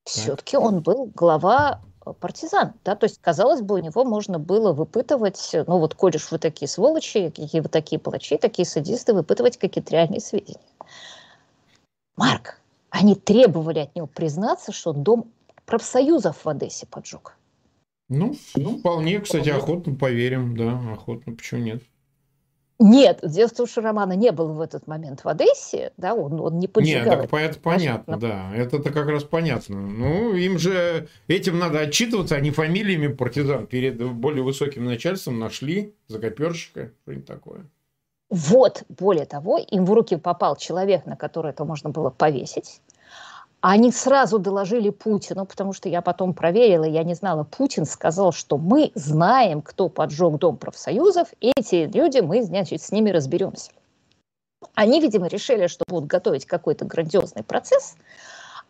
Все-таки 0.03 0.57
он 0.57 0.81
был 0.81 1.11
глава 1.15 1.81
партизан, 2.13 2.73
да, 2.83 2.95
то 2.95 3.05
есть, 3.05 3.19
казалось 3.21 3.61
бы, 3.61 3.75
у 3.75 3.77
него 3.79 4.03
можно 4.03 4.39
было 4.39 4.73
выпытывать, 4.73 5.51
ну 5.53 5.79
вот, 5.79 5.95
коль 5.95 6.15
уж 6.15 6.31
вы 6.31 6.39
такие 6.39 6.67
сволочи, 6.67 7.29
какие 7.29 7.61
вы 7.61 7.69
такие 7.69 7.99
палачи, 7.99 8.37
такие 8.37 8.65
садисты, 8.65 9.13
выпытывать 9.13 9.57
какие-то 9.57 9.91
реальные 9.93 10.21
сведения. 10.21 10.59
Марк, 12.15 12.59
они 12.89 13.15
требовали 13.15 13.79
от 13.79 13.95
него 13.95 14.07
признаться, 14.07 14.71
что 14.71 14.93
дом 14.93 15.31
профсоюзов 15.65 16.45
в 16.45 16.49
Одессе 16.49 16.87
поджег. 16.87 17.37
Ну, 18.09 18.33
ну 18.55 18.79
вполне, 18.79 19.19
кстати, 19.19 19.49
охотно 19.49 19.95
поверим, 19.95 20.55
да, 20.55 20.79
охотно, 20.93 21.33
почему 21.33 21.61
нет. 21.61 21.83
Нет, 22.79 23.23
что 23.49 23.81
Романа 23.81 24.13
не 24.13 24.31
был 24.31 24.53
в 24.53 24.61
этот 24.61 24.85
момент 24.85 25.23
в 25.23 25.27
Одессе, 25.27 25.93
да, 25.97 26.13
он, 26.13 26.39
он 26.39 26.59
не 26.59 26.67
поджигал. 26.67 27.21
Нет, 27.21 27.29
так 27.31 27.41
это 27.41 27.59
понятно, 27.59 28.17
да, 28.17 28.51
это-то 28.55 28.91
как 28.91 29.07
раз 29.07 29.23
понятно. 29.23 29.81
Ну, 29.81 30.33
им 30.33 30.59
же 30.59 31.07
этим 31.27 31.57
надо 31.57 31.79
отчитываться, 31.79 32.35
они 32.35 32.51
фамилиями 32.51 33.07
партизан 33.07 33.65
перед 33.65 34.03
более 34.13 34.43
высоким 34.43 34.85
начальством 34.85 35.39
нашли 35.39 35.95
закоперщика, 36.07 36.91
что-нибудь 37.03 37.25
такое. 37.25 37.65
Вот, 38.29 38.83
более 38.89 39.25
того, 39.25 39.57
им 39.57 39.85
в 39.85 39.93
руки 39.93 40.17
попал 40.17 40.55
человек, 40.57 41.05
на 41.05 41.15
который 41.15 41.51
это 41.51 41.65
можно 41.65 41.89
было 41.89 42.11
повесить. 42.11 42.81
Они 43.61 43.91
сразу 43.91 44.37
доложили 44.37 44.91
Путину, 44.91 45.45
потому 45.45 45.73
что 45.73 45.89
я 45.89 46.01
потом 46.01 46.33
проверила, 46.33 46.83
я 46.83 47.03
не 47.03 47.15
знала. 47.15 47.43
Путин 47.43 47.85
сказал, 47.85 48.31
что 48.31 48.57
мы 48.57 48.91
знаем, 48.93 49.61
кто 49.61 49.89
поджег 49.89 50.37
Дом 50.37 50.57
профсоюзов, 50.57 51.29
эти 51.41 51.89
люди, 51.91 52.19
мы, 52.19 52.43
значит, 52.43 52.81
с 52.81 52.91
ними 52.91 53.09
разберемся. 53.09 53.71
Они, 54.75 55.01
видимо, 55.01 55.27
решили, 55.27 55.67
что 55.67 55.85
будут 55.87 56.07
готовить 56.07 56.45
какой-то 56.45 56.85
грандиозный 56.85 57.43
процесс, 57.43 57.95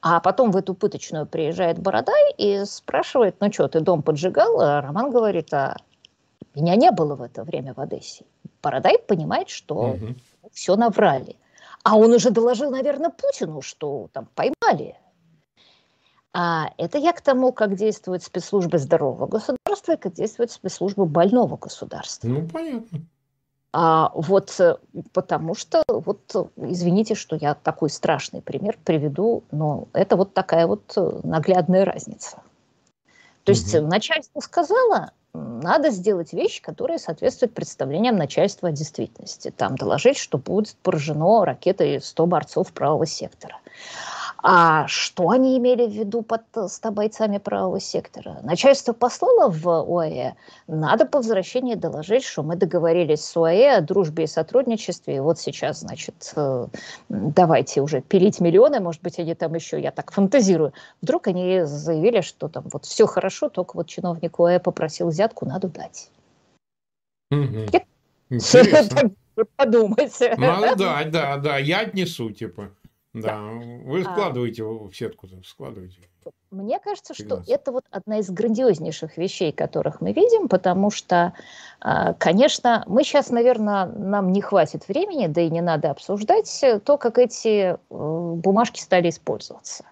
А 0.01 0.19
потом 0.21 0.51
в 0.51 0.57
эту 0.57 0.73
пыточную 0.73 1.25
приезжает 1.25 1.79
Бородай 1.79 2.33
и 2.37 2.63
спрашивает, 2.65 3.35
ну 3.39 3.51
что, 3.51 3.67
ты 3.67 3.81
дом 3.81 4.03
поджигал? 4.03 4.61
А 4.61 4.81
Роман 4.81 5.11
говорит, 5.11 5.53
а 5.53 5.75
меня 6.55 6.75
не 6.75 6.91
было 6.91 7.15
в 7.15 7.21
это 7.21 7.43
время 7.43 7.73
в 7.73 7.79
Одессе. 7.79 8.23
Бородай 8.61 8.99
понимает, 8.99 9.49
что 9.49 9.75
угу. 9.75 10.15
все 10.51 10.75
наврали. 10.75 11.35
А 11.87 11.95
он 11.95 12.11
уже 12.11 12.31
доложил, 12.31 12.69
наверное, 12.69 13.09
Путину, 13.09 13.61
что 13.61 14.09
там 14.11 14.27
поймали. 14.35 14.97
А 16.33 16.65
это 16.77 16.97
я 16.97 17.13
к 17.13 17.21
тому, 17.21 17.53
как 17.53 17.75
действуют 17.75 18.23
спецслужбы 18.23 18.77
здорового 18.77 19.25
государства 19.25 19.93
и 19.93 19.97
как 19.97 20.11
действуют 20.11 20.51
спецслужбы 20.51 21.05
больного 21.05 21.55
государства. 21.55 22.27
Ну, 22.27 22.45
понятно. 22.45 22.99
А, 23.71 24.11
вот 24.13 24.53
э, 24.59 24.75
потому 25.13 25.55
что, 25.55 25.81
вот 25.87 26.51
извините, 26.57 27.15
что 27.15 27.37
я 27.37 27.55
такой 27.55 27.89
страшный 27.89 28.41
пример 28.41 28.77
приведу, 28.83 29.45
но 29.51 29.87
это 29.93 30.17
вот 30.17 30.33
такая 30.33 30.67
вот 30.67 30.91
э, 30.97 31.21
наглядная 31.23 31.85
разница. 31.85 32.41
То 33.45 33.53
есть 33.53 33.73
угу. 33.73 33.87
начальство 33.87 34.41
сказала, 34.41 35.11
надо 35.33 35.89
сделать 35.89 36.33
вещи, 36.33 36.61
которые 36.61 36.99
соответствуют 36.99 37.53
представлениям 37.53 38.15
начальства 38.15 38.69
о 38.69 38.71
действительности. 38.71 39.53
Там 39.55 39.75
доложить, 39.75 40.17
что 40.17 40.37
будет 40.37 40.75
поражено 40.83 41.45
ракетой 41.45 42.01
100 42.01 42.25
борцов 42.25 42.71
правого 42.73 43.05
сектора. 43.05 43.57
А 44.43 44.87
что 44.87 45.29
они 45.29 45.57
имели 45.57 45.87
в 45.87 45.91
виду 45.91 46.21
под 46.21 46.43
100 46.67 46.91
бойцами 46.91 47.37
правого 47.37 47.79
сектора? 47.79 48.37
Начальство 48.43 48.93
послало 48.93 49.49
в 49.49 49.67
ОАЭ. 49.67 50.33
Надо 50.67 51.05
по 51.05 51.19
возвращении 51.19 51.75
доложить, 51.75 52.23
что 52.23 52.43
мы 52.43 52.55
договорились 52.55 53.25
с 53.25 53.35
ОАЭ 53.35 53.77
о 53.77 53.81
дружбе 53.81 54.25
и 54.25 54.27
сотрудничестве. 54.27 55.15
И 55.17 55.19
вот 55.19 55.39
сейчас, 55.39 55.79
значит, 55.79 56.33
э, 56.35 56.67
давайте 57.09 57.81
уже 57.81 58.01
пилить 58.01 58.39
миллионы. 58.39 58.79
Может 58.79 59.01
быть, 59.01 59.17
они 59.19 59.33
там 59.33 59.55
еще, 59.55 59.81
я 59.81 59.91
так 59.91 60.11
фантазирую. 60.11 60.73
Вдруг 61.01 61.27
они 61.27 61.63
заявили, 61.63 62.21
что 62.21 62.47
там 62.47 62.65
вот 62.71 62.85
все 62.85 63.07
хорошо, 63.07 63.49
только 63.49 63.75
вот 63.75 63.87
чиновник 63.87 64.39
ОАЭ 64.39 64.59
попросил 64.59 65.09
взятку, 65.09 65.45
надо 65.45 65.67
дать. 65.67 66.09
Угу. 67.31 67.67
Подумайте. 69.55 70.35
Надо 70.37 70.75
дать, 70.75 71.11
да, 71.11 71.37
да. 71.37 71.57
Я 71.57 71.81
отнесу, 71.81 72.31
типа. 72.31 72.71
Да, 73.21 73.41
вы 73.85 74.01
а 74.01 74.03
складываете 74.03 74.63
а, 74.63 74.87
в 74.87 74.93
сетку, 74.93 75.27
складываете. 75.43 75.99
Мне 76.51 76.79
кажется, 76.79 77.13
что 77.13 77.43
это 77.47 77.71
вот 77.71 77.85
одна 77.91 78.19
из 78.19 78.29
грандиознейших 78.29 79.17
вещей, 79.17 79.51
которых 79.51 80.01
мы 80.01 80.13
видим, 80.13 80.47
потому 80.47 80.91
что, 80.91 81.33
а, 81.81 82.13
конечно, 82.13 82.83
мы 82.87 83.03
сейчас, 83.03 83.29
наверное, 83.29 83.85
нам 83.85 84.31
не 84.31 84.41
хватит 84.41 84.87
времени, 84.87 85.27
да 85.27 85.41
и 85.41 85.49
не 85.49 85.61
надо 85.61 85.91
обсуждать 85.91 86.63
то, 86.83 86.97
как 86.97 87.17
эти 87.17 87.73
э, 87.73 87.77
бумажки 87.89 88.79
стали 88.79 89.09
использоваться. 89.09 89.83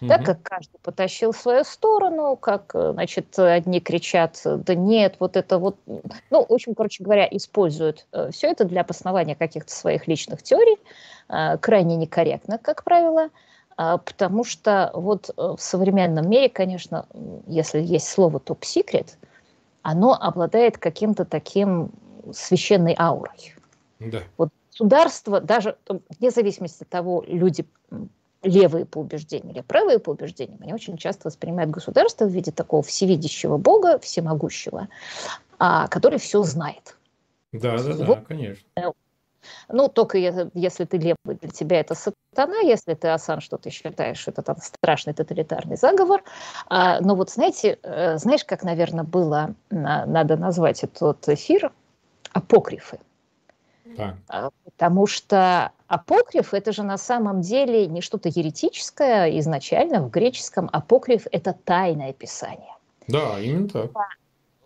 Угу. 0.00 0.08
Да, 0.08 0.18
как 0.18 0.42
каждый 0.42 0.78
потащил 0.82 1.32
в 1.32 1.36
свою 1.36 1.62
сторону, 1.62 2.36
как, 2.36 2.74
э, 2.74 2.92
значит, 2.92 3.38
одни 3.38 3.80
кричат, 3.80 4.40
да 4.44 4.74
нет, 4.74 5.16
вот 5.18 5.36
это 5.36 5.58
вот, 5.58 5.76
ну, 5.86 6.46
в 6.48 6.52
общем, 6.52 6.74
короче 6.74 7.04
говоря, 7.04 7.28
используют 7.30 8.06
э, 8.12 8.30
все 8.32 8.48
это 8.48 8.64
для 8.64 8.80
обоснования 8.80 9.34
каких-то 9.34 9.72
своих 9.72 10.08
личных 10.08 10.42
теорий, 10.42 10.78
крайне 11.60 11.96
некорректно, 11.96 12.58
как 12.58 12.84
правило, 12.84 13.28
э, 13.78 13.98
потому 14.04 14.44
что 14.44 14.90
вот 14.94 15.30
э, 15.30 15.54
в 15.56 15.60
современном 15.60 16.28
мире, 16.28 16.48
конечно, 16.48 17.06
если 17.46 17.80
есть 17.80 18.08
слово 18.08 18.40
топ-секрет, 18.40 19.16
оно 19.82 20.14
обладает 20.14 20.78
каким-то 20.78 21.24
таким 21.24 21.90
священной 22.32 22.94
аурой. 22.98 23.54
Да. 23.98 24.22
Вот 24.36 24.50
государство, 24.70 25.40
даже 25.40 25.76
вне 26.18 26.30
зависимости 26.30 26.82
от 26.82 26.88
того, 26.88 27.24
люди 27.26 27.64
левые 28.42 28.86
по 28.86 28.98
убеждениям 28.98 29.50
или 29.50 29.60
правые 29.60 29.98
по 29.98 30.10
убеждениям, 30.10 30.58
они 30.62 30.72
очень 30.72 30.96
часто 30.96 31.28
воспринимают 31.28 31.70
государство 31.70 32.24
в 32.24 32.30
виде 32.30 32.50
такого 32.50 32.82
всевидящего 32.82 33.58
Бога, 33.58 33.98
всемогущего, 33.98 34.88
а, 35.58 35.88
который 35.88 36.18
все 36.18 36.42
знает. 36.42 36.96
Да, 37.52 37.76
да, 37.78 37.94
да, 37.94 38.04
вот, 38.04 38.26
конечно. 38.26 38.64
Ну, 39.68 39.88
только 39.88 40.18
если 40.18 40.84
ты 40.84 40.98
левый, 40.98 41.36
для 41.40 41.50
тебя 41.50 41.80
это 41.80 41.94
сатана, 41.94 42.58
если 42.60 42.94
ты 42.94 43.08
Асан, 43.08 43.40
что 43.40 43.56
ты 43.56 43.70
считаешь, 43.70 44.28
это 44.28 44.42
там 44.42 44.56
страшный 44.58 45.14
тоталитарный 45.14 45.76
заговор. 45.76 46.22
А, 46.68 47.00
но 47.00 47.14
вот 47.14 47.30
знаете, 47.30 47.78
э, 47.82 48.18
знаешь, 48.18 48.44
как, 48.44 48.62
наверное, 48.62 49.04
было, 49.04 49.54
надо 49.70 50.36
назвать 50.36 50.84
этот 50.84 51.28
эфир, 51.28 51.72
апокрифы. 52.32 52.98
Так. 53.96 54.14
А, 54.28 54.50
потому 54.64 55.06
что 55.06 55.72
апокриф– 55.88 56.54
это 56.54 56.72
же 56.72 56.82
на 56.82 56.98
самом 56.98 57.40
деле 57.40 57.86
не 57.86 58.00
что-то 58.00 58.28
еретическое 58.28 59.38
изначально 59.40 60.00
в 60.00 60.10
греческом. 60.10 60.70
Апокриф– 60.72 61.26
это 61.32 61.52
тайное 61.64 62.12
писание. 62.12 62.74
Да, 63.08 63.40
именно 63.40 63.68
так. 63.68 63.90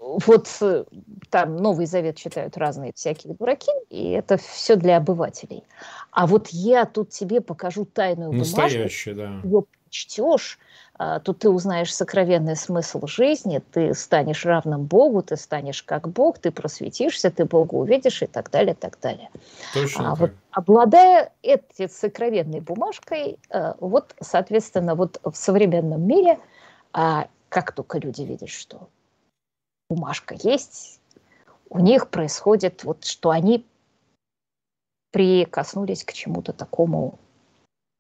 Вот 0.05 0.49
э, 0.61 0.85
там 1.31 1.57
Новый 1.57 1.87
Завет 1.87 2.17
читают 2.17 2.59
разные 2.59 2.93
всякие 2.95 3.33
дураки, 3.35 3.73
и 3.89 4.11
это 4.11 4.37
все 4.37 4.77
для 4.77 4.99
обывателей. 4.99 5.65
А 6.11 6.27
вот 6.27 6.49
я 6.49 6.85
тут 6.85 7.09
тебе 7.09 7.41
покажу 7.41 7.87
тайную 7.87 8.31
бумажку. 8.31 8.61
Настоящую, 8.61 9.17
да. 9.17 9.41
Ее 9.43 9.65
чтешь, 9.89 10.59
а, 10.97 11.21
то 11.21 11.33
ты 11.33 11.49
узнаешь 11.49 11.95
сокровенный 11.95 12.57
смысл 12.57 13.07
жизни, 13.07 13.63
ты 13.73 13.95
станешь 13.95 14.45
равным 14.45 14.85
Богу, 14.85 15.23
ты 15.23 15.37
станешь 15.37 15.83
как 15.83 16.09
Бог, 16.09 16.39
ты 16.39 16.51
просветишься, 16.51 17.31
ты 17.31 17.47
Бога 17.47 17.75
увидишь 17.75 18.23
и 18.23 18.27
так 18.27 18.51
далее, 18.51 18.75
так 18.75 18.99
далее. 19.01 19.31
Точно 19.73 20.13
а, 20.13 20.15
Вот, 20.17 20.33
обладая 20.51 21.33
этой 21.43 21.89
сокровенной 21.89 22.61
бумажкой, 22.61 23.39
а, 23.51 23.77
вот, 23.81 24.15
соответственно, 24.21 24.97
вот 24.97 25.19
в 25.25 25.35
современном 25.35 26.07
мире, 26.07 26.39
а, 26.93 27.29
как 27.49 27.73
только 27.73 27.99
люди 27.99 28.23
видят, 28.23 28.51
что 28.51 28.89
бумажка 29.89 30.37
есть, 30.43 31.01
у 31.69 31.79
них 31.79 32.09
происходит 32.09 32.85
вот, 32.85 33.05
что 33.05 33.31
они 33.31 33.65
прикоснулись 35.13 36.05
к 36.05 36.13
чему-то 36.13 36.53
такому 36.53 37.19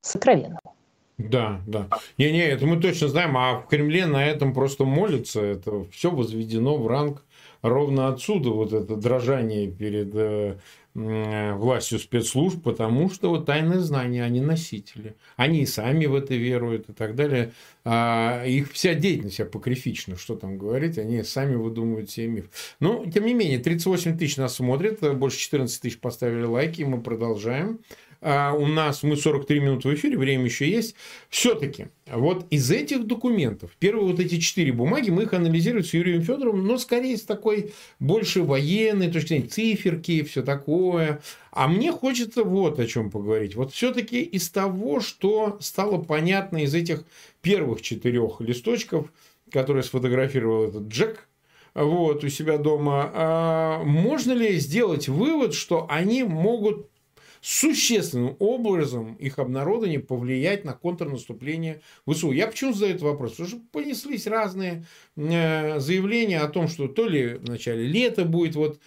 сокровенному. 0.02 0.74
Да, 1.16 1.60
да. 1.66 1.88
Не-не, 2.18 2.44
это 2.44 2.66
мы 2.66 2.80
точно 2.80 3.08
знаем, 3.08 3.36
а 3.36 3.60
в 3.60 3.68
Кремле 3.68 4.06
на 4.06 4.26
этом 4.26 4.52
просто 4.52 4.84
молятся. 4.84 5.40
Это 5.40 5.84
все 5.90 6.10
возведено 6.10 6.76
в 6.76 6.88
ранг 6.88 7.24
ровно 7.64 8.08
отсюда, 8.08 8.50
вот 8.50 8.72
это 8.74 8.94
дрожание 8.94 9.70
перед 9.70 10.14
э, 10.14 10.56
властью 10.94 11.98
спецслужб, 11.98 12.62
потому 12.62 13.08
что 13.10 13.30
вот 13.30 13.46
тайные 13.46 13.80
знания, 13.80 14.22
они 14.22 14.40
носители. 14.40 15.16
Они 15.36 15.62
и 15.62 15.66
сами 15.66 16.04
в 16.04 16.14
это 16.14 16.34
веруют 16.34 16.90
и 16.90 16.92
так 16.92 17.14
далее. 17.14 17.52
А 17.84 18.44
их 18.44 18.70
вся 18.72 18.94
деятельность 18.94 19.40
апокрифична, 19.40 20.16
что 20.16 20.36
там 20.36 20.58
говорить, 20.58 20.98
они 20.98 21.22
сами 21.22 21.54
выдумывают 21.54 22.10
себе 22.10 22.28
миф. 22.28 22.50
Но, 22.80 23.04
тем 23.10 23.24
не 23.24 23.32
менее, 23.32 23.58
38 23.58 24.18
тысяч 24.18 24.36
нас 24.36 24.56
смотрят, 24.56 25.00
больше 25.16 25.38
14 25.38 25.80
тысяч 25.80 25.98
поставили 25.98 26.44
лайки, 26.44 26.82
мы 26.82 27.00
продолжаем. 27.00 27.80
А 28.26 28.54
у 28.54 28.66
нас 28.66 29.02
мы 29.02 29.18
43 29.18 29.60
минуты 29.60 29.88
в 29.90 29.94
эфире, 29.94 30.16
время 30.16 30.46
еще 30.46 30.66
есть. 30.66 30.94
Все-таки 31.28 31.88
вот 32.10 32.46
из 32.48 32.70
этих 32.70 33.06
документов, 33.06 33.72
первые 33.78 34.06
вот 34.06 34.18
эти 34.18 34.40
четыре 34.40 34.72
бумаги, 34.72 35.10
мы 35.10 35.24
их 35.24 35.34
анализируем 35.34 35.84
с 35.84 35.92
Юрием 35.92 36.22
Федоровым, 36.22 36.66
но 36.66 36.78
скорее 36.78 37.18
с 37.18 37.22
такой 37.24 37.74
больше 38.00 38.42
военной 38.42 39.10
точки 39.10 39.28
зрения, 39.28 39.48
циферки, 39.48 40.22
все 40.22 40.42
такое. 40.42 41.20
А 41.50 41.68
мне 41.68 41.92
хочется 41.92 42.44
вот 42.44 42.80
о 42.80 42.86
чем 42.86 43.10
поговорить. 43.10 43.56
Вот 43.56 43.74
все-таки 43.74 44.22
из 44.22 44.48
того, 44.48 45.00
что 45.00 45.58
стало 45.60 45.98
понятно 45.98 46.64
из 46.64 46.74
этих 46.74 47.04
первых 47.42 47.82
четырех 47.82 48.40
листочков, 48.40 49.12
которые 49.52 49.82
сфотографировал 49.82 50.64
этот 50.64 50.84
Джек, 50.84 51.28
вот, 51.74 52.24
у 52.24 52.28
себя 52.28 52.56
дома, 52.56 53.10
а 53.12 53.82
можно 53.84 54.32
ли 54.32 54.58
сделать 54.58 55.08
вывод, 55.08 55.52
что 55.52 55.86
они 55.90 56.22
могут 56.22 56.88
существенным 57.44 58.36
образом 58.38 59.16
их 59.16 59.38
обнародование 59.38 60.00
повлиять 60.00 60.64
на 60.64 60.72
контрнаступление 60.72 61.82
ВСУ. 62.08 62.32
Я 62.32 62.46
почему 62.46 62.72
задаю 62.72 62.92
этот 62.92 63.02
вопрос? 63.02 63.32
Потому 63.32 63.48
что 63.50 63.60
понеслись 63.70 64.26
разные 64.26 64.86
э, 65.16 65.78
заявления 65.78 66.40
о 66.40 66.48
том, 66.48 66.68
что 66.68 66.88
то 66.88 67.06
ли 67.06 67.34
в 67.34 67.44
начале 67.44 67.86
лета 67.86 68.24
будет 68.24 68.56
вот 68.56 68.80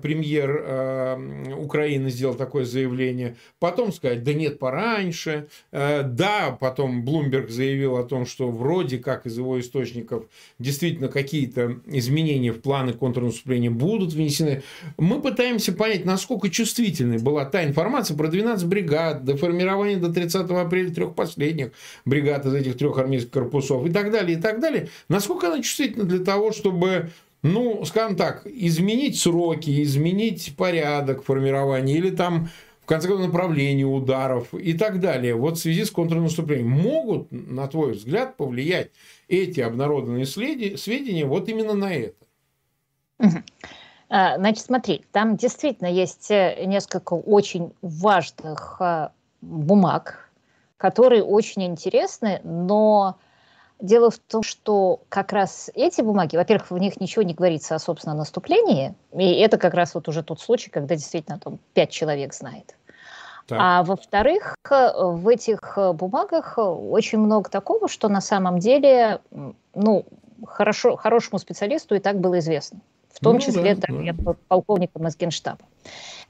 премьер 0.00 0.62
э, 0.64 1.54
Украины 1.56 2.10
сделал 2.10 2.34
такое 2.34 2.64
заявление, 2.64 3.36
потом 3.58 3.92
сказать, 3.92 4.24
да 4.24 4.32
нет, 4.32 4.58
пораньше, 4.58 5.48
э, 5.72 6.02
да, 6.02 6.56
потом 6.58 7.04
Блумберг 7.04 7.50
заявил 7.50 7.96
о 7.96 8.04
том, 8.04 8.26
что 8.26 8.50
вроде 8.50 8.98
как 8.98 9.26
из 9.26 9.36
его 9.36 9.60
источников 9.60 10.24
действительно 10.58 11.08
какие-то 11.08 11.80
изменения 11.86 12.52
в 12.52 12.60
планы 12.60 12.92
контрнаступления 12.92 13.70
будут 13.70 14.12
внесены. 14.12 14.62
Мы 14.96 15.20
пытаемся 15.20 15.72
понять, 15.72 16.04
насколько 16.04 16.48
чувствительной 16.48 17.18
была 17.18 17.44
та 17.44 17.64
информация 17.64 18.16
про 18.16 18.28
12 18.28 18.66
бригад, 18.66 19.24
до 19.24 19.36
формирования 19.36 19.96
до 19.96 20.12
30 20.12 20.50
апреля 20.50 20.90
трех 20.90 21.14
последних 21.14 21.72
бригад 22.04 22.46
из 22.46 22.54
этих 22.54 22.78
трех 22.78 22.96
армейских 22.98 23.30
корпусов 23.30 23.86
и 23.86 23.92
так 23.92 24.10
далее, 24.10 24.38
и 24.38 24.40
так 24.40 24.60
далее. 24.60 24.88
Насколько 25.08 25.48
она 25.48 25.62
чувствительна 25.62 26.04
для 26.04 26.20
того, 26.20 26.52
чтобы 26.52 27.10
ну, 27.42 27.84
скажем 27.84 28.16
так, 28.16 28.46
изменить 28.46 29.18
сроки, 29.18 29.82
изменить 29.82 30.54
порядок 30.56 31.22
формирования 31.22 31.94
или 31.94 32.10
там 32.10 32.48
в 32.86 32.88
конце 32.88 33.08
концов, 33.08 33.26
направление 33.26 33.84
ударов 33.84 34.54
и 34.54 34.72
так 34.72 35.00
далее, 35.00 35.34
вот 35.34 35.58
в 35.58 35.60
связи 35.60 35.84
с 35.84 35.90
контрнаступлением, 35.90 36.70
могут, 36.70 37.32
на 37.32 37.66
твой 37.66 37.94
взгляд, 37.94 38.36
повлиять 38.36 38.92
эти 39.26 39.58
обнародованные 39.58 40.24
сведения 40.24 41.24
вот 41.26 41.48
именно 41.48 41.74
на 41.74 41.92
это? 41.92 42.14
А, 44.08 44.36
значит, 44.36 44.64
смотри, 44.64 45.04
там 45.10 45.36
действительно 45.36 45.88
есть 45.88 46.30
э, 46.30 46.64
несколько 46.64 47.14
очень 47.14 47.72
важных 47.82 48.76
а, 48.78 49.10
бумаг, 49.40 50.30
которые 50.76 51.24
очень 51.24 51.64
интересны, 51.64 52.40
но 52.44 53.18
дело 53.80 54.10
в 54.10 54.18
том, 54.18 54.42
что 54.42 55.00
как 55.08 55.32
раз 55.32 55.70
эти 55.74 56.00
бумаги, 56.00 56.36
во-первых, 56.36 56.70
в 56.70 56.78
них 56.78 57.00
ничего 57.00 57.22
не 57.22 57.34
говорится 57.34 57.74
о 57.74 57.78
собственном 57.78 58.18
наступлении, 58.18 58.94
и 59.12 59.34
это 59.34 59.58
как 59.58 59.74
раз 59.74 59.94
вот 59.94 60.08
уже 60.08 60.22
тот 60.22 60.40
случай, 60.40 60.70
когда 60.70 60.94
действительно 60.94 61.38
там 61.38 61.58
пять 61.74 61.90
человек 61.90 62.34
знает. 62.34 62.74
Так. 63.46 63.58
А 63.60 63.82
во-вторых, 63.84 64.56
в 64.68 65.28
этих 65.28 65.78
бумагах 65.94 66.54
очень 66.58 67.18
много 67.18 67.48
такого, 67.48 67.88
что 67.88 68.08
на 68.08 68.20
самом 68.20 68.58
деле, 68.58 69.20
ну, 69.74 70.04
хорошо, 70.44 70.96
хорошему 70.96 71.38
специалисту 71.38 71.94
и 71.94 72.00
так 72.00 72.18
было 72.18 72.40
известно 72.40 72.80
в 73.16 73.20
том 73.20 73.34
ну, 73.34 73.40
числе 73.40 73.74
да, 73.74 73.86
там, 73.86 74.04
да. 74.04 74.34
полковником 74.48 75.06
из 75.08 75.16
Генштаба. 75.16 75.60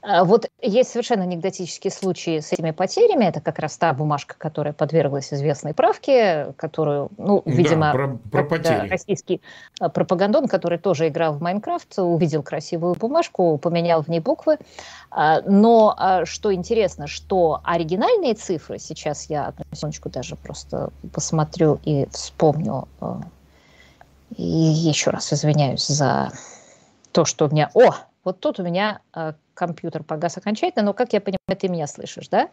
А, 0.01 0.23
вот 0.23 0.49
есть 0.61 0.91
совершенно 0.91 1.23
анекдотические 1.23 1.91
случаи 1.91 2.39
с 2.39 2.53
этими 2.53 2.71
потерями. 2.71 3.25
Это 3.25 3.41
как 3.41 3.59
раз 3.59 3.77
та 3.77 3.93
бумажка, 3.93 4.35
которая 4.37 4.73
подверглась 4.73 5.33
известной 5.33 5.73
правке, 5.73 6.53
которую, 6.57 7.09
ну, 7.17 7.41
видимо, 7.45 7.91
да, 7.93 8.43
про, 8.43 8.43
про 8.43 8.87
российский 8.87 9.41
а, 9.79 9.89
пропагандон, 9.89 10.47
который 10.47 10.77
тоже 10.77 11.07
играл 11.07 11.33
в 11.33 11.41
Майнкрафт, 11.41 11.97
увидел 11.97 12.43
красивую 12.43 12.95
бумажку, 12.95 13.57
поменял 13.57 14.03
в 14.03 14.07
ней 14.07 14.19
буквы. 14.19 14.57
А, 15.09 15.41
но 15.41 16.23
что 16.25 16.53
интересно, 16.53 17.07
что 17.07 17.61
оригинальные 17.63 18.35
цифры, 18.35 18.79
сейчас 18.79 19.29
я 19.29 19.47
одну 19.47 19.65
секундочку 19.73 20.09
даже 20.09 20.35
просто 20.35 20.91
посмотрю 21.13 21.79
и 21.83 22.07
вспомню, 22.11 22.87
и 24.35 24.43
еще 24.43 25.11
раз 25.11 25.31
извиняюсь 25.31 25.87
за 25.87 26.31
то, 27.11 27.25
что 27.25 27.47
у 27.47 27.51
меня... 27.51 27.71
О, 27.73 27.95
вот 28.27 28.41
тут 28.41 28.59
у 28.59 28.63
меня 28.63 28.99
э, 29.15 29.31
компьютер 29.53 30.03
погас 30.03 30.35
окончательно, 30.35 30.83
но, 30.83 30.93
как 30.93 31.13
я 31.13 31.21
понимаю, 31.21 31.57
ты 31.57 31.69
меня 31.69 31.87
слышишь, 31.87 32.27
да? 32.27 32.49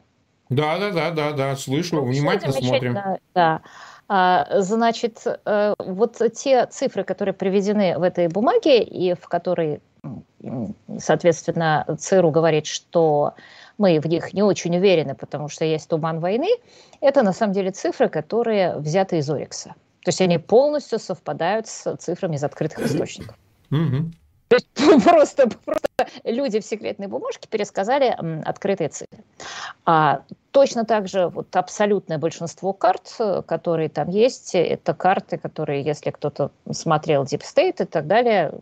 Да, 0.49 0.79
да, 0.79 0.93
да, 0.93 1.11
да, 1.11 1.33
да, 1.33 1.57
слышу, 1.57 1.97
ну, 1.97 2.05
внимательно 2.05 2.53
смотрим. 2.53 2.97
Да. 3.35 3.61
А, 4.07 4.47
значит, 4.61 5.27
э, 5.27 5.75
вот 5.79 6.23
те 6.33 6.67
цифры, 6.67 7.03
которые 7.03 7.35
приведены 7.35 7.99
в 7.99 8.05
этой 8.05 8.29
бумаге 8.29 8.85
и 8.85 9.15
в 9.15 9.27
которой, 9.27 9.81
соответственно, 10.97 11.85
ЦРУ 11.99 12.31
говорит, 12.31 12.67
что 12.67 13.35
мы 13.77 13.99
в 13.99 14.07
них 14.07 14.33
не 14.33 14.45
очень 14.45 14.77
уверены, 14.77 15.17
потому 15.17 15.49
что 15.49 15.65
есть 15.65 15.89
туман 15.89 16.21
войны, 16.21 16.51
это 17.01 17.25
на 17.25 17.33
самом 17.33 17.53
деле 17.53 17.73
цифры, 17.73 18.09
которые 18.09 18.77
взяты 18.77 19.19
из 19.19 19.29
Орикса. 19.29 19.71
То 20.05 20.11
есть 20.11 20.21
они 20.21 20.39
полностью 20.39 21.01
совпадают 21.01 21.67
с 21.67 21.97
цифрами 21.97 22.37
из 22.37 22.45
открытых 22.45 22.79
источников. 22.79 23.37
То 24.55 24.85
есть 24.85 25.05
просто, 25.05 25.49
просто 25.65 25.89
люди 26.25 26.61
в 26.61 26.65
секретной 26.65 27.07
бумажке 27.07 27.49
пересказали 27.49 28.17
открытые 28.45 28.89
цифры. 28.89 29.25
А 29.85 30.23
точно 30.53 30.85
так 30.85 31.09
же 31.09 31.29
вот 31.29 31.55
абсолютное 31.57 32.19
большинство 32.19 32.73
карт, 32.73 33.17
которые 33.47 33.89
там 33.89 34.09
есть, 34.11 34.55
это 34.55 34.95
карты, 34.95 35.39
которые, 35.39 35.83
если 35.83 36.11
кто-то 36.11 36.51
смотрел 36.71 37.25
Deep 37.25 37.43
State 37.43 37.83
и 37.83 37.87
так 37.87 38.07
далее, 38.07 38.53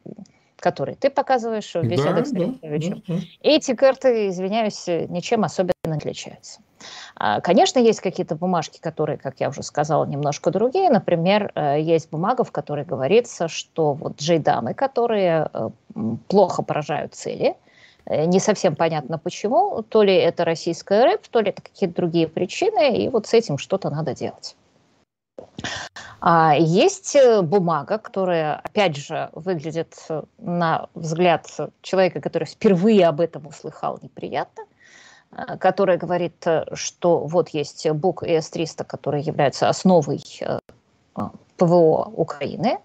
которые 0.63 0.97
ты 0.97 1.11
показываешь 1.11 1.75
в 1.75 1.83
беседах 1.83 2.25
да, 2.25 2.25
с 2.25 2.31
да, 2.31 2.47
да, 2.63 3.15
Эти 3.43 3.75
карты, 3.75 4.29
извиняюсь, 4.29 4.87
ничем 4.87 5.45
особенно 5.45 5.73
не 5.85 5.93
отличаются. 5.93 6.61
А, 7.17 7.41
конечно, 7.41 7.79
есть 7.79 8.01
какие-то 8.01 8.35
бумажки, 8.35 8.81
которые, 8.81 9.19
как 9.19 9.41
я 9.41 9.49
уже 9.49 9.63
сказала, 9.63 10.05
немножко 10.05 10.51
другие. 10.51 10.91
Например, 10.91 11.53
э, 11.55 11.81
есть 11.81 12.11
бумага, 12.11 12.45
в 12.45 12.53
которой 12.53 12.85
говорится, 12.85 13.49
что 13.49 13.93
вот 13.93 14.21
джейдамы, 14.21 14.75
которые 14.75 15.49
э, 15.53 15.71
плохо 16.29 16.63
поражают 16.63 17.15
цели, 17.15 17.57
э, 18.07 18.25
не 18.25 18.41
совсем 18.41 18.77
понятно 18.77 19.19
почему, 19.19 19.83
то 19.83 20.03
ли 20.03 20.15
это 20.15 20.45
российская 20.45 21.05
рэп, 21.05 21.27
то 21.29 21.41
ли 21.41 21.51
это 21.51 21.63
какие-то 21.63 21.97
другие 21.97 22.29
причины, 22.29 22.97
и 22.97 23.09
вот 23.09 23.27
с 23.27 23.35
этим 23.35 23.59
что-то 23.59 23.91
надо 23.91 24.15
делать. 24.15 24.57
А 26.25 26.55
есть 26.55 27.17
бумага, 27.43 27.99
которая, 27.99 28.57
опять 28.57 28.97
же, 28.97 29.29
выглядит 29.33 29.97
на 30.39 30.89
взгляд 30.95 31.49
человека, 31.83 32.21
который 32.21 32.45
впервые 32.45 33.09
об 33.09 33.21
этом 33.21 33.47
услыхал, 33.49 33.99
неприятно. 34.01 34.65
Э, 35.33 35.57
которая 35.57 35.97
говорит, 35.99 36.47
э, 36.47 36.65
что 36.75 37.21
вот 37.21 37.49
есть 37.51 37.89
БУК 37.91 38.25
и 38.25 38.41
С-300, 38.41 38.85
которые 38.85 39.23
являются 39.23 39.69
основой 39.69 40.21
э, 40.41 40.59
ПВО 41.57 42.11
Украины, 42.17 42.79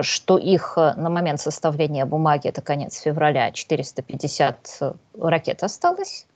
что 0.00 0.38
их 0.38 0.76
на 0.76 1.10
момент 1.10 1.38
составления 1.38 2.06
бумаги, 2.06 2.48
это 2.48 2.62
конец 2.62 2.98
февраля, 2.98 3.52
450 3.52 4.80
ракет 5.20 5.62
осталось, 5.62 6.26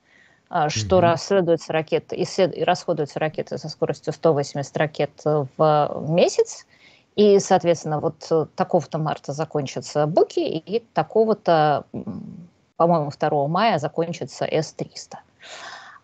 что 0.69 0.97
mm-hmm. 0.97 1.01
расследуются 1.01 1.73
ракеты, 1.73 2.17
и 2.17 2.65
расходуются 2.65 3.19
ракеты 3.19 3.59
со 3.59 3.69
скоростью 3.69 4.13
180 4.13 4.77
ракет 4.77 5.11
в 5.25 6.07
месяц, 6.09 6.67
и, 7.17 7.39
соответственно, 7.39 8.01
вот 8.01 8.51
такого-то 8.55 8.99
марта 8.99 9.33
закончатся 9.33 10.07
буки, 10.07 10.41
и 10.41 10.85
такого-то 10.95 11.85
по-моему, 12.81 13.11
2 13.11 13.49
мая 13.49 13.79
закончится 13.79 14.47
С-300. 14.47 15.17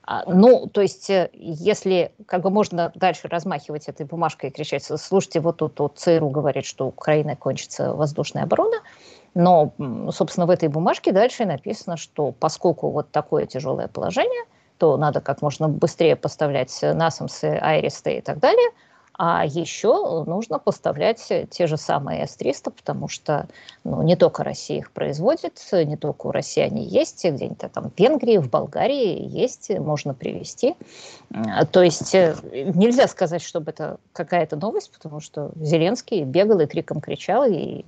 А, 0.03 0.31
ну, 0.31 0.67
то 0.67 0.83
есть, 0.83 1.09
э, 1.09 1.31
если 1.33 2.13
как 2.27 2.43
бы 2.43 2.51
можно 2.51 2.93
дальше 2.95 3.29
размахивать 3.29 3.89
этой 3.89 4.05
бумажкой 4.05 4.51
и 4.51 4.53
кричать, 4.53 4.85
слушайте, 4.85 5.41
вот 5.41 5.57
тут 5.57 5.81
вот 5.81 5.97
ЦРУ 5.97 6.29
говорит, 6.29 6.67
что 6.67 6.87
Украина 6.87 7.35
кончится 7.35 7.95
воздушная 7.95 8.43
оборона, 8.43 8.77
но, 9.37 9.73
собственно, 10.11 10.47
в 10.47 10.51
этой 10.51 10.69
бумажке 10.69 11.13
дальше 11.13 11.45
написано, 11.45 11.97
что 11.97 12.33
поскольку 12.33 12.91
вот 12.91 13.11
такое 13.13 13.47
тяжелое 13.47 13.87
положение, 13.87 14.45
то 14.79 14.97
надо 14.97 15.21
как 15.21 15.43
можно 15.43 15.69
быстрее 15.69 16.17
поставлять 16.17 16.77
насамсы, 16.83 17.59
айристы 17.61 18.17
и 18.17 18.21
так 18.21 18.41
далее– 18.41 18.71
а 19.19 19.45
еще 19.47 20.25
нужно 20.27 20.59
поставлять 20.59 21.33
те 21.51 21.67
же 21.67 21.77
самые 21.77 22.27
С-300, 22.27 22.71
потому 22.71 23.09
что 23.09 23.49
ну, 23.85 24.03
не 24.03 24.17
только 24.17 24.45
Россия 24.45 24.79
их 24.79 24.93
производит, 24.93 25.61
не 25.73 25.97
только 25.97 26.27
у 26.27 26.33
России 26.33 26.63
они 26.63 26.85
есть, 26.85 27.25
где-нибудь 27.25 27.59
там 27.73 27.91
в 27.91 27.99
Венгрии, 27.99 28.37
в 28.39 28.51
Болгарии 28.51 29.27
есть, 29.27 29.71
можно 29.79 30.13
привезти. 30.13 30.75
То 31.73 31.83
есть 31.83 32.15
э, 32.15 32.37
нельзя 32.53 33.09
сказать, 33.09 33.43
чтобы 33.43 33.71
это 33.71 33.99
какая-то 34.13 34.57
новость, 34.57 34.93
потому 34.93 35.21
что 35.21 35.51
Зеленский 35.57 36.25
бегал 36.25 36.61
и 36.61 36.67
криком 36.67 37.01
кричал, 37.01 37.45
и 37.45 37.85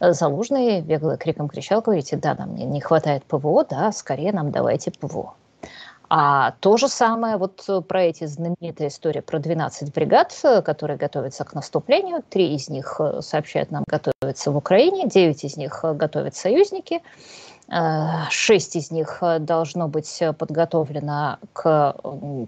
Залужный 0.00 0.80
бегал 0.80 1.12
и 1.12 1.16
криком 1.16 1.48
кричал, 1.48 1.82
говорите, 1.82 2.16
да, 2.16 2.34
нам 2.34 2.54
не 2.54 2.80
хватает 2.80 3.24
ПВО, 3.24 3.64
да, 3.64 3.92
скорее 3.92 4.32
нам 4.32 4.50
давайте 4.50 4.90
ПВО. 4.92 5.34
А 6.12 6.54
то 6.58 6.76
же 6.76 6.88
самое 6.88 7.36
вот 7.36 7.62
э, 7.68 7.80
про 7.82 8.02
эти 8.02 8.26
знаменитые 8.26 8.88
истории 8.88 9.20
про 9.20 9.38
12 9.38 9.94
бригад, 9.94 10.36
э, 10.42 10.60
которые 10.60 10.96
готовятся 10.96 11.44
к 11.44 11.54
наступлению. 11.54 12.24
Три 12.28 12.52
из 12.52 12.68
них, 12.68 12.96
э, 12.98 13.20
сообщают 13.22 13.70
нам, 13.70 13.84
готовятся 13.86 14.50
в 14.50 14.56
Украине, 14.56 15.08
девять 15.08 15.44
из 15.44 15.56
них 15.56 15.84
готовят 15.94 16.34
союзники. 16.34 17.00
Шесть 18.30 18.74
из 18.74 18.90
них 18.90 19.22
должно 19.38 19.86
быть 19.86 20.20
подготовлено 20.36 21.38
к 21.52 21.94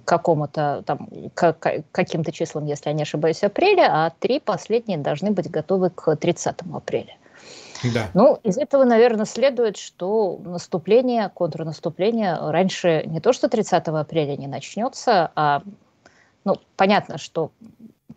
какому-то 0.04 0.82
там, 0.84 1.08
к 1.34 1.56
каким-то 1.92 2.32
числам, 2.32 2.66
если 2.66 2.88
я 2.88 2.92
не 2.92 3.02
ошибаюсь, 3.02 3.44
апреля, 3.44 3.88
а 3.88 4.10
три 4.18 4.40
последние 4.40 4.98
должны 4.98 5.30
быть 5.30 5.48
готовы 5.48 5.90
к 5.90 6.16
30 6.16 6.56
апреля. 6.74 7.14
Да. 7.94 8.10
Ну, 8.14 8.38
из 8.42 8.58
этого, 8.58 8.84
наверное, 8.84 9.26
следует, 9.26 9.76
что 9.76 10.38
наступление, 10.44 11.30
контрнаступление 11.34 12.36
раньше 12.40 13.02
не 13.06 13.20
то, 13.20 13.32
что 13.32 13.48
30 13.48 13.88
апреля 13.88 14.36
не 14.36 14.46
начнется, 14.46 15.30
а, 15.34 15.62
ну, 16.44 16.56
понятно, 16.76 17.18
что 17.18 17.50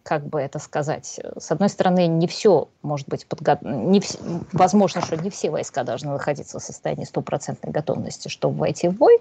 как 0.06 0.24
бы 0.28 0.40
это 0.40 0.60
сказать, 0.60 1.20
с 1.38 1.52
одной 1.52 1.68
стороны, 1.68 2.06
не 2.06 2.28
все 2.28 2.68
может 2.84 3.08
быть 3.08 3.26
подготовлено, 3.26 4.00
вс... 4.00 4.20
возможно, 4.54 5.02
что 5.02 5.18
не 5.18 5.32
все 5.32 5.50
войска 5.50 5.84
должны 5.84 6.12
находиться 6.12 6.60
в 6.60 6.64
состоянии 6.64 7.06
стопроцентной 7.06 7.72
готовности, 7.72 8.28
чтобы 8.28 8.60
войти 8.60 8.88
в 8.88 8.98
бой, 8.98 9.20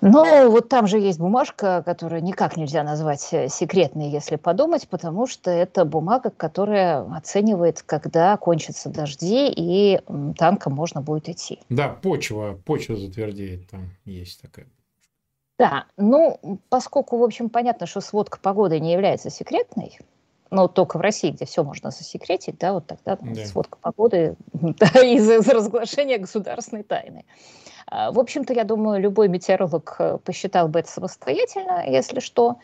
но 0.00 0.50
вот 0.50 0.68
там 0.68 0.86
же 0.86 0.98
есть 0.98 1.18
бумажка, 1.18 1.82
которую 1.84 2.22
никак 2.22 2.56
нельзя 2.56 2.82
назвать 2.82 3.28
э, 3.32 3.48
секретной, 3.48 4.10
если 4.10 4.36
подумать, 4.36 4.88
потому 4.88 5.26
что 5.26 5.50
это 5.50 5.84
бумага, 5.84 6.30
которая 6.30 7.02
оценивает, 7.14 7.82
когда 7.82 8.36
кончатся 8.36 8.90
дожди, 8.90 9.48
и 9.48 10.00
танком 10.36 10.74
можно 10.74 11.00
будет 11.00 11.28
идти. 11.28 11.60
Да, 11.68 11.88
почва, 11.88 12.58
почва 12.64 12.96
затвердеет, 12.96 13.68
там 13.70 13.90
есть 14.04 14.40
такая. 14.40 14.66
Да, 15.58 15.86
ну, 15.96 16.60
поскольку, 16.68 17.16
в 17.16 17.22
общем, 17.22 17.48
понятно, 17.48 17.86
что 17.86 18.00
сводка 18.00 18.38
погоды 18.38 18.78
не 18.78 18.92
является 18.92 19.30
секретной, 19.30 19.98
но 20.50 20.68
только 20.68 20.98
в 20.98 21.00
России, 21.00 21.30
где 21.30 21.46
все 21.46 21.64
можно 21.64 21.90
засекретить, 21.90 22.58
да, 22.58 22.74
вот 22.74 22.86
тогда 22.86 23.16
там, 23.16 23.32
да. 23.32 23.46
сводка 23.46 23.78
погоды 23.80 24.36
да, 24.52 24.86
из-за 25.02 25.54
разглашения 25.54 26.18
государственной 26.18 26.82
тайны. 26.82 27.24
А, 27.88 28.10
в 28.10 28.18
общем-то, 28.18 28.52
я 28.52 28.64
думаю, 28.64 29.00
любой 29.00 29.28
метеоролог 29.28 29.96
э, 29.98 30.18
посчитал 30.24 30.68
бы 30.68 30.80
это 30.80 30.90
самостоятельно, 30.90 31.84
если 31.86 32.20
что. 32.20 32.56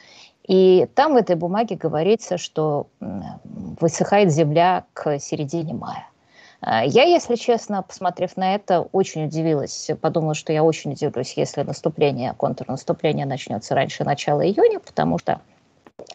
И 0.47 0.89
там 0.95 1.13
в 1.13 1.17
этой 1.17 1.37
бумаге 1.37 1.77
говорится, 1.77 2.37
что 2.37 2.89
высыхает 3.01 4.33
земля 4.33 4.85
к 4.93 5.21
середине 5.21 5.75
мая. 5.75 6.09
А, 6.61 6.85
я, 6.85 7.05
если 7.05 7.37
честно, 7.37 7.83
посмотрев 7.83 8.37
на 8.37 8.55
это, 8.55 8.81
очень 8.81 9.27
удивилась. 9.27 9.91
Подумала, 10.01 10.35
что 10.35 10.53
я 10.53 10.65
очень 10.65 10.93
удивлюсь, 10.93 11.35
если 11.37 11.63
наступление, 11.63 12.35
контрнаступление 12.35 13.27
начнется 13.27 13.75
раньше 13.75 14.05
начала 14.05 14.45
июня, 14.45 14.81
потому 14.81 15.19
что 15.19 15.41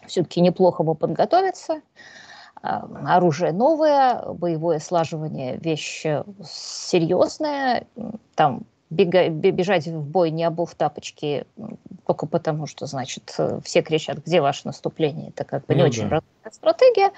все-таки 0.08 0.41
неплохо 0.41 0.84
бы 0.84 0.95
подготовиться. 0.95 1.82
А, 2.62 2.86
оружие 3.05 3.53
новое, 3.53 4.24
боевое 4.34 4.80
слаживание– 4.80 5.55
вещь 5.62 6.05
серьезная. 6.43 7.88
Там 8.36 8.64
бега, 8.90 9.30
бежать 9.30 9.88
в 9.88 10.02
бой, 10.04 10.32
не 10.32 10.44
обув 10.44 10.76
тапочки, 10.76 11.46
только 12.06 12.26
потому, 12.26 12.68
что, 12.68 12.86
значит, 12.86 13.36
все 13.64 13.82
кричат, 13.82 14.20
где 14.26 14.42
ваше 14.42 14.62
наступление. 14.66 15.30
Это 15.30 15.44
как 15.44 15.66
бы 15.66 15.76
не 15.76 15.82
ну, 15.82 15.88
очень 15.88 16.10
да. 16.10 16.22
стратегия. 16.52 17.12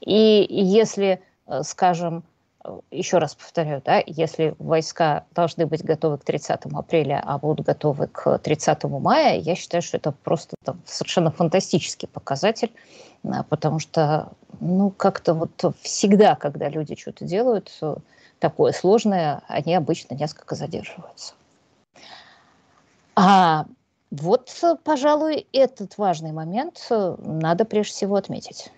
И 0.00 0.46
если, 0.48 1.20
э, 1.46 1.62
скажем, 1.62 2.24
еще 2.90 3.18
раз 3.18 3.34
повторяю, 3.34 3.82
да, 3.84 4.02
если 4.06 4.54
войска 4.58 5.24
должны 5.34 5.66
быть 5.66 5.82
готовы 5.82 6.18
к 6.18 6.24
30 6.24 6.60
апреля, 6.74 7.22
а 7.24 7.38
будут 7.38 7.64
готовы 7.64 8.06
к 8.06 8.38
30 8.38 8.84
мая, 8.84 9.38
я 9.38 9.54
считаю, 9.54 9.82
что 9.82 9.96
это 9.96 10.12
просто 10.12 10.56
там, 10.64 10.80
совершенно 10.84 11.30
фантастический 11.30 12.06
показатель, 12.06 12.70
потому 13.48 13.78
что, 13.78 14.32
ну, 14.60 14.90
как-то 14.90 15.32
вот 15.34 15.74
всегда, 15.80 16.34
когда 16.34 16.68
люди 16.68 16.96
что-то 16.96 17.24
делают 17.24 17.70
такое 18.40 18.72
сложное, 18.72 19.42
они 19.46 19.74
обычно 19.74 20.14
несколько 20.14 20.56
задерживаются. 20.56 21.34
А 23.14 23.66
вот, 24.10 24.50
пожалуй, 24.82 25.46
этот 25.52 25.98
важный 25.98 26.32
момент 26.32 26.88
надо 26.90 27.64
прежде 27.64 27.92
всего 27.92 28.16
отметить. 28.16 28.70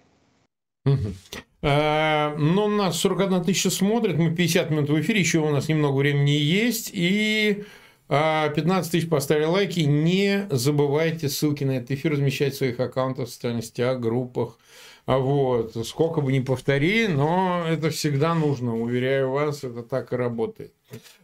Э, 1.62 2.34
ну, 2.36 2.66
нас 2.66 2.98
41 2.98 3.44
тысяча 3.44 3.70
смотрит, 3.70 4.18
мы 4.18 4.34
50 4.34 4.70
минут 4.70 4.90
в 4.90 5.00
эфире, 5.00 5.20
еще 5.20 5.38
у 5.38 5.50
нас 5.50 5.68
немного 5.68 5.96
времени 5.96 6.30
есть, 6.30 6.90
и 6.92 7.64
15 8.08 8.90
тысяч 8.92 9.08
поставили 9.08 9.44
лайки. 9.44 9.80
Не 9.80 10.46
забывайте 10.50 11.28
ссылки 11.30 11.64
на 11.64 11.72
этот 11.72 11.92
эфир 11.92 12.12
размещать 12.12 12.54
в 12.54 12.58
своих 12.58 12.78
аккаунтах, 12.78 13.28
в 13.28 13.32
социальных 13.32 13.64
сетях, 13.64 14.00
группах. 14.00 14.58
А 15.04 15.18
вот. 15.18 15.74
Сколько 15.86 16.20
бы 16.20 16.32
ни 16.32 16.40
повтори, 16.40 17.08
но 17.08 17.64
это 17.68 17.90
всегда 17.90 18.34
нужно, 18.34 18.78
уверяю 18.78 19.30
вас, 19.30 19.64
это 19.64 19.82
так 19.82 20.12
и 20.12 20.16
работает. 20.16 20.72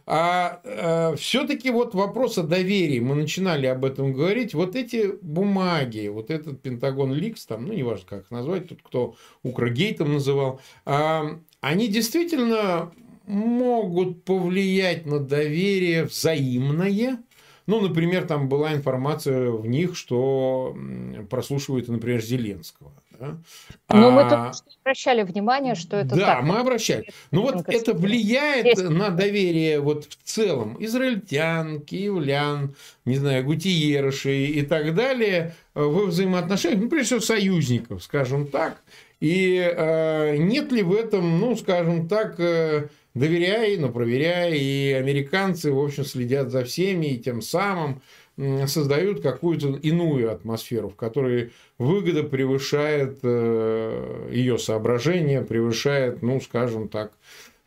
А 0.05 0.59
э, 0.63 1.15
все-таки 1.15 1.69
вот 1.69 1.93
вопрос 1.93 2.37
о 2.37 2.43
доверии, 2.43 2.99
мы 2.99 3.15
начинали 3.15 3.67
об 3.67 3.85
этом 3.85 4.11
говорить, 4.13 4.53
вот 4.53 4.75
эти 4.75 5.13
бумаги, 5.21 6.07
вот 6.07 6.29
этот 6.29 6.61
Пентагон 6.61 7.13
Ликс, 7.13 7.45
там, 7.45 7.67
ну, 7.67 7.73
неважно, 7.73 8.05
как 8.09 8.23
их 8.23 8.31
назвать, 8.31 8.67
тут 8.67 8.81
кто 8.83 9.15
Укрогейтом 9.43 10.13
называл, 10.13 10.59
э, 10.85 11.37
они 11.61 11.87
действительно 11.87 12.91
могут 13.27 14.23
повлиять 14.23 15.05
на 15.05 15.19
доверие 15.19 16.05
взаимное, 16.05 17.19
ну, 17.67 17.79
например, 17.79 18.25
там 18.25 18.49
была 18.49 18.73
информация 18.73 19.51
в 19.51 19.67
них, 19.67 19.95
что 19.95 20.75
прослушивают, 21.29 21.87
например, 21.87 22.19
Зеленского. 22.19 22.91
Да? 23.19 23.37
Ну, 23.89 24.07
а... 24.07 24.11
мы 24.11 24.29
только 24.29 24.53
что 24.53 24.69
обращали 24.81 25.23
внимание, 25.23 25.75
что 25.75 25.97
это 25.97 26.15
Да, 26.15 26.35
так. 26.35 26.43
мы 26.43 26.57
обращали. 26.57 27.11
Ну, 27.31 27.41
вот 27.41 27.67
это 27.67 27.93
влияет 27.93 28.65
Есть. 28.65 28.83
на 28.83 29.09
доверие 29.09 29.81
вот 29.81 30.05
в 30.05 30.23
целом 30.23 30.77
израильтян, 30.79 31.81
киевлян, 31.81 32.75
не 33.05 33.17
знаю, 33.17 33.43
гутиерышей 33.43 34.47
и 34.47 34.61
так 34.61 34.95
далее 34.95 35.53
во 35.73 36.05
взаимоотношениях, 36.05 36.81
ну, 36.81 36.89
прежде 36.89 37.07
всего, 37.07 37.19
союзников, 37.19 38.03
скажем 38.03 38.47
так. 38.47 38.81
И 39.19 39.57
э, 39.57 40.37
нет 40.37 40.71
ли 40.71 40.81
в 40.81 40.93
этом, 40.93 41.39
ну, 41.39 41.55
скажем 41.57 42.07
так, 42.07 42.39
э, 42.39 42.87
доверяй, 43.13 43.77
но 43.77 43.89
проверяй, 43.89 44.57
и 44.57 44.93
американцы, 44.93 45.73
в 45.73 45.79
общем, 45.79 46.05
следят 46.05 46.51
за 46.51 46.63
всеми, 46.63 47.07
и 47.07 47.17
тем 47.17 47.41
самым 47.41 48.01
создают 48.67 49.21
какую-то 49.21 49.79
иную 49.81 50.31
атмосферу, 50.31 50.89
в 50.89 50.95
которой 50.95 51.51
выгода 51.77 52.23
превышает 52.23 53.19
э, 53.23 54.29
ее 54.31 54.57
соображение, 54.57 55.41
превышает, 55.41 56.21
ну, 56.21 56.39
скажем 56.39 56.87
так, 56.87 57.11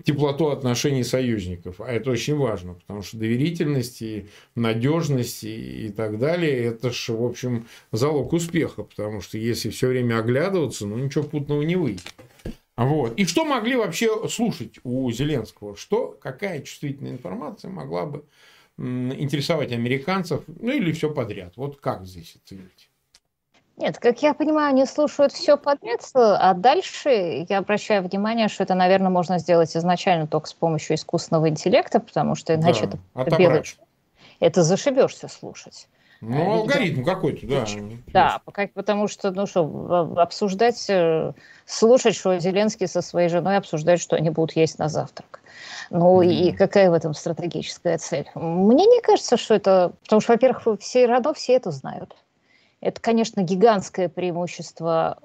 теплоту 0.02 0.48
отношений 0.48 1.04
союзников. 1.04 1.80
А 1.80 1.90
это 1.92 2.10
очень 2.10 2.36
важно, 2.36 2.74
потому 2.74 3.02
что 3.02 3.18
доверительность 3.18 4.02
и 4.02 4.26
надежность 4.54 5.44
и, 5.44 5.86
и 5.86 5.88
так 5.90 6.18
далее, 6.18 6.64
это 6.64 6.90
же, 6.90 7.12
в 7.12 7.24
общем, 7.24 7.66
залог 7.92 8.32
успеха, 8.32 8.82
потому 8.82 9.20
что 9.20 9.38
если 9.38 9.70
все 9.70 9.88
время 9.88 10.18
оглядываться, 10.18 10.86
ну, 10.86 10.96
ничего 10.96 11.24
путного 11.24 11.62
не 11.62 11.76
выйдет. 11.76 12.14
Вот. 12.76 13.14
И 13.18 13.26
что 13.26 13.44
могли 13.44 13.76
вообще 13.76 14.28
слушать 14.28 14.78
у 14.82 15.10
Зеленского? 15.12 15.76
Что, 15.76 16.16
какая 16.20 16.62
чувствительная 16.62 17.12
информация 17.12 17.70
могла 17.70 18.06
бы 18.06 18.24
интересовать 18.82 19.72
американцев, 19.72 20.42
ну 20.46 20.70
или 20.70 20.92
все 20.92 21.10
подряд? 21.10 21.56
Вот 21.56 21.80
как 21.80 22.04
здесь 22.04 22.36
оценить? 22.36 22.90
Нет, 23.76 23.98
как 23.98 24.22
я 24.22 24.34
понимаю, 24.34 24.68
они 24.68 24.84
слушают 24.84 25.32
все 25.32 25.56
подряд, 25.56 26.02
а 26.14 26.52
дальше 26.54 27.46
я 27.48 27.58
обращаю 27.58 28.02
внимание, 28.02 28.48
что 28.48 28.64
это, 28.64 28.74
наверное, 28.74 29.08
можно 29.08 29.38
сделать 29.38 29.74
изначально 29.76 30.26
только 30.26 30.48
с 30.48 30.52
помощью 30.52 30.96
искусственного 30.96 31.48
интеллекта, 31.48 32.00
потому 32.00 32.34
что 32.34 32.54
иначе 32.54 32.86
да, 32.86 33.22
это, 33.22 33.36
белый, 33.36 33.62
это 34.40 34.62
зашибешься 34.62 35.28
слушать. 35.28 35.88
Ну, 36.22 36.36
э, 36.36 36.54
алгоритм 36.60 37.04
какой-то, 37.04 37.46
да. 37.48 37.66
Да, 38.06 38.40
потому 38.74 39.08
что, 39.08 39.32
ну 39.32 39.46
что, 39.46 40.14
обсуждать, 40.16 40.88
э, 40.88 41.32
слушать, 41.66 42.14
что 42.14 42.38
Зеленский 42.38 42.86
со 42.86 43.02
своей 43.02 43.28
женой 43.28 43.56
обсуждает, 43.56 44.00
что 44.00 44.14
они 44.14 44.30
будут 44.30 44.54
есть 44.54 44.78
на 44.78 44.88
завтрак. 44.88 45.40
Ну 45.90 46.22
mm-hmm. 46.22 46.32
и 46.32 46.52
какая 46.52 46.90
в 46.90 46.94
этом 46.94 47.12
стратегическая 47.12 47.98
цель? 47.98 48.30
Мне 48.36 48.86
не 48.86 49.00
кажется, 49.00 49.36
что 49.36 49.54
это... 49.54 49.94
Потому 50.04 50.20
что, 50.20 50.32
во-первых, 50.34 50.78
все 50.80 51.06
равно 51.06 51.34
все 51.34 51.54
это 51.54 51.72
знают. 51.72 52.14
Это, 52.82 53.00
конечно, 53.00 53.42
гигантское 53.42 54.08
преимущество 54.08 55.18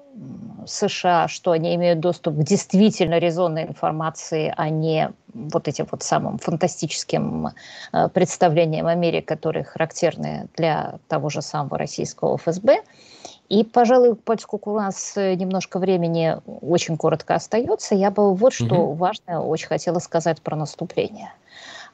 США, 0.64 1.26
что 1.26 1.50
они 1.50 1.74
имеют 1.74 1.98
доступ 1.98 2.36
к 2.36 2.42
действительно 2.44 3.18
резонной 3.18 3.64
информации, 3.64 4.54
а 4.56 4.68
не 4.68 5.10
вот 5.34 5.66
этим 5.66 5.88
вот 5.90 6.04
самым 6.04 6.38
фантастическим 6.38 7.48
э, 7.92 8.08
представлениям 8.10 8.86
о 8.86 8.94
мире, 8.94 9.22
которые 9.22 9.64
характерны 9.64 10.48
для 10.56 11.00
того 11.08 11.30
же 11.30 11.42
самого 11.42 11.78
российского 11.78 12.38
ФСБ. 12.38 12.82
И, 13.48 13.64
пожалуй, 13.64 14.14
поскольку 14.14 14.72
у 14.72 14.76
нас 14.76 15.16
немножко 15.16 15.80
времени 15.80 16.36
очень 16.60 16.96
коротко 16.96 17.34
остается, 17.34 17.96
я 17.96 18.12
бы 18.12 18.34
вот 18.34 18.52
что 18.52 18.76
угу. 18.76 18.92
важное 18.92 19.38
очень 19.40 19.66
хотела 19.66 19.98
сказать 19.98 20.40
про 20.42 20.54
наступление. 20.54 21.32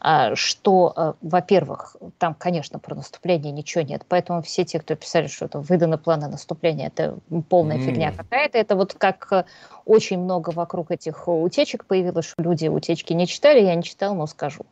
А, 0.06 0.36
что, 0.36 0.92
э, 0.94 1.12
во-первых, 1.22 1.96
там, 2.18 2.34
конечно, 2.34 2.78
про 2.78 2.94
наступление 2.94 3.52
ничего 3.52 3.82
нет, 3.82 4.02
поэтому 4.06 4.42
все 4.42 4.62
те, 4.62 4.78
кто 4.78 4.94
писали, 4.96 5.28
что 5.28 5.46
это 5.46 5.60
выданы 5.60 5.96
планы 5.96 6.28
наступления, 6.28 6.88
это 6.88 7.16
полная 7.48 7.78
mm. 7.78 7.86
фигня 7.86 8.12
какая-то. 8.12 8.58
Это 8.58 8.76
вот 8.76 8.92
как 8.92 9.26
э, 9.32 9.44
очень 9.86 10.18
много 10.18 10.50
вокруг 10.50 10.90
этих 10.90 11.26
утечек 11.26 11.86
появилось, 11.86 12.26
что 12.26 12.42
люди 12.42 12.68
утечки 12.68 13.14
не 13.14 13.26
читали, 13.26 13.62
я 13.62 13.74
не 13.74 13.82
читал, 13.82 14.14
но 14.14 14.26
скажу. 14.26 14.66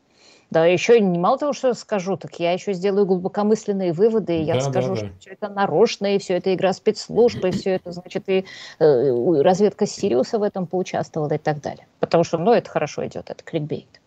Да, 0.50 0.66
еще 0.66 1.00
не 1.00 1.18
мало 1.18 1.38
того, 1.38 1.54
что 1.54 1.72
скажу, 1.72 2.18
так 2.18 2.38
я 2.38 2.52
еще 2.52 2.74
сделаю 2.74 3.06
глубокомысленные 3.06 3.94
выводы, 3.94 4.36
и 4.36 4.42
я 4.42 4.56
да, 4.56 4.60
скажу, 4.60 4.96
да, 4.96 5.00
да. 5.00 5.06
что 5.06 5.18
все 5.18 5.30
это 5.30 5.48
нарочно, 5.48 6.14
и 6.14 6.18
все 6.18 6.34
это 6.34 6.52
игра 6.52 6.74
спецслужб, 6.74 7.42
и 7.46 7.52
все 7.52 7.70
это, 7.76 7.90
значит, 7.92 8.28
и 8.28 8.44
э, 8.80 9.40
разведка 9.40 9.86
Сириуса 9.86 10.38
в 10.38 10.42
этом 10.42 10.66
поучаствовала 10.66 11.32
и 11.32 11.38
так 11.38 11.62
далее. 11.62 11.86
Потому 12.00 12.22
что, 12.22 12.36
ну, 12.36 12.52
это 12.52 12.68
хорошо 12.68 13.06
идет, 13.06 13.30
это 13.30 13.42
кликбейт. 13.42 14.01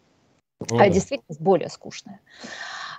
Ну, 0.69 0.79
а 0.79 0.89
действительность 0.89 1.41
более 1.41 1.69
скучная. 1.69 2.19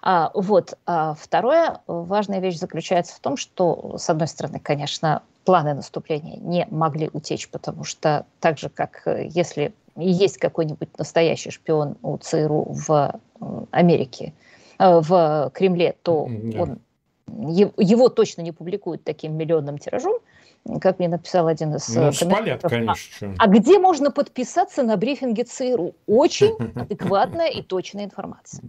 А, 0.03 0.31
вот. 0.35 0.79
А 0.87 1.15
второе, 1.15 1.81
важная 1.87 2.41
вещь 2.41 2.59
заключается 2.59 3.17
в 3.17 3.21
том, 3.21 3.37
что, 3.37 3.97
с 3.99 4.09
одной 4.11 4.29
стороны, 4.29 4.61
конечно, 4.61 5.23
планы 5.45 5.75
наступления 5.75 6.39
не 6.39 6.67
могли 6.71 7.09
утечь, 7.13 7.49
потому 7.49 7.85
что 7.85 8.27
так 8.41 8.59
же, 8.59 8.69
как 8.69 9.03
э, 9.07 9.27
если 9.29 9.73
есть 9.97 10.39
какой-нибудь 10.39 10.99
настоящий 10.99 11.51
шпион 11.51 11.97
у 12.03 12.19
ЦРУ 12.19 12.67
в 12.69 13.21
Америке, 13.71 14.35
э, 14.79 15.01
в 15.01 15.51
Кремле, 15.55 15.97
то 16.03 16.25
он, 16.25 16.81
его 17.27 18.09
точно 18.09 18.43
не 18.43 18.53
публикуют 18.53 19.03
таким 19.05 19.37
миллионным 19.37 19.79
тиражом, 19.79 20.15
как 20.81 20.99
мне 20.99 21.09
написал 21.09 21.47
один 21.47 21.75
из 21.75 21.89
ну, 21.89 22.13
спалят, 22.13 22.63
конечно. 22.63 23.35
А, 23.39 23.45
а 23.45 23.47
где 23.47 23.79
можно 23.79 24.11
подписаться 24.11 24.83
на 24.83 24.97
брифинге 24.97 25.45
ЦРУ? 25.45 25.95
Очень 26.07 26.57
адекватная 26.75 27.49
и 27.49 27.63
точная 27.63 28.05
информация. 28.05 28.65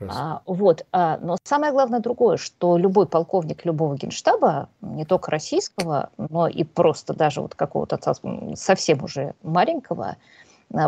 а, 0.00 0.42
вот. 0.46 0.86
А, 0.92 1.18
но 1.18 1.36
самое 1.44 1.72
главное 1.72 2.00
другое, 2.00 2.36
что 2.36 2.76
любой 2.76 3.06
полковник 3.06 3.64
любого 3.64 3.96
генштаба, 3.96 4.68
не 4.80 5.04
только 5.04 5.30
российского, 5.30 6.10
но 6.16 6.48
и 6.48 6.64
просто 6.64 7.14
даже 7.14 7.40
вот 7.40 7.54
какого-то 7.54 7.98
совсем 8.54 9.04
уже 9.04 9.34
маленького, 9.42 10.16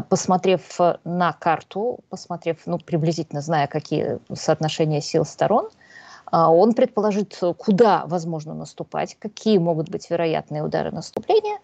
посмотрев 0.09 0.79
на 1.05 1.33
карту, 1.33 2.01
посмотрев, 2.09 2.59
ну, 2.67 2.79
приблизительно 2.79 3.41
зная, 3.41 3.67
какие 3.67 4.19
соотношения 4.33 5.01
сил 5.01 5.25
сторон, 5.25 5.69
он 6.37 6.75
предположит, 6.75 7.39
куда 7.59 8.05
возможно 8.07 8.55
наступать, 8.55 9.17
какие 9.19 9.59
могут 9.59 9.89
быть 9.89 10.09
вероятные 10.11 10.63
удары 10.63 10.91
наступления. 10.91 11.59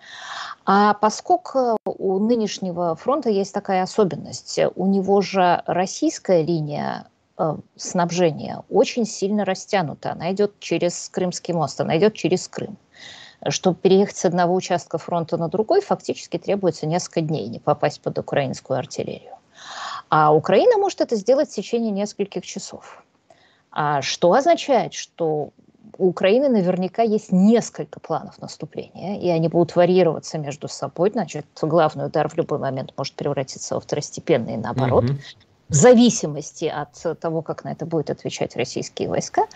А 0.65 0.95
поскольку 0.95 1.77
у 1.85 2.19
нынешнего 2.19 2.95
фронта 2.95 3.31
есть 3.31 3.55
такая 3.55 3.83
особенность, 3.83 4.61
у 4.77 4.87
него 4.87 5.21
же 5.21 5.63
российская 5.67 6.43
линия 6.43 7.07
Э, 7.41 7.57
снабжения 7.75 8.63
очень 8.69 9.07
сильно 9.07 9.47
растянута. 9.47 10.13
Она 10.13 10.31
идет 10.31 10.61
через 10.61 11.09
Крымский 11.09 11.55
мост, 11.55 11.81
она 11.81 11.97
идет 11.97 12.15
через 12.15 12.47
Крым. 12.49 12.77
Чтобы 13.49 13.79
переехать 13.79 14.19
с 14.19 14.27
одного 14.27 14.55
участка 14.55 14.99
фронта 14.99 15.39
на 15.39 15.49
другой, 15.49 15.81
фактически 15.81 16.37
требуется 16.37 16.87
несколько 16.87 17.23
дней, 17.23 17.49
не 17.49 17.59
попасть 17.59 18.03
под 18.03 18.19
украинскую 18.19 18.79
артиллерию. 18.79 19.37
А 20.11 20.35
Украина 20.35 20.77
может 20.77 21.01
это 21.01 21.17
сделать 21.17 21.49
в 21.49 21.55
течение 21.55 21.91
нескольких 21.91 22.45
часов. 22.45 23.03
А 23.71 24.03
что 24.03 24.33
означает, 24.33 24.95
что 24.95 25.51
у 25.99 26.09
Украины 26.09 26.49
наверняка 26.49 27.03
есть 27.03 27.31
несколько 27.31 28.01
планов 28.01 28.41
наступления, 28.41 29.21
и 29.21 29.29
они 29.29 29.49
будут 29.49 29.77
варьироваться 29.77 30.39
между 30.39 30.69
собой. 30.69 31.11
Значит, 31.11 31.47
главный 31.61 32.07
удар 32.07 32.29
в 32.29 32.37
любой 32.37 32.59
момент 32.59 32.93
может 32.97 33.15
превратиться 33.15 33.75
во 33.75 33.81
второстепенный, 33.81 34.57
наоборот. 34.57 35.05
Угу 35.05 35.19
в 35.71 35.75
зависимости 35.75 36.65
от 36.65 37.21
того, 37.21 37.43
как 37.43 37.63
на 37.63 37.71
это 37.71 37.87
будут 37.87 38.11
отвечать 38.11 38.57
российские 38.57 39.09
войска. 39.09 39.47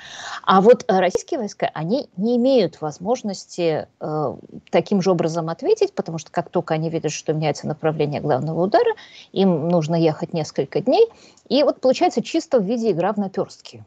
А 0.44 0.60
вот 0.60 0.84
российские 0.86 1.40
войска, 1.40 1.68
они 1.74 2.08
не 2.16 2.36
имеют 2.36 2.80
возможности 2.80 3.88
э, 4.00 4.36
таким 4.70 5.02
же 5.02 5.10
образом 5.10 5.48
ответить, 5.48 5.92
потому 5.92 6.18
что 6.18 6.30
как 6.30 6.50
только 6.50 6.74
они 6.74 6.88
видят, 6.88 7.10
что 7.10 7.32
меняется 7.32 7.66
направление 7.66 8.20
главного 8.20 8.62
удара, 8.62 8.92
им 9.32 9.68
нужно 9.68 9.96
ехать 9.96 10.32
несколько 10.32 10.80
дней. 10.80 11.08
И 11.48 11.64
вот 11.64 11.80
получается 11.80 12.22
чисто 12.22 12.60
в 12.60 12.64
виде 12.64 12.92
игра 12.92 13.12
в 13.12 13.16
наперстки 13.16 13.84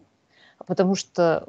потому 0.65 0.95
что 0.95 1.45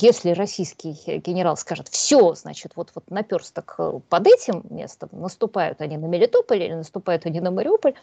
если 0.00 0.30
российский 0.30 0.92
генерал 1.18 1.56
скажет, 1.56 1.88
все, 1.88 2.34
значит, 2.34 2.72
вот, 2.76 2.90
вот 2.94 3.10
наперсток 3.10 3.74
э, 3.78 4.00
под 4.08 4.26
этим 4.26 4.62
местом, 4.70 5.08
наступают 5.12 5.80
они 5.80 5.96
на 5.96 6.06
Мелитополь 6.06 6.62
или 6.62 6.74
наступают 6.74 7.26
они 7.26 7.40
на 7.40 7.50
Мариуполь, 7.50 7.94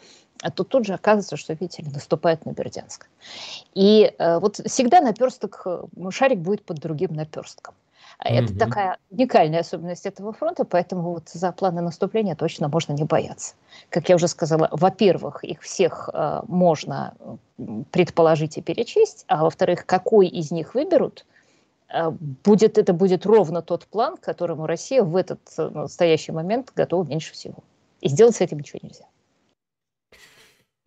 а 0.42 0.50
то 0.50 0.64
тут 0.64 0.86
же 0.86 0.94
оказывается, 0.94 1.36
что, 1.36 1.52
видите 1.54 1.82
ли, 1.82 1.90
наступают 1.90 2.44
на 2.44 2.50
Бердянск. 2.50 3.06
И 3.74 4.12
э, 4.18 4.38
вот 4.38 4.60
всегда 4.66 5.00
наперсток, 5.00 5.62
э, 5.64 5.84
шарик 6.10 6.38
будет 6.38 6.62
под 6.64 6.78
другим 6.78 7.14
наперстком. 7.14 7.74
Это 8.18 8.52
угу. 8.52 8.58
такая 8.58 8.98
уникальная 9.10 9.60
особенность 9.60 10.06
этого 10.06 10.32
фронта, 10.32 10.64
поэтому 10.64 11.02
вот 11.12 11.28
за 11.28 11.52
планы 11.52 11.82
наступления 11.82 12.34
точно 12.34 12.68
можно 12.68 12.92
не 12.92 13.04
бояться. 13.04 13.54
Как 13.90 14.08
я 14.08 14.16
уже 14.16 14.28
сказала, 14.28 14.68
во-первых, 14.72 15.44
их 15.44 15.62
всех 15.62 16.10
э, 16.12 16.42
можно 16.48 17.14
предположить 17.90 18.58
и 18.58 18.62
перечесть, 18.62 19.24
а 19.28 19.44
во-вторых, 19.44 19.86
какой 19.86 20.26
из 20.26 20.50
них 20.50 20.74
выберут, 20.74 21.26
э, 21.88 22.10
будет, 22.10 22.78
это 22.78 22.92
будет 22.92 23.24
ровно 23.24 23.62
тот 23.62 23.86
план, 23.86 24.16
к 24.16 24.20
которому 24.20 24.66
Россия 24.66 25.02
в 25.02 25.14
этот 25.14 25.40
э, 25.56 25.68
настоящий 25.68 26.32
момент 26.32 26.72
готова 26.74 27.04
меньше 27.04 27.32
всего. 27.32 27.58
И 28.00 28.08
сделать 28.08 28.36
с 28.36 28.40
этим 28.40 28.58
ничего 28.58 28.80
нельзя. 28.82 29.04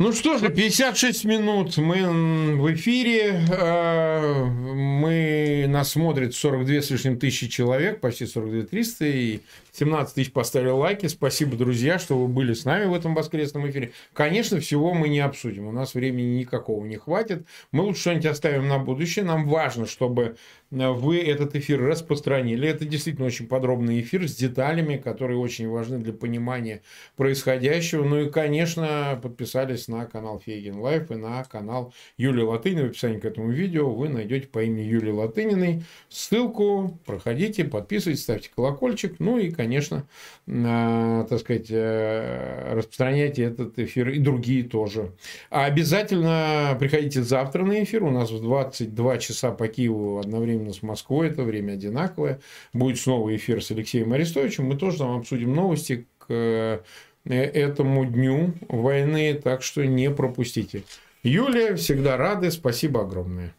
Ну 0.04 0.14
что 0.14 0.40
же, 0.40 0.50
56 0.50 1.26
минут 1.26 1.78
мы 1.78 2.56
в 2.58 2.74
эфире. 2.74 3.40
Э, 3.52 4.46
мы, 4.46 5.68
нас 5.68 5.92
смотрит 5.92 6.34
42 6.34 6.82
с 6.82 6.90
лишним 6.90 7.20
тысячи 7.20 7.48
человек, 7.48 8.00
почти 8.00 8.26
42 8.26 8.64
300, 8.64 9.06
и 9.06 9.42
17 9.74 10.16
тысяч 10.16 10.32
поставили 10.32 10.70
лайки. 10.70 11.06
Спасибо, 11.06 11.56
друзья, 11.56 12.00
что 12.00 12.18
вы 12.18 12.28
были 12.28 12.56
с 12.56 12.66
нами 12.66 12.86
в 12.86 12.96
этом 12.96 13.14
воскресном 13.14 13.70
эфире. 13.70 13.92
Конечно, 14.14 14.60
всего 14.60 14.96
мы 14.96 15.08
не 15.08 15.20
обсудим. 15.20 15.68
У 15.68 15.72
нас 15.72 15.94
времени 15.94 16.40
никакого 16.40 16.84
не 16.84 16.98
хватит. 16.98 17.46
Мы 17.72 17.84
лучше 17.84 18.02
что-нибудь 18.02 18.26
оставим 18.26 18.68
на 18.68 18.80
будущее. 18.80 19.24
Нам 19.24 19.48
важно, 19.48 19.86
чтобы 19.86 20.36
вы 20.72 21.20
этот 21.20 21.56
эфир 21.56 21.82
распространили. 21.82 22.68
Это 22.68 22.86
действительно 22.86 23.28
очень 23.28 23.48
подробный 23.48 24.00
эфир 24.00 24.28
с 24.28 24.36
деталями, 24.36 24.96
которые 24.96 25.38
очень 25.38 25.68
важны 25.68 26.00
для 26.00 26.14
понимания 26.14 26.82
происходящего. 27.18 28.06
Ну 28.06 28.22
и, 28.22 28.30
конечно, 28.30 29.20
подписались 29.22 29.90
на 29.90 30.06
канал 30.06 30.40
Фейгин 30.40 30.80
Live 30.80 31.12
и 31.12 31.16
на 31.16 31.44
канал 31.44 31.94
Юлии 32.18 32.44
Латыниной. 32.44 32.88
В 32.88 32.92
описании 32.92 33.20
к 33.20 33.26
этому 33.26 33.52
видео 33.52 33.92
вы 33.92 34.08
найдете 34.08 34.48
по 34.48 34.64
имени 34.64 34.84
Юлии 34.84 35.12
Латыниной 35.12 35.84
ссылку. 36.08 36.98
Проходите, 37.06 37.66
подписывайтесь, 37.66 38.24
ставьте 38.24 38.50
колокольчик. 38.56 39.20
Ну 39.20 39.38
и, 39.38 39.52
конечно, 39.52 40.08
э, 40.48 41.26
так 41.30 41.40
сказать, 41.40 41.68
э, 41.70 42.74
распространяйте 42.76 43.44
этот 43.44 43.78
эфир 43.78 44.10
и 44.10 44.20
другие 44.20 44.64
тоже. 44.64 45.12
А 45.50 45.66
обязательно 45.66 46.78
приходите 46.80 47.24
завтра 47.24 47.66
на 47.66 47.84
эфир. 47.84 48.04
У 48.04 48.10
нас 48.10 48.32
в 48.32 48.42
22 48.42 49.18
часа 49.18 49.52
по 49.52 49.68
Киеву 49.68 50.20
одновременно 50.20 50.61
одновременно 50.62 50.74
с 50.74 50.82
Москвой, 50.84 51.30
это 51.30 51.44
время 51.44 51.74
одинаковое. 51.74 52.40
Будет 52.74 53.00
снова 53.00 53.36
эфир 53.36 53.64
с 53.64 53.72
Алексеем 53.72 54.14
Арестовичем. 54.14 54.66
Мы 54.66 54.78
тоже 54.78 55.00
там 55.00 55.18
обсудим 55.18 55.54
новости 55.54 56.08
к 56.20 56.26
э, 56.30 56.80
этому 57.26 58.06
дню 58.06 58.54
войны, 58.68 59.34
так 59.34 59.64
что 59.64 59.86
не 59.86 60.10
пропустите. 60.12 60.84
Юлия, 61.24 61.76
всегда 61.76 62.18
рады. 62.18 62.52
Спасибо 62.52 63.02
огромное. 63.02 63.54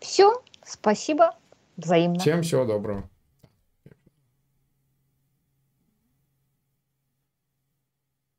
Все, 0.00 0.42
спасибо. 0.64 1.34
Взаимно. 1.76 2.18
Всем 2.18 2.42
всего 2.42 2.64
доброго. 2.64 3.08